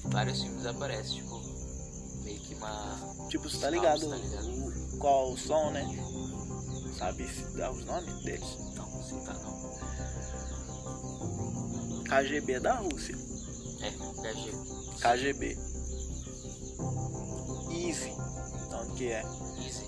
Vários 0.05 0.39
filmes 0.41 0.65
aparecem, 0.67 1.15
tipo, 1.15 1.41
meio 2.23 2.39
que 2.41 2.53
uma. 2.53 3.27
Tipo, 3.29 3.49
você 3.49 3.57
tá 3.57 3.67
Os 3.67 3.73
ligado? 3.73 4.07
nomes, 4.07 4.31
tá 4.31 4.41
ligado? 4.41 4.67
o- 4.93 4.97
qual 4.99 5.33
o 5.33 5.37
som, 5.37 5.71
né? 5.71 5.83
Sabe 6.97 7.27
se 7.27 7.41
dá 7.57 7.71
os 7.71 7.83
nomes 7.85 8.23
deles? 8.23 8.57
Não, 8.75 9.03
sei 9.03 9.19
tá 9.21 9.33
não. 9.33 9.57
KGB 12.03 12.59
da 12.59 12.75
Rússia. 12.75 13.17
É, 13.81 13.91
KG. 13.91 14.51
KGB. 15.01 15.57
Easy. 17.87 18.13
Onde 18.73 18.91
que 18.95 19.11
é? 19.11 19.23
Easy. 19.65 19.87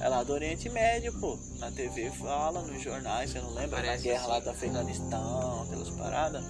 É 0.00 0.08
lá 0.08 0.22
do 0.22 0.32
Oriente 0.32 0.68
Médio, 0.68 1.12
pô. 1.20 1.38
Na 1.58 1.70
TV 1.70 2.10
fala, 2.10 2.62
nos 2.62 2.82
jornais, 2.82 3.30
você 3.30 3.40
não 3.40 3.50
lembra? 3.50 3.76
Parece 3.78 4.06
Na 4.06 4.12
guerra 4.12 4.26
lá 4.26 4.36
assim. 4.36 4.44
do 4.44 4.50
Afeganistão, 4.50 5.62
aquelas 5.62 5.90
paradas. 5.90 6.44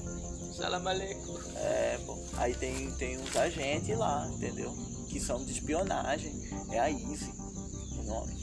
Salam 0.56 0.86
aleikum. 0.86 1.36
É, 1.56 1.98
pô. 2.06 2.16
Aí 2.36 2.54
tem, 2.54 2.90
tem 2.92 3.18
uns 3.18 3.34
agentes 3.36 3.96
lá, 3.96 4.28
entendeu? 4.34 4.74
Que 5.08 5.20
são 5.20 5.44
de 5.44 5.52
espionagem. 5.52 6.32
É 6.70 6.78
a 6.80 6.90
Easy 6.90 7.32
o 7.98 8.02
nome. 8.04 8.34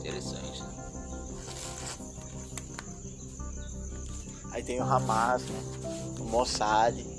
Interessante. 0.00 0.62
Aí 4.52 4.62
tem 4.62 4.80
o 4.80 4.84
Hamas, 4.84 5.42
né? 5.42 5.62
O 6.20 6.24
Mossad. 6.24 7.15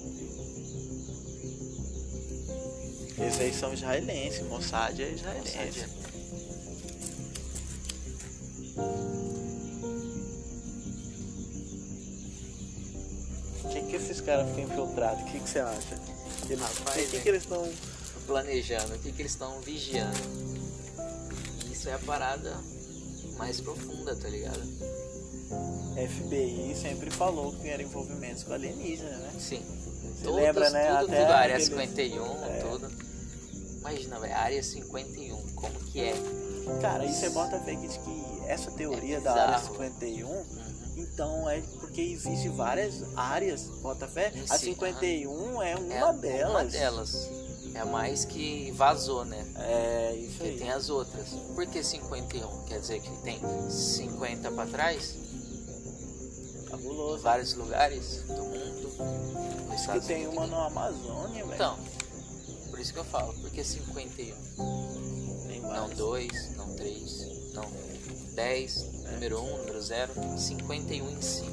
Esses 3.18 3.40
aí 3.42 3.54
são 3.54 3.74
israelenses, 3.74 4.42
Mossad 4.48 5.00
é 5.02 5.10
israelense. 5.12 5.86
O 13.64 13.70
que, 13.70 13.82
que 13.84 13.96
esses 13.96 14.22
caras 14.22 14.48
ficam 14.50 14.64
infiltrados? 14.64 15.22
O 15.24 15.26
que, 15.26 15.40
que 15.40 15.50
você 15.50 15.60
acha? 15.60 16.00
Eles, 16.50 16.60
Rapaz, 16.62 17.08
o 17.08 17.10
que, 17.12 17.20
que 17.20 17.30
eles 17.30 17.44
estão. 17.44 17.70
planejando, 18.26 18.96
o 18.96 19.00
que, 19.00 19.12
que 19.12 19.22
eles 19.22 19.32
estão 19.32 19.60
vigiando. 19.62 20.18
Isso 21.72 21.90
é 21.90 21.94
a 21.94 22.00
parada 22.00 22.56
mais 23.38 23.60
profunda, 23.62 24.16
tá 24.16 24.28
ligado? 24.30 24.60
FBI 25.98 26.76
sempre 26.80 27.10
falou 27.10 27.54
que 27.54 27.68
era 27.68 27.82
envolvimentos 27.82 28.44
com 28.44 28.54
alienígenas, 28.54 29.18
né? 29.20 29.32
Sim. 29.40 29.62
Você 30.22 30.30
lembra, 30.30 30.70
né? 30.70 30.86
Tudo, 31.00 31.06
Até 31.14 31.22
tudo, 31.22 31.32
área 31.32 31.56
aqueles- 31.56 31.68
51, 31.68 32.46
É. 32.46 32.60
tudo. 32.60 32.97
Imagina, 33.88 34.20
velho, 34.20 34.36
área 34.36 34.62
51, 34.62 35.56
como 35.56 35.80
que 35.86 36.02
é? 36.02 36.14
Cara, 36.82 37.06
e 37.06 37.14
você 37.14 37.30
bota 37.30 37.58
fé 37.62 37.74
que 37.74 37.88
diz 37.88 37.98
que 37.98 38.42
essa 38.46 38.70
teoria 38.72 39.18
É 39.18 39.22
da 39.22 39.32
área 39.32 39.58
bizarro. 39.60 39.76
51, 39.76 40.46
então 40.98 41.50
é 41.50 41.62
porque 41.80 42.02
existe 42.02 42.50
várias 42.50 43.02
áreas, 43.16 43.64
bota 43.82 44.06
fé? 44.06 44.34
A 44.50 44.58
Sim, 44.58 44.74
51 44.74 45.62
é 45.62 45.76
uma 45.78 46.10
é 46.10 46.14
delas. 46.14 46.52
Uma 46.52 46.66
delas. 46.66 47.30
É 47.76 47.86
mais 47.86 48.26
que 48.26 48.72
vazou, 48.72 49.24
né? 49.24 49.46
É, 49.56 50.16
isso 50.16 50.38
Porque 50.38 50.50
aí. 50.50 50.58
tem 50.60 50.72
as 50.72 50.90
outras. 50.90 51.30
Por 51.56 51.66
que 51.68 51.82
51? 51.82 52.64
Quer 52.66 52.80
dizer 52.82 53.00
que 53.00 53.10
tem 53.22 53.40
50 53.70 54.52
pra 54.52 54.66
trás? 54.66 55.16
Cabuloso. 56.70 57.20
Em 57.20 57.24
vários 57.24 57.54
lugares 57.54 58.24
do 58.24 58.44
mundo. 58.44 59.68
Diz 59.70 59.86
que 59.86 60.00
tem 60.02 60.28
uma 60.28 60.48
na 60.48 60.66
Amazônia, 60.66 61.46
velho. 61.46 61.54
Então, 61.54 61.78
isso 62.88 62.94
que 62.94 63.00
eu 63.00 63.06
falo, 63.06 63.34
por 63.34 63.52
que 63.52 63.62
51? 63.62 64.34
Tem 65.46 65.60
Não 65.60 65.70
várias. 65.70 65.98
2, 65.98 66.56
não 66.56 66.74
3, 66.74 67.54
não 67.54 67.70
10, 68.34 68.94
número 69.12 69.42
1, 69.42 69.58
número 69.58 69.82
0, 69.82 70.14
51 70.38 71.10
em 71.10 71.22
si. 71.22 71.44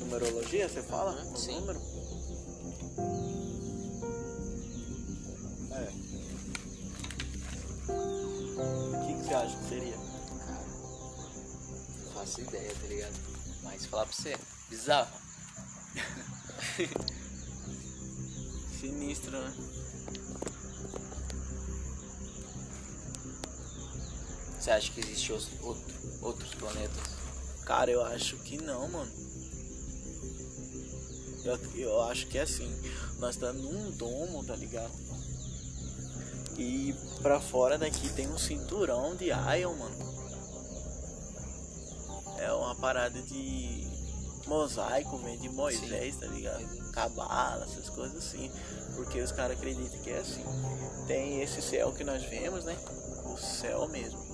Numerologia, 0.00 0.68
você 0.68 0.82
fala? 0.82 1.12
Uhum, 1.12 1.34
sim. 1.34 1.58
número? 1.60 1.80
É. 5.72 5.88
O 7.88 9.06
que, 9.06 9.14
que 9.14 9.24
você 9.24 9.34
acha 9.34 9.56
que 9.56 9.68
seria? 9.70 9.96
Não 12.04 12.12
faço 12.12 12.42
ideia, 12.42 12.74
tá 12.82 12.86
ligado? 12.86 13.14
Mas 13.62 13.86
falar 13.86 14.04
pra 14.04 14.14
você, 14.14 14.36
bizarro. 14.68 15.08
Sinistro, 18.78 19.30
né? 19.30 19.81
Você 24.62 24.70
acha 24.70 24.92
que 24.92 25.00
existe 25.00 25.32
outro, 25.32 25.50
outros 26.22 26.54
planetas? 26.54 27.02
Cara, 27.64 27.90
eu 27.90 28.00
acho 28.04 28.36
que 28.36 28.58
não, 28.58 28.86
mano. 28.86 29.10
Eu, 31.44 31.58
eu 31.74 32.02
acho 32.02 32.28
que 32.28 32.38
é 32.38 32.42
assim. 32.42 32.72
Nós 33.18 33.34
estamos 33.34 33.60
num 33.60 33.90
domo, 33.96 34.44
tá 34.44 34.54
ligado? 34.54 34.92
E 36.56 36.94
pra 37.22 37.40
fora 37.40 37.76
daqui 37.76 38.08
tem 38.10 38.28
um 38.28 38.38
cinturão 38.38 39.16
de 39.16 39.30
Ion, 39.30 39.74
mano. 39.74 39.96
É 42.38 42.52
uma 42.52 42.76
parada 42.76 43.20
de 43.20 43.84
mosaico, 44.46 45.18
vem 45.18 45.40
de 45.40 45.48
Moisés, 45.48 46.18
tá 46.18 46.26
ligado? 46.28 46.92
Cabala, 46.92 47.64
essas 47.64 47.90
coisas 47.90 48.16
assim. 48.16 48.48
Porque 48.94 49.20
os 49.20 49.32
caras 49.32 49.58
acreditam 49.58 49.98
que 50.02 50.10
é 50.10 50.18
assim. 50.18 50.44
Tem 51.08 51.42
esse 51.42 51.60
céu 51.60 51.92
que 51.92 52.04
nós 52.04 52.22
vemos, 52.22 52.64
né? 52.64 52.78
O 53.24 53.36
céu 53.36 53.88
mesmo. 53.88 54.31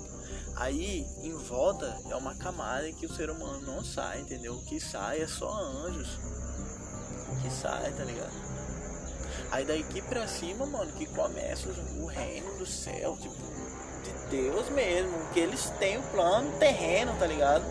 Aí, 0.59 1.07
em 1.23 1.33
volta, 1.35 1.97
é 2.11 2.17
uma 2.17 2.35
camada 2.35 2.91
que 2.93 3.07
o 3.07 3.15
ser 3.15 3.31
humano 3.31 3.61
não 3.61 3.85
sai, 3.85 4.21
entendeu? 4.21 4.55
O 4.55 4.65
que 4.65 4.81
sai 4.81 5.23
é 5.23 5.27
só 5.29 5.49
anjos. 5.49 6.19
Que 7.41 7.49
sai, 7.49 7.93
tá 7.93 8.03
ligado? 8.03 8.33
Aí 9.53 9.65
daqui 9.65 10.03
pra 10.03 10.27
cima, 10.27 10.67
mano, 10.67 10.91
que 10.93 11.07
começa 11.07 11.69
o 12.01 12.07
reino 12.07 12.59
do 12.59 12.67
céu, 12.67 13.17
tipo, 13.21 13.37
de 14.03 14.37
Deus 14.37 14.69
mesmo. 14.71 15.13
Que 15.33 15.39
eles 15.39 15.71
têm 15.79 15.97
o 15.99 16.03
plano 16.03 16.51
terreno, 16.59 17.15
tá 17.21 17.27
ligado? 17.27 17.65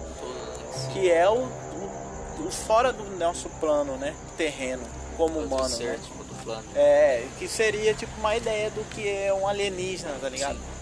Que 0.93 1.11
é 1.11 1.29
o, 1.29 1.39
o, 1.39 2.47
o 2.47 2.51
fora 2.51 2.93
do 2.93 3.03
nosso 3.17 3.49
plano, 3.59 3.97
né? 3.97 4.15
Terreno, 4.37 4.83
como 5.17 5.39
humano, 5.39 5.67
ser, 5.67 5.97
né? 5.97 5.99
tipo, 6.01 6.23
do 6.23 6.35
plano. 6.41 6.63
É, 6.73 7.27
que 7.37 7.49
seria 7.49 7.93
tipo 7.93 8.17
uma 8.17 8.37
ideia 8.37 8.71
do 8.71 8.83
que 8.91 9.09
é 9.09 9.33
um 9.33 9.45
alienígena, 9.45 10.13
tá 10.21 10.29
ligado? 10.29 10.57
Sim, 10.57 10.76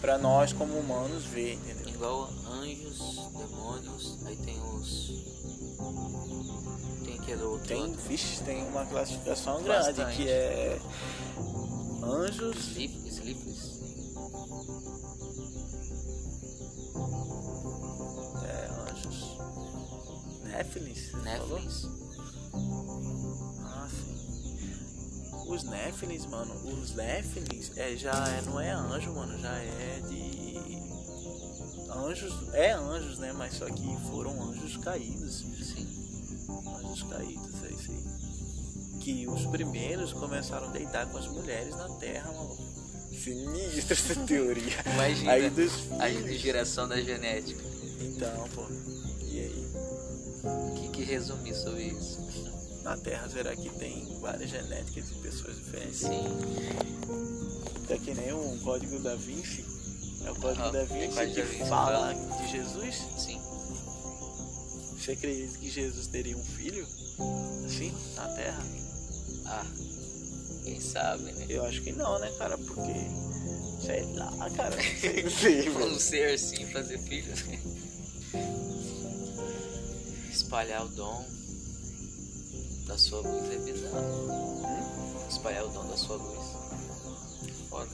Pra 0.00 0.16
nós 0.16 0.52
como 0.52 0.78
humanos 0.78 1.24
ver, 1.24 1.54
entendeu? 1.54 1.88
Igual 1.88 2.30
anjos, 2.46 2.98
demônios, 3.36 4.18
aí 4.26 4.36
tem 4.36 4.56
os. 4.60 5.08
Tem 7.04 7.18
aquele 7.18 7.42
outro. 7.42 7.66
Tem, 7.66 7.82
outro. 7.82 8.00
vixe, 8.02 8.40
tem 8.42 8.62
uma 8.68 8.86
classificação 8.86 9.62
grande 9.62 9.92
Bastante. 9.94 10.16
que 10.16 10.28
é 10.28 10.78
anjos, 12.02 12.56
sleepless. 12.76 13.78
é, 18.44 18.68
anjos, 18.90 19.38
Néfilis, 20.44 21.10
você 21.12 22.07
Os 25.48 25.62
Néfilis, 25.64 26.26
mano, 26.26 26.54
os 26.66 26.94
Néfilis 26.94 27.72
é, 27.76 27.96
já 27.96 28.12
é, 28.28 28.42
não 28.42 28.60
é 28.60 28.70
anjo, 28.70 29.12
mano, 29.14 29.38
já 29.38 29.56
é 29.56 30.02
de 30.06 30.38
anjos, 31.90 32.54
é 32.54 32.72
anjos, 32.72 33.18
né? 33.18 33.32
Mas 33.32 33.54
só 33.54 33.66
que 33.66 33.96
foram 34.10 34.42
anjos 34.42 34.76
caídos. 34.76 35.38
Sim. 35.38 35.88
Anjos 36.84 37.02
caídos, 37.04 37.64
é 37.64 37.72
isso 37.72 37.90
aí. 37.90 39.00
Que 39.00 39.26
os 39.26 39.46
primeiros 39.46 40.12
começaram 40.12 40.68
a 40.68 40.72
deitar 40.72 41.06
com 41.10 41.18
as 41.18 41.26
mulheres 41.26 41.74
na 41.76 41.88
terra, 41.96 42.30
mano. 42.30 42.56
Sinistra 43.12 43.94
essa 43.94 44.14
teoria. 44.26 44.76
Imagina 44.94 45.32
Aí 45.32 45.50
dos 45.50 45.72
a 45.98 46.08
geração 46.32 46.88
da 46.88 47.00
genética. 47.00 47.62
Então, 48.00 48.48
pô. 48.54 48.66
E 49.22 49.40
aí? 49.40 49.66
O 50.44 50.74
que, 50.74 50.88
que 50.88 51.04
resumir 51.04 51.54
sobre 51.54 51.84
isso? 51.84 52.47
Na 52.88 52.96
Terra 52.96 53.28
será 53.28 53.54
que 53.54 53.68
tem 53.68 54.02
várias 54.18 54.48
genéticas 54.48 55.08
de 55.08 55.14
pessoas 55.16 55.56
diferentes? 55.56 55.98
Sim. 55.98 56.24
É 57.90 57.98
que 57.98 58.14
nem 58.14 58.32
o 58.32 58.58
código 58.64 58.98
da 59.00 59.14
Vinci. 59.14 59.62
É 60.24 60.30
o 60.30 60.34
código 60.36 60.70
da 60.70 60.86
tem 60.86 61.00
Vinci 61.00 61.14
código 61.14 61.34
que 61.34 61.42
da 61.42 61.48
Vinci, 61.48 61.68
fala 61.68 62.14
de 62.14 62.50
Jesus. 62.50 62.94
Sim. 63.18 63.38
Você 64.96 65.12
acredita 65.12 65.58
que 65.58 65.70
Jesus 65.70 66.06
teria 66.06 66.34
um 66.34 66.42
filho? 66.42 66.86
Assim, 67.66 67.94
na 68.16 68.26
Terra? 68.28 68.64
Ah, 69.44 69.66
quem 70.64 70.80
sabe, 70.80 71.24
né? 71.24 71.44
Eu 71.46 71.66
acho 71.66 71.82
que 71.82 71.92
não, 71.92 72.18
né, 72.20 72.32
cara? 72.38 72.56
Porque. 72.56 72.94
Sei 73.84 74.14
lá, 74.14 74.32
cara. 74.56 74.74
Não 74.74 75.30
sei. 75.30 75.68
Um 75.76 75.98
ser 75.98 76.32
assim, 76.32 76.64
fazer 76.72 76.96
filhos. 77.00 77.44
Espalhar 80.32 80.86
o 80.86 80.88
dom. 80.88 81.37
Da 82.88 82.96
sua 82.96 83.20
luz 83.20 83.52
é 83.52 83.58
bizarro. 83.58 84.28
Espalhar 85.28 85.64
o 85.64 85.68
dom 85.68 85.86
da 85.86 85.96
sua 85.96 86.16
luz. 86.16 86.46
Foda. 87.68 87.90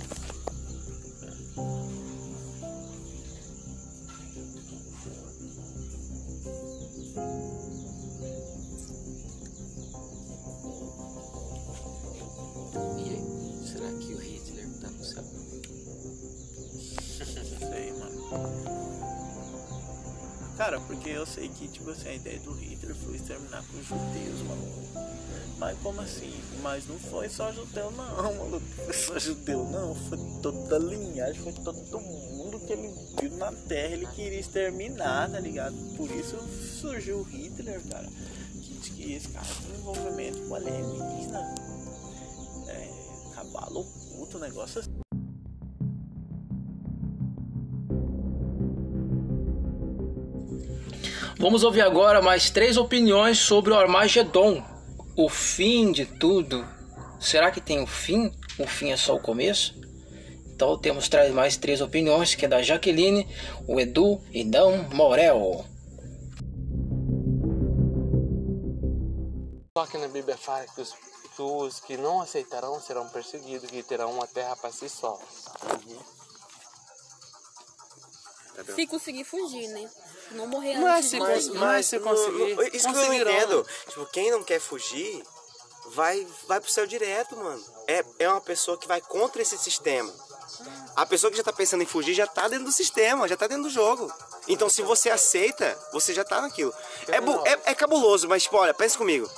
E 12.96 13.10
aí, 13.10 13.66
será 13.66 13.92
que 13.98 14.14
o 14.14 14.18
Hitler 14.18 14.68
tá 14.80 14.90
no 14.90 15.04
céu? 15.04 15.24
Não 17.18 17.68
sei, 17.68 17.92
mano. 17.94 18.83
Cara, 20.56 20.80
porque 20.80 21.10
eu 21.10 21.26
sei 21.26 21.48
que, 21.48 21.66
tipo 21.66 21.90
assim, 21.90 22.08
a 22.08 22.14
ideia 22.14 22.38
do 22.40 22.52
Hitler 22.52 22.94
foi 22.94 23.16
exterminar 23.16 23.64
com 23.64 23.78
os 23.78 23.86
judeus, 23.86 24.40
mano. 24.42 24.84
Mas 25.58 25.78
como 25.78 26.00
assim? 26.00 26.32
Mas 26.62 26.86
não 26.86 26.98
foi 26.98 27.28
só 27.28 27.52
judeu 27.52 27.90
não. 27.90 28.48
Não 28.50 28.60
foi 28.60 28.92
só 28.92 29.18
judeu 29.18 29.64
não. 29.64 29.94
Foi 29.94 30.18
toda 30.42 30.76
a 30.76 30.78
linhagem, 30.78 31.42
foi 31.42 31.52
todo 31.52 32.00
mundo 32.00 32.60
que 32.60 32.72
ele 32.72 32.92
viu 33.20 33.36
na 33.36 33.52
terra, 33.52 33.94
ele 33.94 34.06
queria 34.08 34.40
exterminar, 34.40 35.30
tá 35.30 35.40
ligado? 35.40 35.74
Por 35.96 36.10
isso 36.10 36.36
surgiu 36.80 37.18
o 37.18 37.22
Hitler, 37.22 37.80
cara. 37.88 38.06
Que 38.52 38.74
diz 38.74 38.88
que 38.90 39.12
esse 39.12 39.28
cara 39.28 39.46
tem 39.46 39.76
envolvimento 39.76 40.38
com 40.48 40.54
alienígena. 40.54 41.54
É, 42.68 42.90
cabalo 43.34 43.80
oculto, 43.80 44.38
negócio 44.38 44.80
assim. 44.80 44.93
Vamos 51.44 51.62
ouvir 51.62 51.82
agora 51.82 52.22
mais 52.22 52.48
três 52.48 52.78
opiniões 52.78 53.38
sobre 53.38 53.70
o 53.70 53.76
Armagedon, 53.76 54.64
o 55.14 55.28
fim 55.28 55.92
de 55.92 56.06
tudo. 56.06 56.66
Será 57.20 57.50
que 57.50 57.60
tem 57.60 57.78
um 57.78 57.86
fim? 57.86 58.32
O 58.58 58.66
fim 58.66 58.92
é 58.92 58.96
só 58.96 59.14
o 59.14 59.20
começo? 59.20 59.78
Então 60.46 60.78
temos 60.78 61.06
traz 61.06 61.30
mais 61.34 61.58
três 61.58 61.82
opiniões, 61.82 62.34
que 62.34 62.46
é 62.46 62.48
da 62.48 62.62
Jaqueline, 62.62 63.28
o 63.68 63.78
Edu 63.78 64.22
e 64.32 64.42
Dan 64.42 64.88
Morel. 64.94 65.66
Só 69.76 69.84
que 69.84 69.98
na 69.98 70.08
Bíblia 70.08 70.38
fala 70.38 70.64
que 70.64 70.80
os, 70.80 70.94
que 71.36 71.42
os 71.42 71.80
que 71.80 71.98
não 71.98 72.22
aceitarão 72.22 72.80
serão 72.80 73.06
perseguidos, 73.10 73.68
que 73.68 73.82
terão 73.82 74.12
uma 74.12 74.26
terra 74.26 74.56
para 74.56 74.72
si 74.72 74.88
só. 74.88 75.20
Se 78.74 78.86
conseguir 78.86 79.24
fugir, 79.24 79.68
né? 79.68 79.90
Não 80.34 80.46
morrer 80.46 80.78
Mas 80.78 80.96
antes 81.06 81.10
se, 81.10 81.16
de 81.16 81.20
cons- 81.20 81.28
conseguir. 81.34 81.58
mas 81.58 81.86
se 81.86 81.98
conseguir. 82.00 82.76
isso 82.76 82.92
que 82.92 82.96
eu 82.98 83.12
entendo. 83.14 83.66
Tipo, 83.88 84.06
quem 84.06 84.30
não 84.30 84.42
quer 84.42 84.60
fugir, 84.60 85.22
vai, 85.92 86.26
vai 86.46 86.60
pro 86.60 86.70
céu 86.70 86.86
direto, 86.86 87.36
mano. 87.36 87.62
É, 87.86 88.04
é 88.20 88.28
uma 88.28 88.40
pessoa 88.40 88.76
que 88.78 88.88
vai 88.88 89.00
contra 89.00 89.40
esse 89.42 89.56
sistema. 89.58 90.12
A 90.94 91.04
pessoa 91.04 91.30
que 91.30 91.36
já 91.36 91.42
tá 91.42 91.52
pensando 91.52 91.82
em 91.82 91.86
fugir 91.86 92.14
já 92.14 92.26
tá 92.26 92.46
dentro 92.48 92.66
do 92.66 92.72
sistema, 92.72 93.26
já 93.28 93.36
tá 93.36 93.46
dentro 93.46 93.64
do 93.64 93.70
jogo. 93.70 94.12
Então 94.46 94.68
se 94.68 94.82
você 94.82 95.10
aceita, 95.10 95.76
você 95.92 96.12
já 96.14 96.22
tá 96.24 96.40
naquilo. 96.40 96.72
É, 97.08 97.50
é, 97.50 97.60
é 97.72 97.74
cabuloso, 97.74 98.28
mas 98.28 98.42
tipo, 98.44 98.56
olha, 98.56 98.72
pensa 98.74 98.96
comigo. 98.96 99.28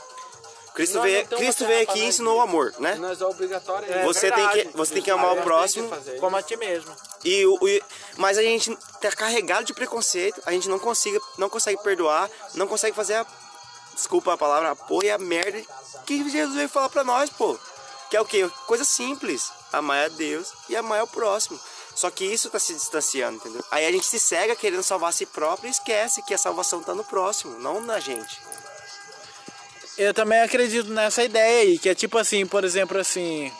Cristo 0.77 0.99
Nós 0.99 1.05
veio, 1.05 1.27
Cristo 1.27 1.67
veio 1.67 1.83
aqui 1.89 1.99
e 2.01 2.05
ensinou 2.05 2.37
o 2.37 2.41
amor, 2.43 2.75
né? 2.79 2.95
Nós 2.97 3.21
é 3.21 3.25
obrigatório. 3.25 3.89
Você 4.05 4.31
tem 4.31 4.49
que- 4.51 4.69
você 4.77 4.93
tem 4.95 5.03
que 5.03 5.11
amar 5.11 5.33
o 5.33 5.43
próximo 5.43 5.89
Como 6.21 6.37
a 6.37 6.43
ti 6.43 6.55
mesmo. 6.57 6.95
E, 7.25 7.47
o- 7.47 7.67
e- 7.67 7.83
mas 8.19 8.37
a 8.37 8.43
gente 8.43 8.77
tá 9.01 9.11
carregado 9.11 9.65
de 9.65 9.73
preconceito, 9.73 10.41
a 10.45 10.53
gente 10.53 10.69
não 10.69 10.79
consiga, 10.79 11.19
não 11.39 11.49
consegue 11.49 11.83
perdoar, 11.83 12.31
não 12.55 12.69
consegue 12.69 12.95
fazer 12.95 13.15
a 13.15 13.27
desculpa 13.95 14.35
a 14.35 14.37
palavra, 14.37 14.71
a 14.71 14.77
porra 14.77 15.07
e 15.07 15.11
a 15.11 15.17
merda 15.19 15.61
que 16.05 16.29
Jesus 16.29 16.55
veio 16.55 16.69
falar 16.69 16.91
pra 16.91 17.03
nós, 17.03 17.31
pô. 17.31 17.59
Que 18.11 18.17
é 18.17 18.21
o 18.21 18.25
quê? 18.27 18.49
Coisa 18.67 18.85
simples, 18.85 19.51
amar 19.73 20.05
a 20.05 20.09
Deus 20.09 20.53
e 20.69 20.77
amar 20.77 21.03
o 21.03 21.07
próximo. 21.09 21.59
Só 21.95 22.11
que 22.11 22.27
isso 22.27 22.51
tá 22.51 22.59
se 22.59 22.75
distanciando, 22.75 23.39
entendeu? 23.39 23.65
Aí 23.71 23.87
a 23.87 23.91
gente 23.91 24.05
se 24.07 24.21
cega 24.21 24.55
querendo 24.55 24.83
salvar 24.83 25.09
a 25.09 25.13
si 25.13 25.25
próprio 25.25 25.69
e 25.69 25.71
esquece 25.71 26.23
que 26.23 26.35
a 26.35 26.39
salvação 26.39 26.83
tá 26.83 26.95
no 26.95 27.03
próximo, 27.03 27.59
não 27.59 27.81
na 27.81 27.99
gente. 27.99 28.39
Eu 29.99 30.13
também 30.13 30.41
acredito 30.41 30.91
nessa 30.91 31.25
ideia 31.25 31.63
aí, 31.63 31.79
que 31.79 31.89
é 31.89 31.95
tipo 31.95 32.19
assim, 32.19 32.45
por 32.45 32.65
exemplo, 32.65 32.99
assim, 32.99 33.51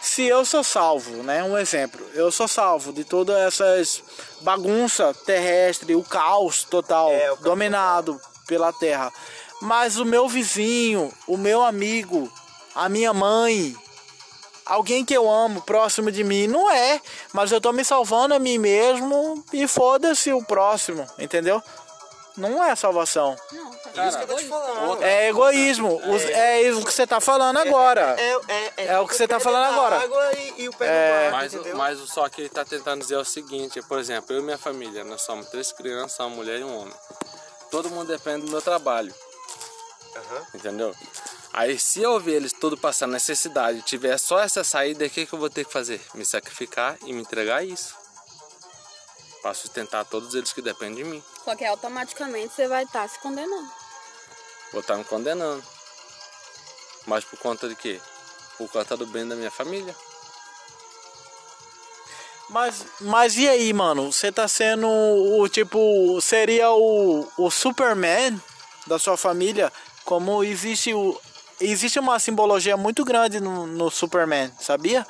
se 0.00 0.24
eu 0.24 0.44
sou 0.44 0.64
salvo, 0.64 1.22
né? 1.22 1.42
Um 1.42 1.58
exemplo, 1.58 2.00
eu 2.14 2.30
sou 2.30 2.48
salvo 2.48 2.92
de 2.92 3.04
todas 3.04 3.36
essas 3.36 4.02
bagunça 4.40 5.12
terrestre, 5.26 5.94
o 5.94 6.02
caos 6.02 6.64
total, 6.64 7.10
dominado 7.40 8.18
pela 8.46 8.72
terra. 8.72 9.12
Mas 9.60 9.98
o 9.98 10.04
meu 10.04 10.28
vizinho, 10.28 11.12
o 11.26 11.36
meu 11.36 11.62
amigo, 11.62 12.30
a 12.74 12.88
minha 12.88 13.12
mãe, 13.12 13.74
alguém 14.64 15.04
que 15.04 15.14
eu 15.14 15.30
amo 15.30 15.62
próximo 15.62 16.10
de 16.10 16.22
mim, 16.22 16.46
não 16.46 16.70
é, 16.70 17.00
mas 17.32 17.52
eu 17.52 17.60
tô 17.60 17.72
me 17.72 17.84
salvando 17.84 18.34
a 18.34 18.38
mim 18.38 18.58
mesmo 18.58 19.44
e 19.52 19.66
foda-se 19.66 20.32
o 20.32 20.44
próximo, 20.44 21.06
entendeu? 21.18 21.62
Não 22.36 22.62
é 22.62 22.76
salvação. 22.76 23.36
É 24.00 24.08
isso 24.08 24.16
que 24.18 24.24
eu 24.24 24.28
tô 24.28 24.36
te 24.36 24.44
falando. 24.48 25.02
É 25.02 25.28
egoísmo. 25.28 25.96
Os- 26.14 26.22
É, 26.24 26.62
isso 26.62 26.84
que 26.84 26.92
você 26.92 27.06
tá 27.06 27.20
falando 27.20 27.58
agora. 27.58 28.16
É 28.76 28.98
o 28.98 29.06
que 29.06 29.14
você 29.14 29.26
tá 29.28 29.38
falando 29.40 29.64
agora. 29.64 30.04
e, 30.56 30.68
o 30.68 30.72
pé 30.72 30.86
É. 30.86 31.30
Mas, 31.30 31.52
mas 31.74 32.00
o 32.00 32.06
só 32.06 32.28
que 32.28 32.42
ele 32.42 32.48
tá 32.48 32.64
tentando 32.64 33.00
dizer 33.00 33.14
é 33.14 33.18
o 33.18 33.24
seguinte, 33.24 33.80
por 33.82 33.98
exemplo, 33.98 34.34
eu 34.34 34.40
e 34.40 34.42
minha 34.42 34.58
família, 34.58 35.04
nós 35.04 35.22
somos 35.22 35.46
três 35.48 35.72
crianças, 35.72 36.18
uma 36.20 36.28
mulher 36.30 36.60
e 36.60 36.64
um 36.64 36.80
homem. 36.80 36.94
Todo 37.70 37.90
mundo 37.90 38.08
depende 38.08 38.46
do 38.46 38.50
meu 38.50 38.62
trabalho. 38.62 39.14
Entendeu? 40.54 40.94
Aí 41.52 41.78
se 41.78 42.02
eu 42.02 42.18
ver 42.20 42.34
eles 42.36 42.52
tudo 42.52 42.76
passando 42.76 43.12
necessidade, 43.12 43.82
tiver 43.82 44.16
só 44.18 44.40
essa 44.40 44.62
saída, 44.62 45.06
o 45.06 45.10
que, 45.10 45.26
que 45.26 45.32
eu 45.32 45.38
vou 45.38 45.50
ter 45.50 45.64
que 45.64 45.72
fazer? 45.72 46.00
Me 46.14 46.24
sacrificar 46.24 46.96
e 47.04 47.12
me 47.12 47.20
entregar 47.20 47.64
isso. 47.64 47.94
Pra 49.42 49.54
sustentar 49.54 50.04
todos 50.04 50.34
eles 50.34 50.52
que 50.52 50.60
dependem 50.60 50.96
de 50.96 51.04
mim. 51.04 51.22
Só 51.44 51.54
que 51.54 51.64
automaticamente 51.64 52.52
você 52.54 52.66
vai 52.66 52.84
estar 52.84 53.08
se 53.08 53.18
condenando. 53.20 53.68
Vou 54.76 54.82
estar 54.82 54.98
me 54.98 55.04
condenando. 55.04 55.64
Mas 57.06 57.24
por 57.24 57.38
conta 57.38 57.66
de 57.66 57.74
quê? 57.74 57.98
Por 58.58 58.68
conta 58.68 58.94
do 58.94 59.06
bem 59.06 59.26
da 59.26 59.34
minha 59.34 59.50
família. 59.50 59.96
Mas, 62.50 62.84
mas 63.00 63.38
e 63.38 63.48
aí, 63.48 63.72
mano? 63.72 64.12
Você 64.12 64.30
tá 64.30 64.46
sendo 64.46 64.86
o 64.86 65.48
tipo. 65.48 66.20
Seria 66.20 66.70
o, 66.72 67.26
o 67.38 67.50
Superman 67.50 68.38
da 68.86 68.98
sua 68.98 69.16
família? 69.16 69.72
Como 70.04 70.44
existe 70.44 70.92
o. 70.92 71.18
Existe 71.58 71.98
uma 71.98 72.18
simbologia 72.18 72.76
muito 72.76 73.02
grande 73.02 73.40
no, 73.40 73.66
no 73.66 73.90
Superman, 73.90 74.52
sabia? 74.60 75.06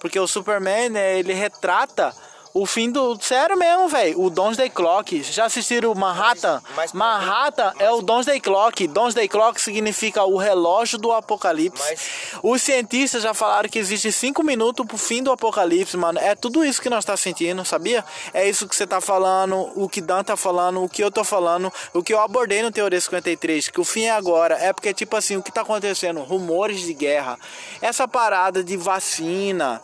Porque 0.00 0.18
o 0.18 0.26
Superman, 0.26 0.88
né, 0.88 1.18
ele 1.18 1.34
retrata 1.34 2.16
o 2.52 2.66
fim 2.66 2.90
do. 2.90 3.18
Sério 3.20 3.56
mesmo, 3.56 3.88
velho. 3.88 4.20
O 4.20 4.30
Doomsday 4.30 4.70
Clock. 4.70 5.22
Já 5.22 5.46
assistiram 5.46 5.94
Manhattan? 5.94 6.60
Manhattan 6.92 7.72
é 7.78 7.90
o 7.90 8.02
Doomsday 8.02 8.40
Clock. 8.40 8.86
Doomsday 8.86 9.28
Clock 9.28 9.60
significa 9.60 10.24
o 10.24 10.36
relógio 10.36 10.98
do 10.98 11.12
apocalipse. 11.12 11.94
Os 12.42 12.62
cientistas 12.62 13.22
já 13.22 13.32
falaram 13.32 13.68
que 13.68 13.78
existe 13.78 14.10
cinco 14.10 14.42
minutos 14.42 14.84
pro 14.86 14.98
fim 14.98 15.22
do 15.22 15.30
apocalipse, 15.30 15.96
mano. 15.96 16.18
É 16.18 16.34
tudo 16.34 16.64
isso 16.64 16.82
que 16.82 16.90
nós 16.90 17.04
tá 17.04 17.16
sentindo, 17.16 17.64
sabia? 17.64 18.04
É 18.34 18.48
isso 18.48 18.68
que 18.68 18.74
você 18.74 18.86
tá 18.86 19.00
falando, 19.00 19.70
o 19.76 19.88
que 19.88 20.00
Dan 20.00 20.24
tá 20.24 20.36
falando, 20.36 20.82
o 20.82 20.88
que 20.88 21.02
eu 21.02 21.10
tô 21.10 21.22
falando, 21.22 21.72
o 21.92 22.02
que 22.02 22.12
eu 22.12 22.20
abordei 22.20 22.62
no 22.62 22.70
Teoria 22.70 23.00
53, 23.00 23.68
que 23.68 23.80
o 23.80 23.84
fim 23.84 24.04
é 24.04 24.10
agora. 24.10 24.56
É 24.56 24.72
porque, 24.72 24.92
tipo 24.92 25.16
assim, 25.16 25.36
o 25.36 25.42
que 25.42 25.52
tá 25.52 25.62
acontecendo? 25.62 26.20
Rumores 26.20 26.80
de 26.80 26.94
guerra. 26.94 27.38
Essa 27.80 28.08
parada 28.08 28.64
de 28.64 28.76
vacina. 28.76 29.80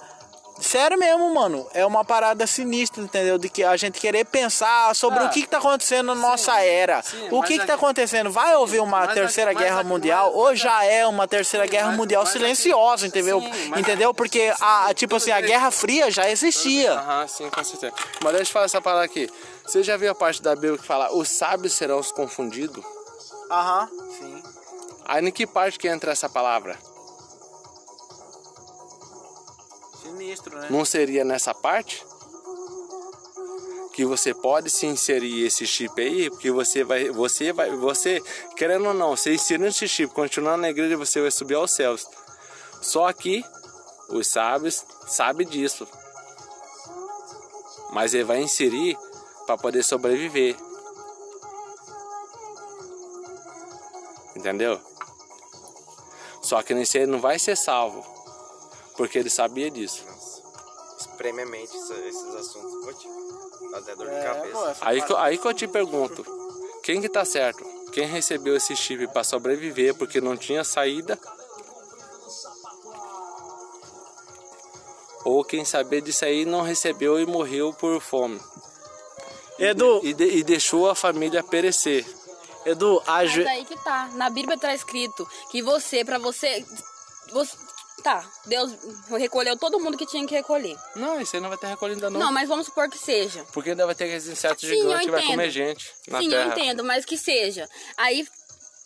Sério 0.61 0.98
mesmo, 0.98 1.34
mano. 1.34 1.66
É 1.74 1.84
uma 1.84 2.04
parada 2.04 2.46
sinistra, 2.46 3.02
entendeu? 3.02 3.36
De 3.38 3.48
que 3.48 3.62
a 3.62 3.76
gente 3.76 4.00
querer 4.00 4.24
pensar 4.24 4.94
sobre 4.96 5.18
Ah, 5.20 5.24
o 5.26 5.30
que, 5.30 5.42
que 5.42 5.48
tá 5.48 5.59
acontecendo 5.59 6.07
na 6.07 6.14
nossa 6.14 6.61
era. 6.62 7.02
sim, 7.02 7.28
o 7.30 7.42
que, 7.42 7.59
que 7.59 7.66
tá 7.66 7.74
acontecendo? 7.74 8.30
Vai 8.30 8.57
ouvir 8.57 8.80
uma 8.80 9.07
terceira 9.09 9.50
aqui- 9.50 9.61
guerra 9.62 9.80
aqui- 9.80 9.88
mundial? 9.88 10.32
Ou 10.34 10.57
já 10.57 10.82
é 10.84 11.07
uma 11.07 11.28
terceira 11.28 11.66
guerra 11.66 11.92
mundial 11.92 12.24
silenciosa, 12.26 13.07
entendeu? 13.07 13.40
entendeu? 13.76 14.14
Porque, 14.14 14.52
a, 14.61 14.92
tipo 14.94 15.16
assim, 15.16 15.30
a 15.30 15.40
Guerra 15.40 15.70
Fria 15.70 16.11
já 16.11 16.28
existia. 16.30 16.92
Aham, 16.94 17.26
sim, 17.28 17.50
com 17.50 17.62
certeza. 17.62 17.92
Mas 18.22 18.32
deixa 18.32 18.48
eu 18.50 18.52
falar 18.54 18.64
essa 18.64 18.80
palavra 18.80 19.04
aqui. 19.04 19.28
Você 19.64 19.82
já 19.82 19.96
viu 19.96 20.11
a 20.11 20.14
parte 20.14 20.40
da 20.42 20.54
Bíblia 20.54 20.78
que 20.78 20.86
fala 20.86 21.12
os 21.14 21.28
sábios 21.28 21.74
serão 21.74 21.98
os 21.98 22.11
confundidos? 22.11 22.82
Aham, 23.50 23.88
sim. 24.18 24.42
Aí 25.04 25.24
em 25.24 25.30
que 25.30 25.46
parte 25.46 25.78
que 25.78 25.86
entra 25.86 26.12
essa 26.12 26.28
palavra? 26.28 26.76
Né? 30.27 30.66
Não 30.70 30.85
seria 30.85 31.24
nessa 31.24 31.55
parte? 31.55 32.05
Que 33.93 34.05
você 34.05 34.35
pode 34.35 34.68
se 34.68 34.87
inserir 34.87 35.47
esse 35.47 35.66
chip 35.66 36.01
aí, 36.01 36.29
porque 36.29 36.51
você 36.51 36.85
vai, 36.85 37.09
você 37.11 37.53
vai, 37.53 37.70
você, 37.77 38.22
querendo 38.57 38.89
ou 38.89 38.95
não, 38.95 39.16
você 39.16 39.35
inserindo 39.35 39.68
esse 39.68 39.89
chip, 39.89 40.12
continuando 40.12 40.62
na 40.62 40.70
igreja, 40.70 40.97
você 40.97 41.20
vai 41.20 41.31
subir 41.31 41.55
aos 41.55 41.70
céus. 41.70 42.07
Só 42.83 43.11
que 43.12 43.43
os 44.09 44.27
sábios 44.27 44.85
sabem 45.07 45.47
disso. 45.47 45.87
Mas 47.93 48.12
ele 48.12 48.24
vai 48.24 48.43
inserir 48.43 48.99
para 49.47 49.57
poder 49.57 49.83
sobreviver. 49.83 50.57
Entendeu? 54.35 54.79
Só 56.43 56.62
que 56.62 56.74
nesse 56.74 56.99
ele 56.99 57.07
não 57.07 57.20
vai 57.20 57.39
ser 57.39 57.57
salvo. 57.57 58.05
Porque 58.97 59.18
ele 59.18 59.31
sabia 59.31 59.70
disso. 59.70 60.05
Espreme 61.17 61.43
a 61.43 61.47
mente 61.47 61.75
essa- 61.75 61.95
esses 61.95 62.35
assuntos. 62.35 63.71
Dar 63.71 63.79
até 63.79 63.97
dor 63.97 64.07
de 64.07 64.14
É, 64.17 64.23
cabeça. 64.23 64.53
pô, 64.59 64.67
essa 64.69 64.87
Aí, 64.87 65.03
aí 65.17 65.39
que 65.39 65.47
eu 65.49 65.55
te 65.55 65.67
pergunto, 65.67 66.27
quem 66.83 67.01
que 67.01 67.09
tá 67.09 67.25
certo? 67.25 67.64
Quem 67.91 68.07
recebeu 68.07 68.55
esse 68.55 68.77
chip 68.77 69.07
para 69.09 69.25
sobreviver 69.25 69.95
porque 69.95 70.21
não 70.21 70.37
tinha 70.37 70.62
saída? 70.62 71.19
Ou 75.25 75.43
quem 75.43 75.64
sabia 75.64 76.01
disso 76.03 76.25
aí 76.27 76.45
não 76.45 76.61
recebeu 76.62 77.19
e 77.19 77.25
morreu 77.27 77.73
por 77.73 77.99
fome? 78.01 78.39
Edu, 79.59 80.01
E, 80.05 80.12
de- 80.12 80.37
e 80.37 80.45
deixou 80.45 80.89
a 80.91 80.95
família 80.95 81.43
perecer. 81.43 82.07
Edu, 82.67 83.03
a 83.07 83.23
Mas 83.25 83.39
aí 83.39 83.64
que 83.64 83.77
tá. 83.83 84.09
Na 84.14 84.29
Bíblia 84.29 84.59
tá 84.59 84.75
escrito 84.75 85.27
que 85.51 85.62
você, 85.62 86.05
pra 86.05 86.19
você. 86.19 86.64
você 87.33 87.57
tá, 88.07 88.24
Deus 88.46 88.70
recolheu 89.18 89.57
todo 89.57 89.80
mundo 89.80 89.98
que 89.98 90.07
tinha 90.07 90.24
que 90.24 90.32
recolher. 90.32 90.76
Não, 90.94 91.20
isso 91.20 91.34
aí 91.34 91.42
não 91.42 91.48
vai 91.48 91.59
ter 91.59 91.66
recolhido 91.66 92.07
ainda 92.07 92.11
não. 92.16 92.26
Não, 92.26 92.32
mas 92.32 92.48
vamos 92.48 92.66
supor 92.66 92.88
que 92.88 92.96
seja. 92.96 93.44
Porque 93.52 93.70
ainda 93.70 93.84
vai 93.84 93.96
ter 93.96 94.04
aqueles 94.04 94.28
insetos 94.28 94.61
Sim, 94.68 94.76
eu 94.76 94.82
gigantes 94.82 95.04
que 95.07 95.11
vai 95.11 95.20
entendo. 95.20 95.30
comer 95.32 95.50
gente 95.50 95.92
na 96.07 96.20
Sim, 96.20 96.30
terra. 96.30 96.42
eu 96.42 96.48
entendo, 96.52 96.84
mas 96.84 97.04
que 97.04 97.18
seja. 97.18 97.68
Aí 97.96 98.24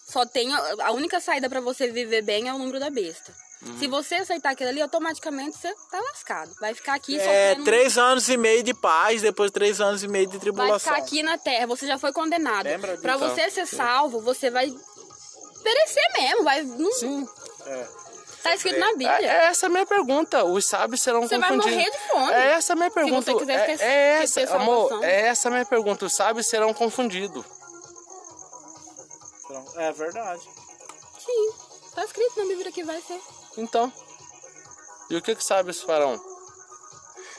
só 0.09 0.25
tem. 0.25 0.51
A 0.55 0.91
única 0.93 1.21
saída 1.21 1.51
pra 1.51 1.61
você 1.61 1.89
viver 1.91 2.23
bem 2.23 2.49
é 2.49 2.55
o 2.55 2.59
número 2.59 2.81
da 2.81 2.89
besta. 2.89 3.31
Uhum. 3.61 3.79
Se 3.79 3.87
você 3.89 4.15
aceitar 4.15 4.53
aquilo 4.53 4.71
ali, 4.71 4.81
automaticamente 4.81 5.59
você 5.59 5.69
tá 5.91 6.01
lascado. 6.01 6.51
Vai 6.59 6.73
ficar 6.73 6.95
aqui 6.95 7.19
é 7.19 7.19
sofrendo. 7.51 7.65
três 7.65 7.99
anos 7.99 8.27
e 8.31 8.39
meio 8.39 8.63
de 8.63 8.73
paz, 8.73 9.21
depois 9.21 9.51
três 9.51 9.83
anos 9.83 10.03
e 10.03 10.09
meio 10.09 10.25
de 10.29 10.33
Vai 10.33 10.41
tribulação. 10.41 10.79
ficar 10.79 10.97
aqui 10.97 11.23
na 11.23 11.37
terra, 11.37 11.67
você 11.67 11.87
já 11.87 11.99
foi 11.99 12.11
condenado. 12.11 12.65
Lembra 12.65 12.97
Pra 12.97 13.17
disso? 13.19 13.29
você 13.29 13.51
ser 13.51 13.67
salvo, 13.67 14.23
você 14.23 14.49
vai 14.49 14.73
perecer 15.63 16.13
mesmo, 16.15 16.43
vai. 16.43 16.63
Não... 16.63 16.91
Sim. 16.93 17.29
Tá 18.43 18.55
escrito 18.55 18.79
na 18.79 18.89
Bíblia. 18.93 19.11
É, 19.21 19.45
essa 19.47 19.67
é 19.67 19.69
a 19.69 19.71
minha 19.71 19.87
pergunta. 19.87 20.45
Os 20.45 20.65
sábios 20.67 21.01
serão 21.03 21.23
Você 21.23 21.39
vai 21.39 21.49
confundidos. 21.51 21.77
morrer 21.77 21.91
de 21.91 21.99
fome. 22.09 22.33
É 22.33 22.47
essa 22.53 22.73
a 22.73 22.77
minha 22.77 22.91
pergunta. 22.91 23.33
você 23.33 23.39
quiser 23.39 23.53
é, 23.71 23.77
ter- 23.77 23.85
é 23.85 24.23
essa, 24.23 24.57
amor, 24.57 25.05
é 25.05 25.21
essa 25.27 25.49
a 25.49 25.51
minha 25.51 25.65
pergunta. 25.67 26.05
Os 26.07 26.13
sábios 26.15 26.47
serão 26.47 26.73
confundidos. 26.73 27.45
É 29.77 29.93
verdade. 29.93 30.43
Sim, 31.25 31.51
tá 31.95 32.05
escrito 32.05 32.39
na 32.41 32.47
Bíblia 32.47 32.71
que 32.73 32.85
vai 32.85 33.01
ser. 33.01 33.21
Então, 33.57 33.93
e 35.11 35.17
o 35.17 35.23
que 35.23 35.35
que 35.35 35.41
os 35.41 35.47
sábios 35.47 35.83
farão? 35.83 36.21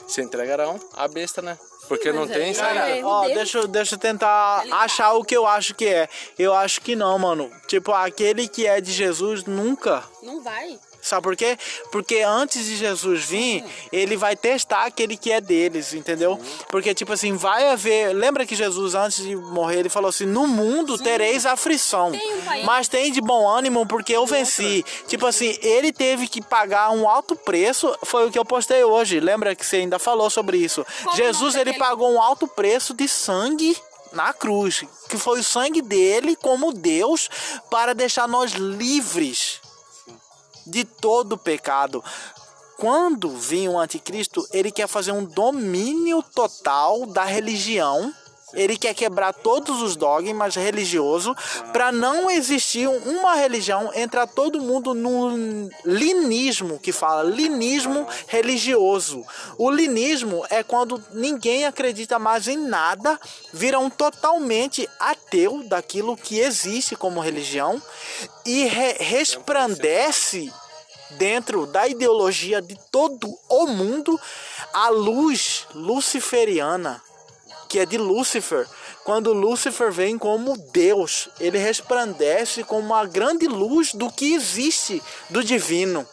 Se 0.06 0.20
entregarão 0.20 0.78
à 0.94 1.08
besta, 1.08 1.40
né? 1.40 1.58
Porque 1.88 2.12
não 2.12 2.26
mas 2.26 2.32
tem 2.32 2.52
saída. 2.54 2.80
Cara, 2.80 3.06
Ó, 3.06 3.26
deixa, 3.28 3.58
eu- 3.58 3.66
deixa 3.68 3.94
eu 3.94 3.98
tentar 3.98 4.64
achar 4.72 5.14
o 5.14 5.24
que 5.24 5.36
eu 5.36 5.46
acho 5.46 5.74
que 5.74 5.86
é. 5.86 6.08
Eu 6.38 6.54
acho 6.54 6.80
que 6.80 6.94
não, 6.94 7.18
mano. 7.18 7.50
Tipo, 7.66 7.92
aquele 7.92 8.46
que 8.48 8.66
é 8.66 8.80
de 8.80 8.92
Jesus 8.92 9.44
nunca. 9.44 10.02
Não 10.22 10.42
vai. 10.42 10.78
Sabe 11.02 11.22
por 11.24 11.34
quê? 11.34 11.58
Porque 11.90 12.18
antes 12.20 12.64
de 12.64 12.76
Jesus 12.76 13.24
vir, 13.24 13.64
ele 13.90 14.16
vai 14.16 14.36
testar 14.36 14.84
aquele 14.84 15.16
que 15.16 15.32
é 15.32 15.40
deles, 15.40 15.92
entendeu? 15.94 16.40
Porque, 16.68 16.94
tipo 16.94 17.12
assim, 17.12 17.36
vai 17.36 17.68
haver. 17.70 18.14
Lembra 18.14 18.46
que 18.46 18.54
Jesus, 18.54 18.94
antes 18.94 19.24
de 19.24 19.34
morrer, 19.34 19.80
ele 19.80 19.88
falou 19.88 20.10
assim: 20.10 20.26
No 20.26 20.46
mundo 20.46 20.96
tereis 20.96 21.44
aflição. 21.44 22.12
Mas 22.64 22.86
tem 22.86 23.10
de 23.10 23.20
bom 23.20 23.48
ânimo, 23.48 23.84
porque 23.84 24.12
eu 24.12 24.24
venci. 24.24 24.84
Tipo 25.08 25.26
assim, 25.26 25.58
ele 25.60 25.92
teve 25.92 26.28
que 26.28 26.40
pagar 26.40 26.92
um 26.92 27.08
alto 27.08 27.34
preço. 27.34 27.92
Foi 28.04 28.28
o 28.28 28.30
que 28.30 28.38
eu 28.38 28.44
postei 28.44 28.84
hoje. 28.84 29.18
Lembra 29.18 29.56
que 29.56 29.66
você 29.66 29.78
ainda 29.78 29.98
falou 29.98 30.30
sobre 30.30 30.56
isso? 30.58 30.86
Qual 31.02 31.14
o 31.14 31.18
Jesus, 31.18 31.56
ele 31.56 31.72
pagou 31.74 32.12
um 32.12 32.22
alto 32.22 32.46
preço 32.46 32.94
de 32.94 33.08
sangue 33.08 33.76
na 34.12 34.32
cruz, 34.32 34.84
que 35.08 35.16
foi 35.16 35.40
o 35.40 35.44
sangue 35.44 35.82
dele 35.82 36.36
como 36.36 36.72
Deus 36.72 37.28
para 37.70 37.92
deixar 37.92 38.28
nós 38.28 38.52
livres 38.52 39.61
de 40.66 40.84
todo 40.84 41.38
pecado. 41.38 42.02
Quando 42.76 43.28
vir 43.30 43.68
o 43.68 43.78
anticristo, 43.78 44.46
ele 44.52 44.72
quer 44.72 44.88
fazer 44.88 45.12
um 45.12 45.24
domínio 45.24 46.22
total 46.22 47.06
da 47.06 47.24
religião. 47.24 48.12
Ele 48.54 48.76
quer 48.76 48.94
quebrar 48.94 49.32
todos 49.32 49.80
os 49.80 49.96
dogmas 49.96 50.54
religiosos 50.54 51.34
para 51.72 51.90
não 51.90 52.30
existir 52.30 52.86
uma 52.88 53.34
religião, 53.34 53.90
entrar 53.94 54.26
todo 54.26 54.60
mundo 54.60 54.94
no 54.94 55.68
linismo, 55.84 56.78
que 56.78 56.92
fala 56.92 57.22
linismo 57.22 58.06
religioso. 58.26 59.24
O 59.56 59.70
linismo 59.70 60.44
é 60.50 60.62
quando 60.62 61.02
ninguém 61.12 61.64
acredita 61.64 62.18
mais 62.18 62.48
em 62.48 62.56
nada, 62.56 63.18
vira 63.52 63.78
um 63.78 63.88
totalmente 63.90 64.88
ateu 65.00 65.62
daquilo 65.64 66.16
que 66.16 66.38
existe 66.38 66.94
como 66.96 67.20
religião 67.20 67.80
e 68.44 68.64
re- 68.64 68.96
resplandece 68.98 70.52
dentro 71.12 71.66
da 71.66 71.86
ideologia 71.86 72.62
de 72.62 72.74
todo 72.90 73.28
o 73.48 73.66
mundo 73.66 74.18
a 74.72 74.88
luz 74.88 75.66
luciferiana, 75.74 77.02
que 77.72 77.78
é 77.78 77.86
de 77.86 77.96
Lúcifer. 77.96 78.68
Quando 79.02 79.32
Lúcifer 79.32 79.90
vem 79.90 80.18
como 80.18 80.58
Deus, 80.74 81.30
ele 81.40 81.56
resplandece 81.56 82.62
como 82.62 82.84
uma 82.84 83.06
grande 83.06 83.48
luz 83.48 83.94
do 83.94 84.12
que 84.12 84.34
existe 84.34 85.02
do 85.30 85.42
divino. 85.42 86.06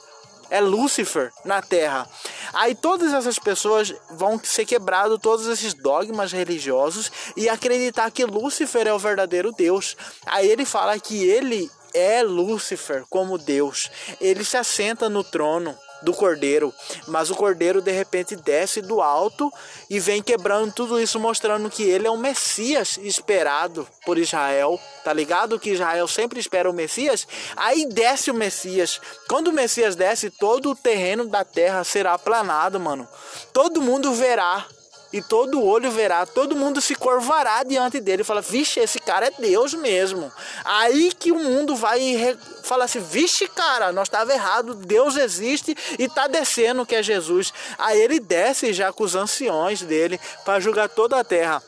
É 0.49 0.61
Lúcifer 0.61 1.33
na 1.43 1.61
Terra. 1.61 2.07
Aí 2.53 2.73
todas 2.73 3.13
essas 3.13 3.37
pessoas 3.37 3.93
vão 4.11 4.39
ser 4.41 4.65
quebrados 4.65 5.19
todos 5.21 5.47
esses 5.47 5.73
dogmas 5.73 6.31
religiosos 6.31 7.11
e 7.35 7.49
acreditar 7.49 8.09
que 8.09 8.23
Lúcifer 8.23 8.87
é 8.87 8.93
o 8.93 8.97
verdadeiro 8.97 9.51
Deus. 9.51 9.97
Aí 10.25 10.47
ele 10.47 10.63
fala 10.63 10.97
que 10.97 11.25
ele 11.25 11.69
é 11.93 12.23
Lúcifer 12.23 13.03
como 13.09 13.37
Deus. 13.37 13.91
Ele 14.21 14.45
se 14.45 14.55
assenta 14.55 15.09
no 15.09 15.25
trono 15.25 15.77
do 16.01 16.13
cordeiro, 16.13 16.73
mas 17.07 17.29
o 17.29 17.35
cordeiro 17.35 17.81
de 17.81 17.91
repente 17.91 18.35
desce 18.35 18.81
do 18.81 19.01
alto 19.01 19.51
e 19.89 19.99
vem 19.99 20.21
quebrando 20.21 20.71
tudo 20.71 20.99
isso, 20.99 21.19
mostrando 21.19 21.69
que 21.69 21.83
ele 21.83 22.07
é 22.07 22.11
o 22.11 22.17
Messias 22.17 22.97
esperado 23.01 23.87
por 24.05 24.17
Israel. 24.17 24.79
Tá 25.03 25.13
ligado 25.13 25.59
que 25.59 25.71
Israel 25.71 26.07
sempre 26.07 26.39
espera 26.39 26.69
o 26.69 26.73
Messias? 26.73 27.27
Aí 27.55 27.85
desce 27.85 28.31
o 28.31 28.33
Messias. 28.33 29.01
Quando 29.27 29.47
o 29.49 29.53
Messias 29.53 29.95
desce, 29.95 30.29
todo 30.29 30.71
o 30.71 30.75
terreno 30.75 31.27
da 31.27 31.43
terra 31.43 31.83
será 31.83 32.13
aplanado, 32.13 32.79
mano. 32.79 33.07
Todo 33.53 33.81
mundo 33.81 34.13
verá 34.13 34.65
e 35.11 35.21
todo 35.21 35.63
olho 35.63 35.89
verá, 35.89 36.25
todo 36.25 36.55
mundo 36.55 36.79
se 36.79 36.93
curvará 36.93 37.63
diante 37.63 37.99
dele 37.99 38.21
e 38.21 38.25
fala: 38.25 38.41
Vixe, 38.41 38.79
esse 38.79 38.99
cara 38.99 39.27
é 39.27 39.31
Deus 39.31 39.73
mesmo. 39.73 40.31
Aí 40.63 41.11
que 41.11 41.31
o 41.31 41.39
mundo 41.39 41.75
vai 41.75 41.99
re... 41.99 42.37
falar 42.63 42.85
assim: 42.85 42.99
Vixe, 42.99 43.47
cara, 43.47 43.91
nós 43.91 44.07
estava 44.07 44.31
errado, 44.31 44.75
Deus 44.75 45.17
existe 45.17 45.75
e 45.97 46.07
tá 46.07 46.27
descendo 46.27 46.85
que 46.85 46.95
é 46.95 47.01
Jesus. 47.01 47.51
Aí 47.77 47.99
ele 47.99 48.19
desce 48.19 48.71
já 48.71 48.93
com 48.93 49.03
os 49.03 49.15
anciões 49.15 49.81
dele 49.81 50.19
para 50.45 50.59
julgar 50.59 50.87
toda 50.89 51.19
a 51.19 51.23
terra 51.23 51.61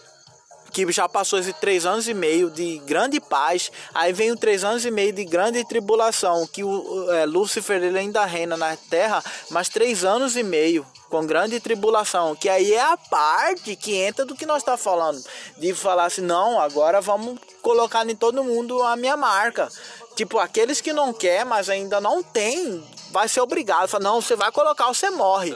que 0.71 0.89
já 0.89 1.09
passou 1.09 1.37
esses 1.37 1.53
três 1.55 1.85
anos 1.85 2.07
e 2.07 2.13
meio 2.13 2.49
de 2.49 2.79
grande 2.85 3.19
paz, 3.19 3.69
aí 3.93 4.13
vem 4.13 4.31
o 4.31 4.37
três 4.37 4.63
anos 4.63 4.85
e 4.85 4.89
meio 4.89 5.11
de 5.11 5.25
grande 5.25 5.67
tribulação, 5.67 6.47
que 6.47 6.63
o, 6.63 7.11
é, 7.11 7.25
Lúcifer 7.25 7.83
ele 7.83 7.99
ainda 7.99 8.23
reina 8.23 8.55
na 8.55 8.77
terra, 8.77 9.21
mas 9.49 9.67
três 9.67 10.05
anos 10.05 10.37
e 10.37 10.43
meio 10.43 10.85
com 11.12 11.28
grande 11.28 11.59
tribulação, 11.59 12.34
que 12.36 12.47
aí 12.47 12.74
é 12.74 12.82
a 12.82 12.95
parte 12.95 13.76
que 13.76 13.93
entra 13.95 14.26
do 14.26 14.34
que 14.34 14.45
nós 14.45 14.64
está 14.64 14.78
falando, 14.78 15.22
de 15.57 15.74
falar 15.74 16.05
assim, 16.05 16.22
não, 16.22 16.59
agora 16.59 17.01
vamos 17.01 17.38
colocar 17.62 18.09
em 18.09 18.16
todo 18.16 18.43
mundo 18.43 18.82
a 18.82 18.95
minha 18.95 19.18
marca. 19.18 19.68
Tipo, 20.16 20.39
aqueles 20.39 20.80
que 20.80 20.93
não 20.93 21.14
quer, 21.14 21.45
mas 21.45 21.70
ainda 21.70 21.99
não 21.99 22.24
tem, 22.24 22.82
vai 23.12 23.28
ser 23.28 23.41
obrigado. 23.41 23.88
Fala, 23.88 24.03
não, 24.03 24.22
você 24.22 24.36
vai 24.36 24.51
colocar, 24.51 24.88
você 24.88 25.09
morre. 25.09 25.55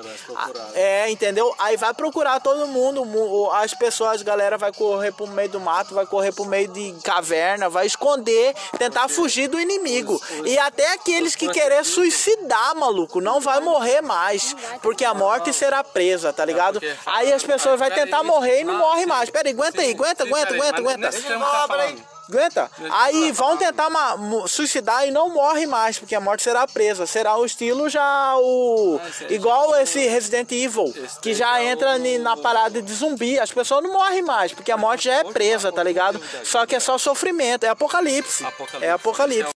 É, 0.73 1.09
entendeu? 1.09 1.53
Aí 1.57 1.77
vai 1.77 1.93
procurar 1.93 2.39
todo 2.39 2.67
mundo, 2.67 3.03
mu- 3.05 3.49
as 3.51 3.73
pessoas, 3.73 4.21
a 4.21 4.23
galera 4.23 4.57
vai 4.57 4.71
correr 4.73 5.11
pro 5.11 5.27
meio 5.27 5.49
do 5.49 5.59
mato, 5.59 5.93
vai 5.95 6.05
correr 6.05 6.31
pro 6.31 6.45
meio 6.45 6.67
de 6.67 6.93
caverna, 7.03 7.69
vai 7.69 7.85
esconder, 7.85 8.53
tentar 8.77 9.07
fugir 9.07 9.47
do 9.47 9.59
inimigo. 9.59 10.21
E 10.45 10.57
até 10.59 10.93
aqueles 10.93 11.35
que 11.35 11.47
querer 11.49 11.83
suicidar, 11.85 12.75
maluco, 12.75 13.19
não 13.21 13.39
vai 13.39 13.59
morrer 13.59 14.01
mais, 14.01 14.55
porque 14.81 15.05
a 15.05 15.13
morte 15.13 15.51
será 15.53 15.83
presa, 15.83 16.31
tá 16.33 16.43
ligado? 16.45 16.79
Aí 17.05 17.31
as 17.33 17.43
pessoas 17.43 17.79
vai 17.79 17.89
tentar 17.91 18.23
morrer 18.23 18.61
e 18.61 18.63
não 18.63 18.77
morre 18.77 19.05
mais. 19.05 19.29
Pera 19.29 19.47
aí, 19.47 19.53
aguenta 19.53 19.81
aí, 19.81 19.91
aguenta, 19.91 20.23
aguenta, 20.23 20.53
aguenta, 20.53 20.77
aguenta. 20.79 21.07
Aguenta. 21.87 22.14
Aí 22.91 23.31
vão 23.31 23.57
tentar 23.57 23.89
suicidar 24.47 25.07
e 25.07 25.11
não 25.11 25.33
morre 25.33 25.65
mais, 25.65 25.99
porque 25.99 26.15
a 26.15 26.19
morte 26.19 26.43
será 26.43 26.67
presa. 26.67 27.05
Será 27.05 27.37
o 27.37 27.45
estilo 27.45 27.89
já 27.89 28.35
o. 28.37 28.99
Igual 29.29 29.75
esse 29.77 30.07
Resident 30.07 30.51
Evil, 30.51 30.93
que 31.21 31.33
já 31.33 31.63
entra 31.63 31.97
na 32.19 32.37
parada 32.37 32.81
de 32.81 32.93
zumbi. 32.93 33.39
As 33.39 33.51
pessoas 33.51 33.83
não 33.83 33.93
morrem 33.93 34.21
mais, 34.21 34.53
porque 34.53 34.71
a 34.71 34.77
morte 34.77 35.05
já 35.05 35.15
é 35.15 35.23
presa, 35.23 35.71
tá 35.71 35.83
ligado? 35.83 36.21
Só 36.43 36.65
que 36.65 36.75
é 36.75 36.79
só 36.79 36.97
sofrimento, 36.97 37.65
é 37.65 37.69
apocalipse. 37.69 38.45
É 38.81 38.91
apocalipse. 38.91 39.55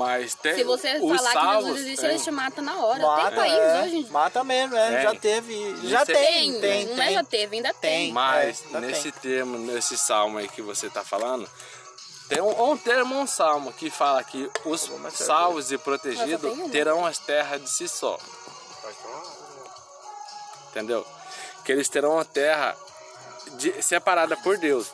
Mas 0.00 0.34
tem 0.34 0.54
Se 0.54 0.64
você 0.64 0.98
os 0.98 1.16
falar 1.16 1.30
que 1.30 1.38
salvos, 1.40 1.64
Jesus 1.66 1.80
existe, 1.86 2.00
tem. 2.00 2.10
ele 2.10 2.18
te 2.24 2.30
mata 2.30 2.62
na 2.62 2.76
hora. 2.84 3.02
Mata, 3.02 3.26
tem 3.28 3.36
país 3.36 3.52
é. 3.54 3.82
hoje. 3.82 4.06
Mata 4.10 4.44
mesmo, 4.44 4.76
é. 4.76 4.90
Tem. 4.94 5.02
Já 5.02 5.14
teve. 5.14 5.88
Já 5.88 6.00
é- 6.00 6.04
tem, 6.06 6.16
Tem, 6.16 6.60
tem, 6.60 6.86
não 6.86 7.02
é 7.02 7.06
tem. 7.06 7.14
já 7.14 7.24
teve, 7.24 7.56
ainda 7.56 7.74
tem. 7.74 7.90
Tem. 8.06 8.12
Mas 8.12 8.64
É, 8.72 8.80
nesse 8.80 9.12
termo, 9.12 9.58
nesse 9.58 9.98
salmo 9.98 10.38
aí 10.38 10.48
que 10.48 10.62
você 10.62 10.88
tá 10.88 11.04
falando, 11.04 11.48
Tem 12.28 12.40
um, 12.40 12.70
um 12.70 12.76
termo, 12.76 13.18
um 13.18 13.26
salmo, 13.26 13.72
que 13.72 13.90
fala 13.90 14.22
que 14.22 14.48
os 14.64 14.88
salvos 15.12 15.72
e 15.72 15.78
protegidos 15.78 16.70
terão 16.70 17.04
as 17.04 17.18
terras 17.18 17.60
de 17.60 17.68
si 17.68 17.88
só. 17.88 18.16
Entendeu? 20.70 21.04
Que 21.64 21.72
eles 21.72 21.88
terão 21.88 22.12
uma 22.14 22.24
terra 22.24 22.76
de- 23.56 23.82
separada 23.82 24.36
por 24.36 24.56
Deus. 24.58 24.86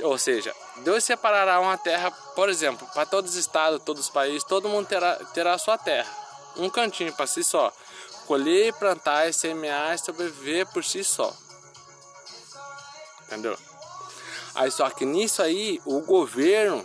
Ou 0.00 0.16
seja, 0.16 0.54
Deus 0.78 1.04
separará 1.04 1.60
uma 1.60 1.76
terra, 1.76 2.10
por 2.34 2.48
exemplo, 2.48 2.88
para 2.94 3.04
todos 3.04 3.32
os 3.32 3.36
estados, 3.36 3.82
todos 3.84 4.04
os 4.04 4.10
países, 4.10 4.42
todo 4.42 4.68
mundo 4.68 4.86
terá, 4.86 5.16
terá 5.34 5.58
sua 5.58 5.76
terra. 5.76 6.10
Um 6.56 6.70
cantinho 6.70 7.12
para 7.12 7.26
si 7.26 7.44
só. 7.44 7.72
Colher, 8.26 8.72
plantar, 8.74 9.32
semear 9.34 9.94
e 9.94 9.98
sobreviver 9.98 10.66
por 10.68 10.84
si 10.84 11.04
só. 11.04 11.34
Entendeu? 13.26 13.58
Aí 14.54 14.70
só 14.70 14.88
que 14.90 15.04
nisso 15.04 15.42
aí 15.42 15.80
o 15.84 16.00
governo 16.00 16.84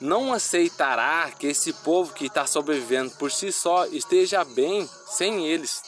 não 0.00 0.32
aceitará 0.32 1.30
que 1.30 1.46
esse 1.48 1.72
povo 1.72 2.12
que 2.12 2.26
está 2.26 2.46
sobrevivendo 2.46 3.10
por 3.12 3.32
si 3.32 3.50
só 3.50 3.86
esteja 3.86 4.44
bem 4.44 4.88
sem 5.06 5.46
eles. 5.46 5.82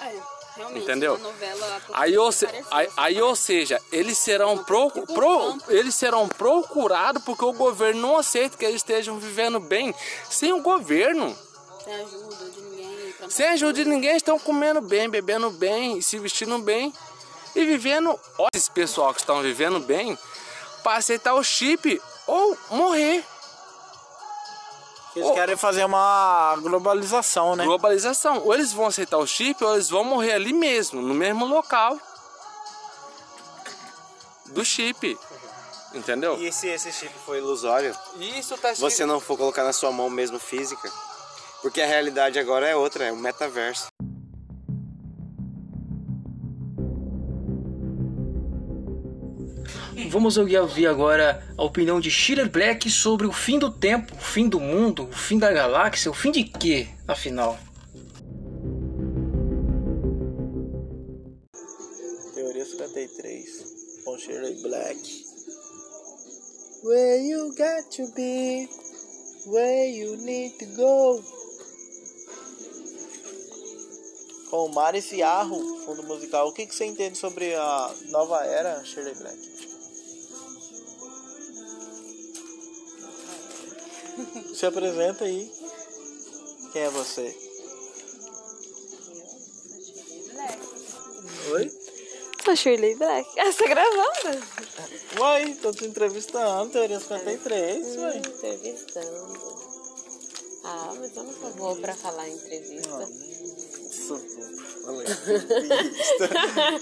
É, 0.00 0.20
realmente. 0.56 0.82
Entendeu? 0.84 1.18
Novela 1.18 1.82
Aí 1.92 2.16
ou, 2.18 2.30
se- 2.32 2.46
aí, 2.70 2.86
assim, 2.86 2.94
aí, 2.96 3.22
ou 3.22 3.36
seja, 3.36 3.80
eles 3.92 4.18
serão, 4.18 4.58
pro, 4.58 4.90
pro- 4.90 5.58
eles 5.68 5.94
serão 5.94 6.28
procurados 6.28 7.22
porque 7.24 7.44
o 7.44 7.52
governo 7.52 8.00
não 8.00 8.16
aceita 8.18 8.56
que 8.56 8.64
eles 8.64 8.76
estejam 8.76 9.18
vivendo 9.18 9.58
bem 9.60 9.94
sem 10.28 10.52
o 10.52 10.60
governo. 10.60 11.36
Sem 11.84 11.94
ajuda 11.94 12.50
de 12.50 12.60
ninguém. 12.60 13.14
Sem 13.28 13.46
ajuda 13.48 13.72
de 13.72 13.84
ninguém, 13.84 14.16
estão 14.16 14.38
comendo 14.38 14.80
bem, 14.80 15.08
bebendo 15.08 15.50
bem, 15.50 16.00
se 16.00 16.18
vestindo 16.18 16.58
bem 16.58 16.92
e 17.54 17.64
vivendo. 17.64 18.18
Olha 18.38 18.48
esse 18.54 18.70
pessoal 18.70 19.12
que 19.14 19.20
estão 19.20 19.42
vivendo 19.42 19.80
bem 19.80 20.18
para 20.82 20.96
aceitar 20.98 21.34
o 21.34 21.42
chip 21.44 22.00
ou 22.26 22.56
morrer. 22.70 23.24
Eles 25.20 25.34
querem 25.34 25.56
fazer 25.56 25.84
uma 25.84 26.56
globalização, 26.62 27.56
né? 27.56 27.64
Globalização. 27.64 28.42
Ou 28.44 28.54
eles 28.54 28.72
vão 28.72 28.86
aceitar 28.86 29.18
o 29.18 29.26
chip 29.26 29.62
ou 29.62 29.74
eles 29.74 29.88
vão 29.88 30.04
morrer 30.04 30.32
ali 30.32 30.52
mesmo, 30.52 31.00
no 31.00 31.14
mesmo 31.14 31.46
local 31.46 31.98
do 34.46 34.64
chip. 34.64 35.18
Entendeu? 35.92 36.40
E 36.40 36.52
se 36.52 36.68
esse 36.68 36.92
chip 36.92 37.12
for 37.26 37.36
ilusório, 37.36 37.96
Isso 38.16 38.56
tá 38.56 38.72
você 38.74 39.04
não 39.04 39.18
for 39.18 39.36
colocar 39.36 39.64
na 39.64 39.72
sua 39.72 39.90
mão 39.90 40.08
mesmo 40.08 40.38
física, 40.38 40.90
porque 41.62 41.80
a 41.80 41.86
realidade 41.86 42.38
agora 42.38 42.68
é 42.68 42.76
outra, 42.76 43.06
é 43.06 43.12
o 43.12 43.16
metaverso. 43.16 43.89
Vamos 50.10 50.36
ouvir 50.36 50.88
agora 50.88 51.40
a 51.56 51.62
opinião 51.62 52.00
de 52.00 52.10
Schiller 52.10 52.50
Black 52.50 52.90
sobre 52.90 53.28
o 53.28 53.32
fim 53.32 53.60
do 53.60 53.70
tempo, 53.70 54.12
o 54.12 54.18
fim 54.18 54.48
do 54.48 54.58
mundo, 54.58 55.04
o 55.04 55.12
fim 55.12 55.38
da 55.38 55.52
galáxia, 55.52 56.10
o 56.10 56.14
fim 56.14 56.32
de 56.32 56.42
quê, 56.42 56.88
afinal? 57.06 57.56
Teoria 62.34 62.64
53, 62.64 64.02
com 64.04 64.18
Shirley 64.18 64.60
Black. 64.62 64.98
Where 66.82 67.22
you 67.22 67.54
got 67.54 67.88
to 67.92 68.12
be, 68.16 68.68
where 69.46 69.90
you 69.96 70.16
need 70.24 70.58
to 70.58 70.66
go. 70.74 71.22
Com 74.50 74.72
Mari 74.74 75.00
Ciarro, 75.02 75.60
fundo 75.86 76.02
musical. 76.02 76.48
O 76.48 76.52
que, 76.52 76.66
que 76.66 76.74
você 76.74 76.86
entende 76.86 77.16
sobre 77.16 77.54
a 77.54 77.94
nova 78.08 78.44
era, 78.44 78.82
Shirley 78.84 79.14
Black? 79.14 79.59
Se 84.54 84.66
apresenta 84.66 85.24
aí. 85.24 85.50
Quem 86.72 86.82
é 86.82 86.90
você? 86.90 87.34
Oi? 91.52 91.70
Sou 92.44 92.56
Shirley 92.56 92.94
Black. 92.96 93.28
Ah, 93.40 93.50
você 93.50 93.64
tá 93.64 93.68
gravando? 93.68 94.44
Uai, 95.18 95.54
tô 95.54 95.72
te 95.72 95.86
entrevistando, 95.86 96.70
Teoria 96.70 97.00
53, 97.00 97.96
uai. 97.96 98.18
Entrevistando. 98.18 99.60
Ah, 100.64 100.92
mas 100.98 101.16
eu 101.16 101.24
não 101.24 101.32
sou 101.32 101.50
boa 101.54 101.74
pra 101.76 101.94
falar 101.94 102.28
em 102.28 102.34
entrevista. 102.34 103.08
Fala 104.84 105.02
entrevista. 105.02 106.28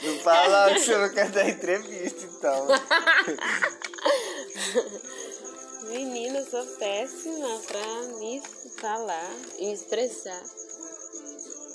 Não 0.02 0.18
fala 0.22 0.74
que 0.74 0.80
você 0.80 0.98
não 0.98 1.08
quer 1.10 1.30
dar 1.30 1.48
entrevista, 1.48 2.24
então. 2.24 2.66
Eu 6.38 6.46
sou 6.48 6.64
péssima 6.76 7.58
pra 7.66 8.02
me 8.20 8.40
falar 8.80 9.28
e 9.58 9.66
me 9.66 9.72
expressar. 9.72 10.40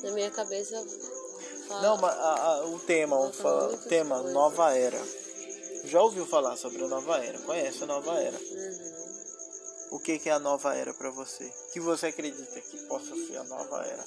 Na 0.02 0.12
minha 0.12 0.32
cabeça 0.32 0.76
eu 0.76 0.86
falo. 1.68 1.82
Não, 1.82 1.98
mas 1.98 2.14
a- 2.18 2.34
a- 2.62 2.66
o 2.68 2.80
tema, 2.80 3.20
o 3.20 3.34
fa- 3.34 3.68
o 3.68 3.78
tema, 3.90 4.22
nova 4.32 4.74
era. 4.74 5.02
Já 5.84 6.02
ouviu 6.02 6.26
falar 6.26 6.56
sobre 6.56 6.82
a 6.82 6.88
nova 6.88 7.18
era? 7.24 7.40
Conhece 7.40 7.84
a 7.84 7.88
nova 7.88 8.14
era? 8.18 8.40
O 9.92 10.00
que, 10.00 10.18
que 10.18 10.30
é 10.30 10.32
a 10.32 10.40
nova 10.40 10.74
era 10.74 10.94
pra 10.94 11.10
você? 11.10 11.44
O 11.44 11.72
que 11.74 11.82
você 11.82 12.08
acredita 12.08 12.62
que 12.62 12.78
possa 12.88 13.14
ser 13.28 13.36
a 13.38 13.44
nova 13.44 13.84
era? 13.86 14.06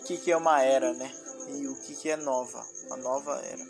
O 0.00 0.02
que, 0.04 0.18
que 0.18 0.30
é 0.30 0.36
uma 0.36 0.62
era, 0.62 0.92
né? 0.92 1.10
E 1.56 1.66
o 1.68 1.74
que, 1.76 1.96
que 1.96 2.10
é 2.10 2.16
nova? 2.18 2.62
A 2.90 2.96
nova 2.98 3.40
era. 3.40 3.66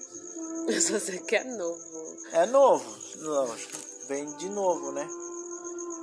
Eu 0.67 0.81
só 0.81 0.99
sei 0.99 1.21
que 1.21 1.37
é 1.37 1.45
novo. 1.45 2.17
É 2.33 2.47
novo, 2.47 2.99
lógico. 3.19 3.79
Vem 4.09 4.27
de 4.37 4.49
novo, 4.49 4.91
né? 4.91 5.09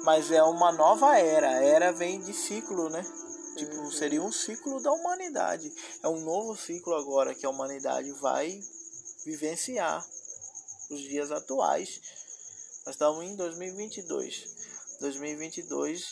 Mas 0.03 0.31
é 0.31 0.41
uma 0.43 0.71
nova 0.71 1.17
era. 1.17 1.49
A 1.49 1.63
era 1.63 1.91
vem 1.91 2.19
de 2.19 2.33
ciclo, 2.33 2.89
né? 2.89 3.05
Tipo, 3.57 3.91
seria 3.91 4.23
um 4.23 4.31
ciclo 4.31 4.81
da 4.81 4.91
humanidade. 4.91 5.71
É 6.01 6.07
um 6.07 6.21
novo 6.21 6.55
ciclo 6.55 6.95
agora 6.95 7.35
que 7.35 7.45
a 7.45 7.49
humanidade 7.49 8.11
vai 8.13 8.59
vivenciar. 9.25 10.05
Os 10.89 11.01
dias 11.01 11.31
atuais. 11.31 12.01
Nós 12.85 12.95
estamos 12.95 13.23
em 13.23 13.35
2022. 13.35 14.57
2022 14.99 16.11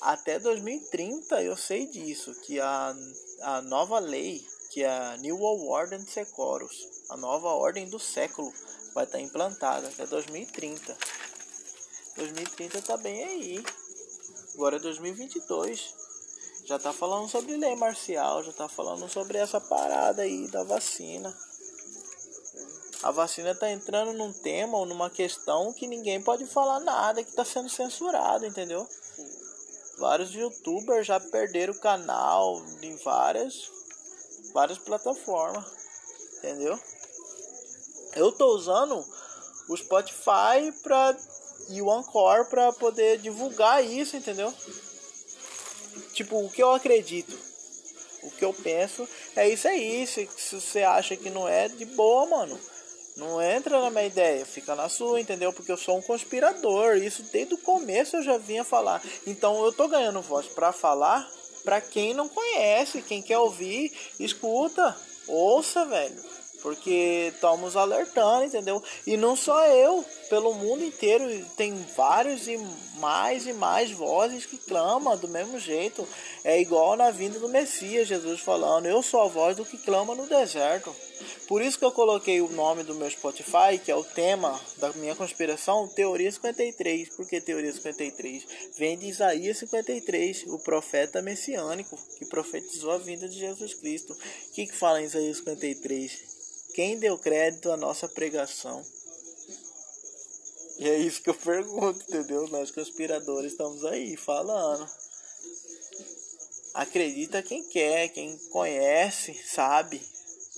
até 0.00 0.38
2030 0.38 1.42
eu 1.42 1.56
sei 1.56 1.86
disso 1.86 2.32
que 2.42 2.60
a, 2.60 2.94
a 3.42 3.62
nova 3.62 3.98
lei 3.98 4.46
que 4.70 4.84
é 4.84 4.88
a 4.88 5.16
New 5.16 5.36
World 5.36 5.66
Order 5.66 6.08
Secoros 6.08 6.88
a 7.10 7.16
nova 7.16 7.48
ordem 7.48 7.88
do 7.88 7.98
século 7.98 8.52
vai 8.94 9.04
estar 9.04 9.20
implantada 9.20 9.88
até 9.88 10.06
2030 10.06 10.96
2030 12.18 12.82
tá 12.82 12.96
bem 12.96 13.24
aí 13.24 13.64
agora 14.54 14.76
é 14.76 14.80
2022 14.80 15.94
já 16.66 16.78
tá 16.78 16.92
falando 16.92 17.28
sobre 17.28 17.56
lei 17.56 17.74
marcial 17.76 18.42
já 18.42 18.52
tá 18.52 18.68
falando 18.68 19.08
sobre 19.08 19.38
essa 19.38 19.60
parada 19.60 20.22
aí 20.22 20.46
da 20.48 20.62
vacina 20.64 21.34
a 23.02 23.12
vacina 23.12 23.54
tá 23.54 23.70
entrando 23.70 24.12
num 24.12 24.32
tema 24.32 24.76
ou 24.76 24.84
numa 24.84 25.08
questão 25.08 25.72
que 25.72 25.86
ninguém 25.86 26.20
pode 26.20 26.46
falar 26.46 26.80
nada, 26.80 27.22
que 27.22 27.32
tá 27.32 27.44
sendo 27.44 27.68
censurado, 27.68 28.44
entendeu? 28.44 28.86
Vários 29.98 30.32
youtubers 30.34 31.06
já 31.06 31.20
perderam 31.20 31.72
o 31.72 31.78
canal 31.78 32.60
em 32.82 32.96
várias, 32.96 33.70
várias 34.52 34.78
plataformas, 34.78 35.64
entendeu? 36.38 36.78
Eu 38.16 38.32
tô 38.32 38.46
usando 38.56 39.04
o 39.68 39.76
Spotify 39.76 40.72
pra, 40.82 41.16
e 41.68 41.82
o 41.82 41.90
Anchor 41.90 42.46
pra 42.46 42.72
poder 42.72 43.18
divulgar 43.18 43.84
isso, 43.84 44.16
entendeu? 44.16 44.52
Tipo, 46.12 46.44
o 46.44 46.50
que 46.50 46.62
eu 46.62 46.72
acredito, 46.72 47.36
o 48.22 48.30
que 48.30 48.44
eu 48.44 48.52
penso 48.52 49.08
é 49.36 49.48
isso 49.48 49.68
aí. 49.68 50.06
Se, 50.06 50.28
se 50.36 50.60
você 50.60 50.82
acha 50.82 51.16
que 51.16 51.30
não 51.30 51.46
é, 51.46 51.68
de 51.68 51.84
boa, 51.84 52.26
mano. 52.26 52.58
Não 53.16 53.42
entra 53.42 53.80
na 53.80 53.90
minha 53.90 54.06
ideia, 54.06 54.46
fica 54.46 54.76
na 54.76 54.88
sua, 54.88 55.20
entendeu? 55.20 55.52
Porque 55.52 55.72
eu 55.72 55.76
sou 55.76 55.98
um 55.98 56.02
conspirador. 56.02 56.96
Isso 56.96 57.22
desde 57.24 57.54
o 57.54 57.58
começo 57.58 58.16
eu 58.16 58.22
já 58.22 58.38
vinha 58.38 58.62
falar. 58.62 59.02
Então 59.26 59.64
eu 59.64 59.72
tô 59.72 59.88
ganhando 59.88 60.22
voz 60.22 60.46
pra 60.46 60.72
falar 60.72 61.28
pra 61.64 61.80
quem 61.80 62.14
não 62.14 62.28
conhece, 62.28 63.02
quem 63.02 63.20
quer 63.20 63.38
ouvir, 63.38 63.92
escuta, 64.18 64.96
ouça, 65.26 65.84
velho. 65.84 66.37
Porque 66.62 67.30
estamos 67.32 67.76
alertando, 67.76 68.44
entendeu? 68.44 68.82
E 69.06 69.16
não 69.16 69.36
só 69.36 69.66
eu, 69.66 70.04
pelo 70.28 70.54
mundo 70.54 70.84
inteiro 70.84 71.24
tem 71.56 71.74
vários 71.96 72.48
e 72.48 72.58
mais 72.96 73.46
e 73.46 73.52
mais 73.52 73.90
vozes 73.92 74.44
que 74.44 74.58
clamam 74.58 75.16
do 75.16 75.28
mesmo 75.28 75.58
jeito. 75.58 76.06
É 76.44 76.60
igual 76.60 76.96
na 76.96 77.10
vinda 77.10 77.38
do 77.38 77.48
Messias, 77.48 78.08
Jesus 78.08 78.40
falando: 78.40 78.86
Eu 78.86 79.02
sou 79.02 79.22
a 79.22 79.28
voz 79.28 79.56
do 79.56 79.64
que 79.64 79.78
clama 79.78 80.14
no 80.14 80.26
deserto. 80.26 80.94
Por 81.46 81.62
isso 81.62 81.78
que 81.78 81.84
eu 81.84 81.92
coloquei 81.92 82.40
o 82.40 82.50
nome 82.50 82.82
do 82.82 82.94
meu 82.94 83.10
Spotify, 83.10 83.78
que 83.82 83.90
é 83.90 83.96
o 83.96 84.04
tema 84.04 84.60
da 84.76 84.92
minha 84.92 85.14
conspiração, 85.14 85.88
Teoria 85.88 86.30
53. 86.30 87.08
Por 87.10 87.26
que 87.26 87.40
Teoria 87.40 87.72
53? 87.72 88.46
Vem 88.76 88.98
de 88.98 89.06
Isaías 89.06 89.58
53, 89.58 90.44
o 90.48 90.58
profeta 90.58 91.22
messiânico 91.22 91.98
que 92.18 92.26
profetizou 92.26 92.92
a 92.92 92.98
vinda 92.98 93.28
de 93.28 93.38
Jesus 93.38 93.74
Cristo. 93.74 94.12
O 94.12 94.52
que, 94.52 94.66
que 94.66 94.74
fala 94.74 95.00
em 95.00 95.06
Isaías 95.06 95.38
53? 95.38 96.27
Quem 96.78 96.96
deu 96.96 97.18
crédito 97.18 97.72
à 97.72 97.76
nossa 97.76 98.08
pregação? 98.08 98.86
E 100.78 100.88
é 100.88 100.96
isso 100.96 101.20
que 101.20 101.28
eu 101.28 101.34
pergunto, 101.34 102.04
entendeu? 102.06 102.46
Nós 102.46 102.70
conspiradores 102.70 103.50
estamos 103.50 103.84
aí 103.84 104.16
falando. 104.16 104.88
Acredita 106.74 107.42
quem 107.42 107.64
quer, 107.64 108.10
quem 108.10 108.38
conhece, 108.52 109.34
sabe 109.44 110.00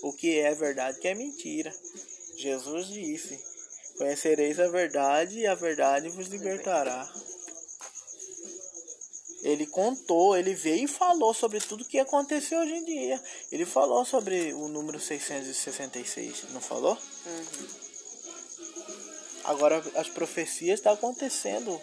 o 0.02 0.12
que 0.12 0.38
é 0.38 0.54
verdade, 0.54 0.98
o 0.98 1.00
que 1.00 1.08
é 1.08 1.14
mentira. 1.14 1.74
Jesus 2.36 2.88
disse: 2.88 3.42
Conhecereis 3.96 4.60
a 4.60 4.68
verdade 4.68 5.38
e 5.38 5.46
a 5.46 5.54
verdade 5.54 6.10
vos 6.10 6.26
libertará. 6.26 7.10
Ele 9.42 9.66
contou, 9.66 10.36
ele 10.36 10.54
veio 10.54 10.84
e 10.84 10.88
falou 10.88 11.32
sobre 11.32 11.60
tudo 11.60 11.84
que 11.84 11.98
aconteceu 11.98 12.60
hoje 12.60 12.74
em 12.74 12.84
dia. 12.84 13.22
Ele 13.50 13.64
falou 13.64 14.04
sobre 14.04 14.52
o 14.52 14.68
número 14.68 15.00
666, 15.00 16.44
não 16.50 16.60
falou? 16.60 16.96
Uhum. 17.26 17.66
Agora 19.44 19.82
as 19.96 20.08
profecias 20.08 20.78
estão 20.78 20.92
acontecendo 20.92 21.80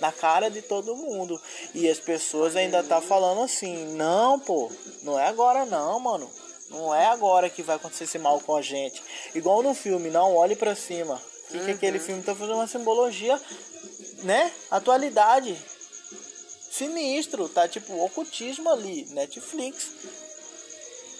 na 0.00 0.12
cara 0.12 0.50
de 0.50 0.62
todo 0.62 0.96
mundo. 0.96 1.40
E 1.74 1.88
as 1.88 1.98
pessoas 1.98 2.56
ainda 2.56 2.82
tá 2.82 3.00
falando 3.00 3.42
assim, 3.42 3.94
não, 3.94 4.38
pô, 4.38 4.70
não 5.02 5.18
é 5.18 5.26
agora 5.26 5.64
não, 5.64 5.98
mano. 6.00 6.30
Não 6.68 6.94
é 6.94 7.06
agora 7.06 7.48
que 7.48 7.62
vai 7.62 7.76
acontecer 7.76 8.04
esse 8.04 8.18
mal 8.18 8.40
com 8.40 8.56
a 8.56 8.62
gente. 8.62 9.02
Igual 9.34 9.62
no 9.62 9.74
filme, 9.74 10.10
não 10.10 10.34
olhe 10.34 10.56
para 10.56 10.74
cima. 10.74 11.22
O 11.44 11.52
que, 11.52 11.64
que 11.64 11.70
aquele 11.70 12.00
filme 12.00 12.22
tá 12.22 12.34
fazendo 12.34 12.56
uma 12.56 12.66
simbologia, 12.66 13.40
né? 14.24 14.52
Atualidade. 14.68 15.56
Sinistro, 16.76 17.48
tá 17.48 17.66
tipo 17.66 18.04
ocultismo 18.04 18.68
ali, 18.68 19.06
Netflix. 19.06 19.88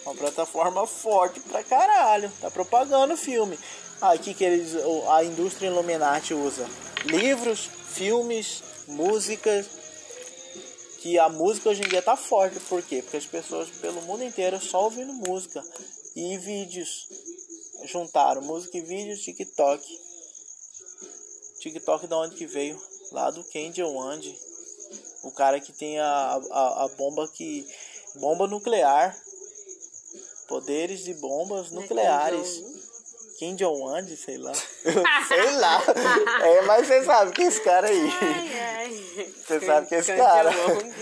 Uma 0.05 0.15
plataforma 0.15 0.87
forte 0.87 1.41
pra 1.41 1.65
caralho. 1.65 2.31
Tá 2.43 2.51
propagando 2.51 3.15
o 3.15 3.17
filme. 3.17 3.59
Aí 4.03 4.19
que 4.19 4.35
que 4.35 4.45
eles 4.45 4.75
a 5.09 5.25
indústria 5.25 5.69
Illuminati 5.69 6.35
usa? 6.35 6.69
Livros, 7.07 7.71
filmes, 7.89 8.63
músicas. 8.87 9.67
Que 10.99 11.19
a 11.19 11.31
música 11.31 11.71
hoje 11.71 11.85
em 11.85 11.89
dia 11.89 12.03
tá 12.03 12.17
forte, 12.17 12.61
por 12.61 12.83
quê? 12.83 13.01
Porque 13.01 13.17
as 13.17 13.25
pessoas 13.25 13.71
pelo 13.71 14.03
mundo 14.03 14.25
inteiro 14.25 14.61
só 14.61 14.85
ouvindo 14.85 15.15
música 15.15 15.65
e 16.15 16.37
vídeos. 16.37 17.09
Juntaram 17.87 18.43
música 18.43 18.77
e 18.77 18.83
vídeos, 18.83 19.23
TikTok. 19.23 19.83
TikTok 21.61 22.07
da 22.07 22.19
onde 22.19 22.37
que 22.37 22.47
veio? 22.47 22.79
Lá 23.11 23.31
do 23.31 23.43
Candy 23.45 23.83
Wand. 23.83 24.45
O 25.23 25.31
cara 25.31 25.61
que 25.61 25.73
tem 25.73 25.99
a, 25.99 26.41
a, 26.51 26.85
a 26.85 26.89
bomba 26.97 27.29
que. 27.29 27.67
bomba 28.17 28.47
nuclear. 28.47 29.17
Poderes 30.49 31.01
de 31.05 31.14
bombas 31.14 31.71
nucleares. 31.71 32.62
Kim 33.39 33.55
Jong-un, 33.55 34.07
sei 34.17 34.39
lá. 34.39 34.53
sei 35.29 35.51
lá. 35.57 35.83
É, 36.43 36.62
mas 36.62 36.87
você 36.87 37.05
sabe 37.05 37.33
que 37.33 37.43
é 37.43 37.47
esse 37.47 37.61
cara 37.61 37.89
aí. 37.89 38.11
Você 39.47 39.61
sabe 39.61 39.87
que 39.89 39.95
é 39.95 39.99
esse 39.99 40.12
Kim 40.12 40.19
cara. 40.19 40.51
Jong-un. 40.51 40.93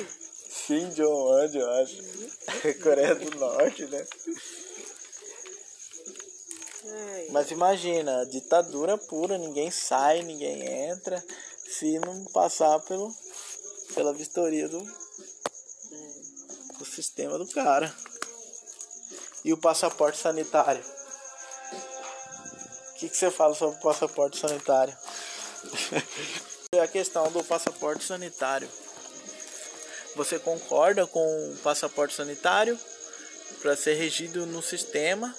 Kim 0.67 0.89
Jong-un, 0.91 1.51
eu 1.55 1.71
acho. 1.75 2.03
Coreia 2.83 3.15
do 3.15 3.39
Norte, 3.39 3.87
né? 3.87 4.05
Mas 7.31 7.51
imagina, 7.51 8.27
ditadura 8.27 8.99
pura, 8.99 9.39
ninguém 9.39 9.71
sai, 9.71 10.23
ninguém 10.23 10.89
entra, 10.89 11.23
se 11.67 11.99
não 11.99 12.25
passar 12.27 12.79
pelo, 12.81 13.12
pela 13.95 14.12
vistoria 14.12 14.68
do, 14.68 14.80
do 16.78 16.84
sistema 16.84 17.38
do 17.38 17.47
cara. 17.47 17.95
E 19.45 19.53
o 19.53 19.57
passaporte 19.57 20.18
sanitário? 20.18 20.84
O 22.90 22.95
que, 22.95 23.09
que 23.09 23.16
você 23.16 23.30
fala 23.30 23.55
sobre 23.55 23.76
o 23.78 23.82
passaporte 23.82 24.38
sanitário? 24.38 24.97
a 26.80 26.88
questão 26.88 27.30
do 27.30 27.42
passaporte 27.45 28.05
sanitário. 28.05 28.68
Você 30.16 30.38
concorda 30.38 31.07
com 31.07 31.53
o 31.53 31.57
passaporte 31.59 32.14
sanitário 32.14 32.78
para 33.61 33.76
ser 33.76 33.95
regido 33.95 34.47
no 34.47 34.62
sistema? 34.62 35.34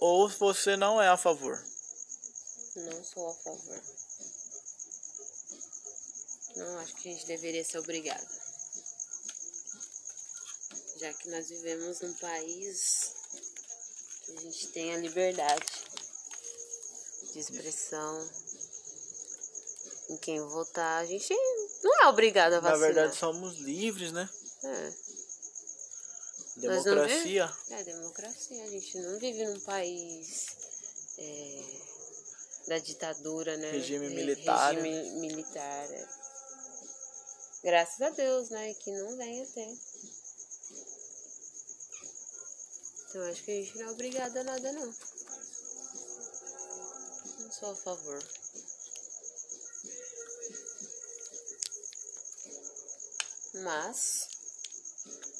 Ou 0.00 0.28
você 0.28 0.76
não 0.76 1.00
é 1.00 1.08
a 1.08 1.16
favor? 1.16 1.62
Não 2.76 3.04
sou 3.04 3.28
a 3.30 3.34
favor. 3.34 3.82
Não 6.62 6.78
acho 6.78 6.94
que 6.96 7.08
a 7.08 7.12
gente 7.12 7.26
deveria 7.26 7.64
ser 7.64 7.78
obrigado. 7.78 8.26
Já 10.98 11.12
que 11.14 11.28
nós 11.30 11.48
vivemos 11.48 12.00
num 12.00 12.14
país 12.14 13.12
que 14.24 14.32
a 14.36 14.40
gente 14.40 14.68
tem 14.68 14.94
a 14.94 14.98
liberdade 14.98 15.66
de 17.32 17.38
expressão 17.40 18.30
em 20.10 20.16
quem 20.18 20.40
votar, 20.40 21.02
a 21.02 21.06
gente 21.06 21.34
não 21.82 22.02
é 22.04 22.06
obrigado 22.08 22.52
a 22.54 22.60
Na 22.60 22.70
vacinar. 22.70 22.86
verdade, 22.94 23.16
somos 23.16 23.58
livres, 23.58 24.12
né? 24.12 24.28
É. 24.64 24.92
Democracia. 26.56 27.46
vive- 27.46 27.74
É, 27.74 27.82
democracia. 27.84 28.62
A 28.64 28.68
gente 28.68 28.98
não 29.00 29.18
vive 29.18 29.44
num 29.46 29.60
país 29.60 30.46
é, 31.18 31.62
da 32.68 32.78
ditadura, 32.78 33.56
né? 33.56 33.70
Regime 33.72 34.08
Re- 34.08 34.14
militar, 34.14 34.74
Regime 34.74 35.10
militar. 35.20 35.90
é. 35.90 36.21
Graças 37.62 38.00
a 38.00 38.10
Deus, 38.10 38.50
né? 38.50 38.74
Que 38.74 38.90
não 38.90 39.16
venha 39.16 39.46
ter. 39.46 39.78
Então 43.08 43.22
acho 43.30 43.44
que 43.44 43.50
a 43.50 43.54
gente 43.54 43.78
não 43.78 43.88
é 43.88 43.90
obrigado 43.90 44.36
a 44.38 44.44
nada, 44.44 44.72
não. 44.72 44.86
Não 47.40 47.52
sou 47.52 47.70
a 47.70 47.76
favor. 47.76 48.18
Mas 53.54 54.28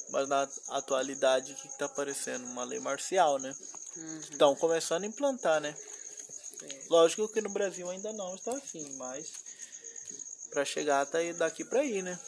Mas 0.09 0.29
na 0.29 0.47
atualidade, 0.69 1.53
o 1.53 1.55
que 1.55 1.67
está 1.67 1.85
aparecendo? 1.85 2.45
Uma 2.45 2.63
lei 2.63 2.79
marcial, 2.79 3.39
né? 3.39 3.55
Uhum. 3.97 4.19
Estão 4.19 4.55
começando 4.55 5.03
a 5.03 5.07
implantar, 5.07 5.59
né? 5.59 5.75
Lógico 6.89 7.27
que 7.27 7.41
no 7.41 7.49
Brasil 7.49 7.89
ainda 7.89 8.13
não 8.13 8.35
está 8.35 8.51
assim, 8.55 8.87
mas 8.93 9.31
para 10.53 10.63
chegar 10.65 11.07
aí 11.13 11.33
daqui 11.33 11.63
para 11.65 11.81
aí, 11.81 12.01
né? 12.01 12.19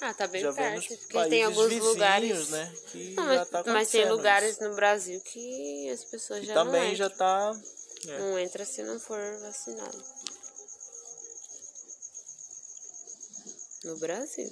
Ah, 0.00 0.14
tá 0.14 0.26
bem 0.26 0.40
Já 0.40 0.52
perto. 0.52 0.88
Porque 0.88 1.28
tem 1.28 1.44
alguns 1.44 1.72
lugares. 1.74 2.48
né, 2.48 2.74
que 2.90 3.10
Não, 3.14 3.24
já 3.24 3.34
mas, 3.40 3.48
tá 3.50 3.62
mas 3.66 3.90
tem 3.90 4.08
lugares 4.08 4.58
no 4.58 4.74
Brasil 4.74 5.20
que 5.20 5.90
as 5.90 6.04
pessoas 6.04 6.40
Que 6.40 6.46
já 6.46 6.54
também 6.54 6.88
não 6.90 6.96
já 6.96 7.06
entram. 7.06 7.18
tá. 7.18 7.60
é. 8.08 8.18
Não 8.18 8.38
entra 8.38 8.64
se 8.64 8.82
não 8.82 8.98
for 8.98 9.20
vacinado. 9.40 10.04
No 13.84 13.96
Brasil. 13.98 14.50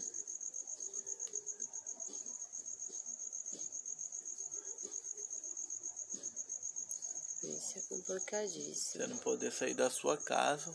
Isso 7.42 7.78
é 7.78 7.80
complicadíssimo. 7.88 8.74
Você 9.02 9.06
não 9.06 9.16
poder 9.18 9.52
sair 9.52 9.74
da 9.74 9.90
sua 9.90 10.16
casa. 10.16 10.72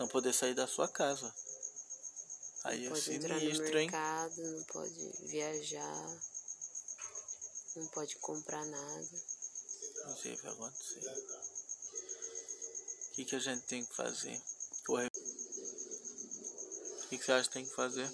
Não 0.00 0.08
poder 0.08 0.32
sair 0.32 0.54
da 0.54 0.66
sua 0.66 0.88
casa. 0.88 1.30
Aí 2.64 2.86
é 2.86 2.88
pode 2.88 3.12
entrar 3.12 3.34
no 3.34 3.40
sinistro, 3.40 3.66
hein? 3.78 3.90
mercado, 3.90 4.42
não 4.42 4.64
pode 4.64 5.12
viajar, 5.26 6.20
não 7.76 7.86
pode 7.88 8.16
comprar 8.16 8.64
nada. 8.64 9.08
Não 10.06 10.14
que 10.14 10.36
vai 10.36 10.52
acontecer. 10.52 11.00
O 13.08 13.12
que, 13.12 13.24
que 13.26 13.36
a 13.36 13.38
gente 13.38 13.62
tem 13.66 13.84
que 13.84 13.94
fazer? 13.94 14.40
Corre- 14.86 15.10
O 17.04 17.08
que, 17.10 17.18
que 17.18 17.24
você 17.24 17.32
acha 17.32 17.48
que 17.48 17.54
tem 17.54 17.66
que 17.66 17.74
fazer? 17.74 18.10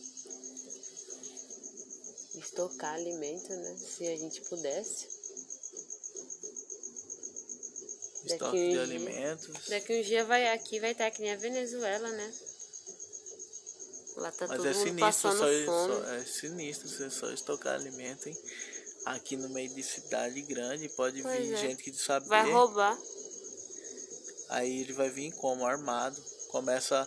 Estocar 2.35 2.95
alimento, 2.95 3.49
né? 3.49 3.77
Se 3.77 4.09
a 4.09 4.17
gente 4.17 4.41
pudesse. 4.43 5.16
Estoque 8.27 8.71
de 8.71 8.79
alimentos. 8.79 9.69
Daqui 9.69 9.99
um 9.99 10.03
dia 10.03 10.25
vai 10.25 10.53
aqui 10.53 10.81
vai 10.81 10.93
estar 10.93 11.11
que 11.11 11.21
nem 11.23 11.33
a 11.33 11.37
Venezuela, 11.37 12.09
né? 12.11 12.33
Lá 14.17 14.33
tá 14.33 14.47
Mas 14.49 14.57
todo 14.57 14.67
é 14.69 14.73
mundo 14.73 14.83
sinistro, 14.89 15.01
passando 15.01 15.39
só, 15.39 15.65
fome. 15.73 15.95
só- 15.95 16.15
é 16.15 16.25
sinistro 16.25 16.89
você 16.89 17.11
só 17.11 17.31
estocar 17.33 17.75
alimento, 17.75 18.29
hein? 18.29 18.37
Aqui 19.05 19.37
no 19.37 19.49
meio 19.51 19.69
de 19.75 19.83
cidade 19.83 20.41
grande 20.43 20.89
pode 20.89 21.23
Pois 21.23 21.39
vir 21.47 21.55
é. 21.55 21.57
gente 21.59 21.83
que 21.83 21.93
saber. 21.93 22.27
Vai 22.27 22.51
roubar. 22.51 22.99
Aí 24.49 24.81
ele 24.81 24.93
vai 24.93 25.11
vir 25.11 25.33
como? 25.33 25.67
Armado. 25.67 26.21
Começa. 26.49 27.07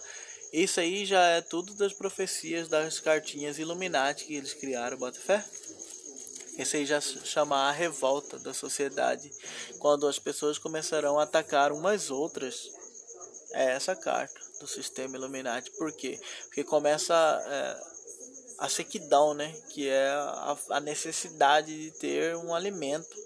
Isso 0.53 0.79
aí 0.79 1.05
já 1.05 1.21
é 1.29 1.41
tudo 1.41 1.73
das 1.73 1.93
profecias 1.93 2.67
das 2.67 2.99
cartinhas 2.99 3.57
Illuminati 3.59 4.25
que 4.25 4.35
eles 4.35 4.53
criaram, 4.53 4.97
bota 4.97 5.19
fé? 5.19 5.43
Esse 6.59 6.75
aí 6.75 6.85
já 6.85 6.99
chama 6.99 7.55
a 7.55 7.71
revolta 7.71 8.37
da 8.37 8.53
sociedade. 8.53 9.31
Quando 9.79 10.05
as 10.05 10.19
pessoas 10.19 10.57
começarão 10.57 11.17
a 11.17 11.23
atacar 11.23 11.71
umas 11.71 12.11
outras. 12.11 12.69
É 13.53 13.71
essa 13.71 13.95
carta 13.95 14.37
do 14.59 14.67
sistema 14.67 15.15
Illuminati. 15.15 15.71
Por 15.71 15.93
quê? 15.93 16.19
Porque 16.43 16.65
começa 16.65 17.15
é, 17.47 17.81
a 18.59 18.67
sequidão, 18.67 19.33
né? 19.33 19.55
Que 19.69 19.87
é 19.87 20.09
a, 20.09 20.57
a 20.71 20.79
necessidade 20.81 21.75
de 21.75 21.91
ter 21.97 22.35
um 22.35 22.53
alimento. 22.53 23.17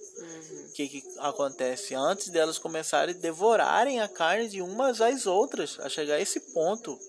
O 0.69 0.73
que, 0.73 0.87
que 0.87 1.03
acontece? 1.17 1.95
Antes 1.95 2.29
delas 2.29 2.59
começarem 2.59 3.15
a 3.15 3.17
devorarem 3.17 3.99
a 3.99 4.07
carne 4.07 4.47
de 4.47 4.61
umas 4.61 5.01
às 5.01 5.25
outras, 5.25 5.79
a 5.79 5.89
chegar 5.89 6.15
a 6.15 6.21
esse 6.21 6.39
ponto, 6.39 6.99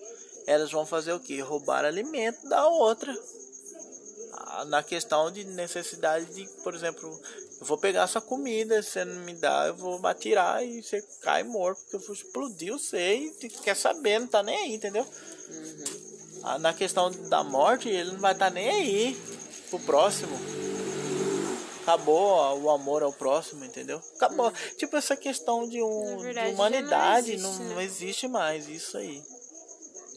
elas 0.47 0.73
vão 0.73 0.87
fazer 0.87 1.13
o 1.13 1.21
que? 1.21 1.39
Roubar 1.41 1.85
alimento 1.85 2.49
da 2.49 2.67
outra. 2.67 3.15
Na 4.67 4.83
questão 4.83 5.31
de 5.31 5.45
necessidade 5.45 6.27
de, 6.27 6.47
por 6.63 6.75
exemplo, 6.75 7.09
eu 7.61 7.67
vou 7.67 7.79
pegar 7.79 8.07
sua 8.07 8.21
comida, 8.21 8.83
você 8.83 9.05
não 9.05 9.23
me 9.23 9.35
dá, 9.35 9.67
eu 9.67 9.75
vou 9.75 10.05
atirar 10.07 10.65
e 10.65 10.83
você 10.83 11.03
cai 11.23 11.43
morto, 11.43 11.81
porque 11.81 11.97
eu 11.97 12.01
vou 12.01 12.15
explodir 12.15 12.73
você 12.73 13.15
e 13.17 13.49
quer 13.49 13.75
saber, 13.75 14.19
não 14.19 14.27
tá 14.27 14.43
nem 14.43 14.57
aí, 14.57 14.75
entendeu? 14.75 15.07
Ah, 16.43 16.59
Na 16.59 16.75
questão 16.75 17.11
da 17.29 17.43
morte, 17.43 17.89
ele 17.89 18.13
não 18.13 18.21
vai 18.21 18.33
estar 18.33 18.51
nem 18.51 18.69
aí 18.69 19.21
pro 19.71 19.79
próximo. 19.81 20.39
Acabou 21.83 22.63
o 22.63 22.71
amor 22.71 23.03
ao 23.03 23.13
próximo, 23.13 23.65
entendeu? 23.65 24.01
Acabou. 24.17 24.53
Tipo, 24.79 24.97
essa 24.97 25.17
questão 25.17 25.69
de, 25.69 25.83
um, 25.83 26.19
verdade, 26.19 26.49
de 26.49 26.55
humanidade 26.55 27.37
não 27.37 27.43
não, 27.43 27.51
existe, 27.51 27.69
não 27.69 27.77
né? 27.77 27.85
existe 27.85 28.29
mais 28.29 28.69
isso 28.69 28.97
aí. 28.97 29.23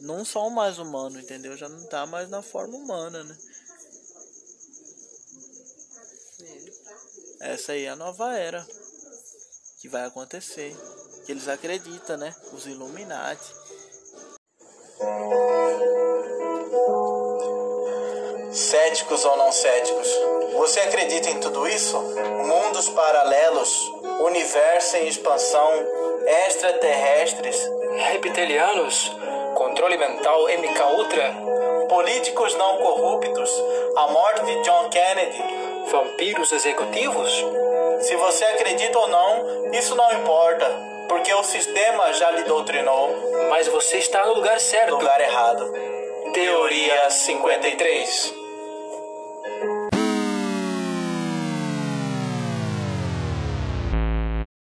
Não 0.01 0.23
são 0.23 0.49
mais 0.49 0.77
humanos, 0.79 1.21
entendeu? 1.21 1.57
Já 1.57 1.67
não 1.67 1.83
tá 1.87 2.05
mais 2.05 2.29
na 2.29 2.41
forma 2.41 2.77
humana, 2.77 3.23
né? 3.23 3.35
Essa 7.39 7.73
aí 7.73 7.85
é 7.85 7.89
a 7.89 7.95
nova 7.95 8.35
era 8.35 8.65
que 9.79 9.87
vai 9.87 10.05
acontecer. 10.05 10.75
Que 11.25 11.31
eles 11.31 11.47
acreditam, 11.47 12.17
né? 12.17 12.33
Os 12.51 12.65
Illuminati. 12.65 13.53
Céticos 18.51 19.23
ou 19.23 19.37
não 19.37 19.51
céticos, 19.51 20.07
você 20.53 20.79
acredita 20.79 21.29
em 21.29 21.39
tudo 21.39 21.67
isso? 21.67 21.95
Mundos 21.99 22.89
paralelos, 22.89 23.71
universo 24.25 24.97
em 24.97 25.07
expansão, 25.07 25.71
extraterrestres, 26.47 27.55
Reptilianos, 28.11 29.11
controle 29.55 29.97
mental 29.97 30.45
MK 30.45 30.81
Ultra, 30.97 31.35
políticos 31.87 32.55
não 32.55 32.77
corruptos, 32.77 33.51
a 33.95 34.07
morte 34.07 34.45
de 34.45 34.61
John 34.63 34.89
Kennedy. 34.89 35.66
Vampiros 35.91 36.51
executivos? 36.51 37.31
Se 38.01 38.15
você 38.15 38.45
acredita 38.45 38.99
ou 38.99 39.07
não, 39.07 39.71
isso 39.73 39.95
não 39.95 40.11
importa, 40.13 40.65
porque 41.07 41.33
o 41.33 41.43
sistema 41.43 42.13
já 42.13 42.29
lhe 42.31 42.43
doutrinou. 42.43 43.09
Mas 43.49 43.67
você 43.67 43.97
está 43.97 44.25
no 44.25 44.33
lugar 44.33 44.59
certo. 44.59 44.95
Lugar 44.95 45.19
errado. 45.21 45.71
Teoria 46.33 47.09
53. 47.09 48.33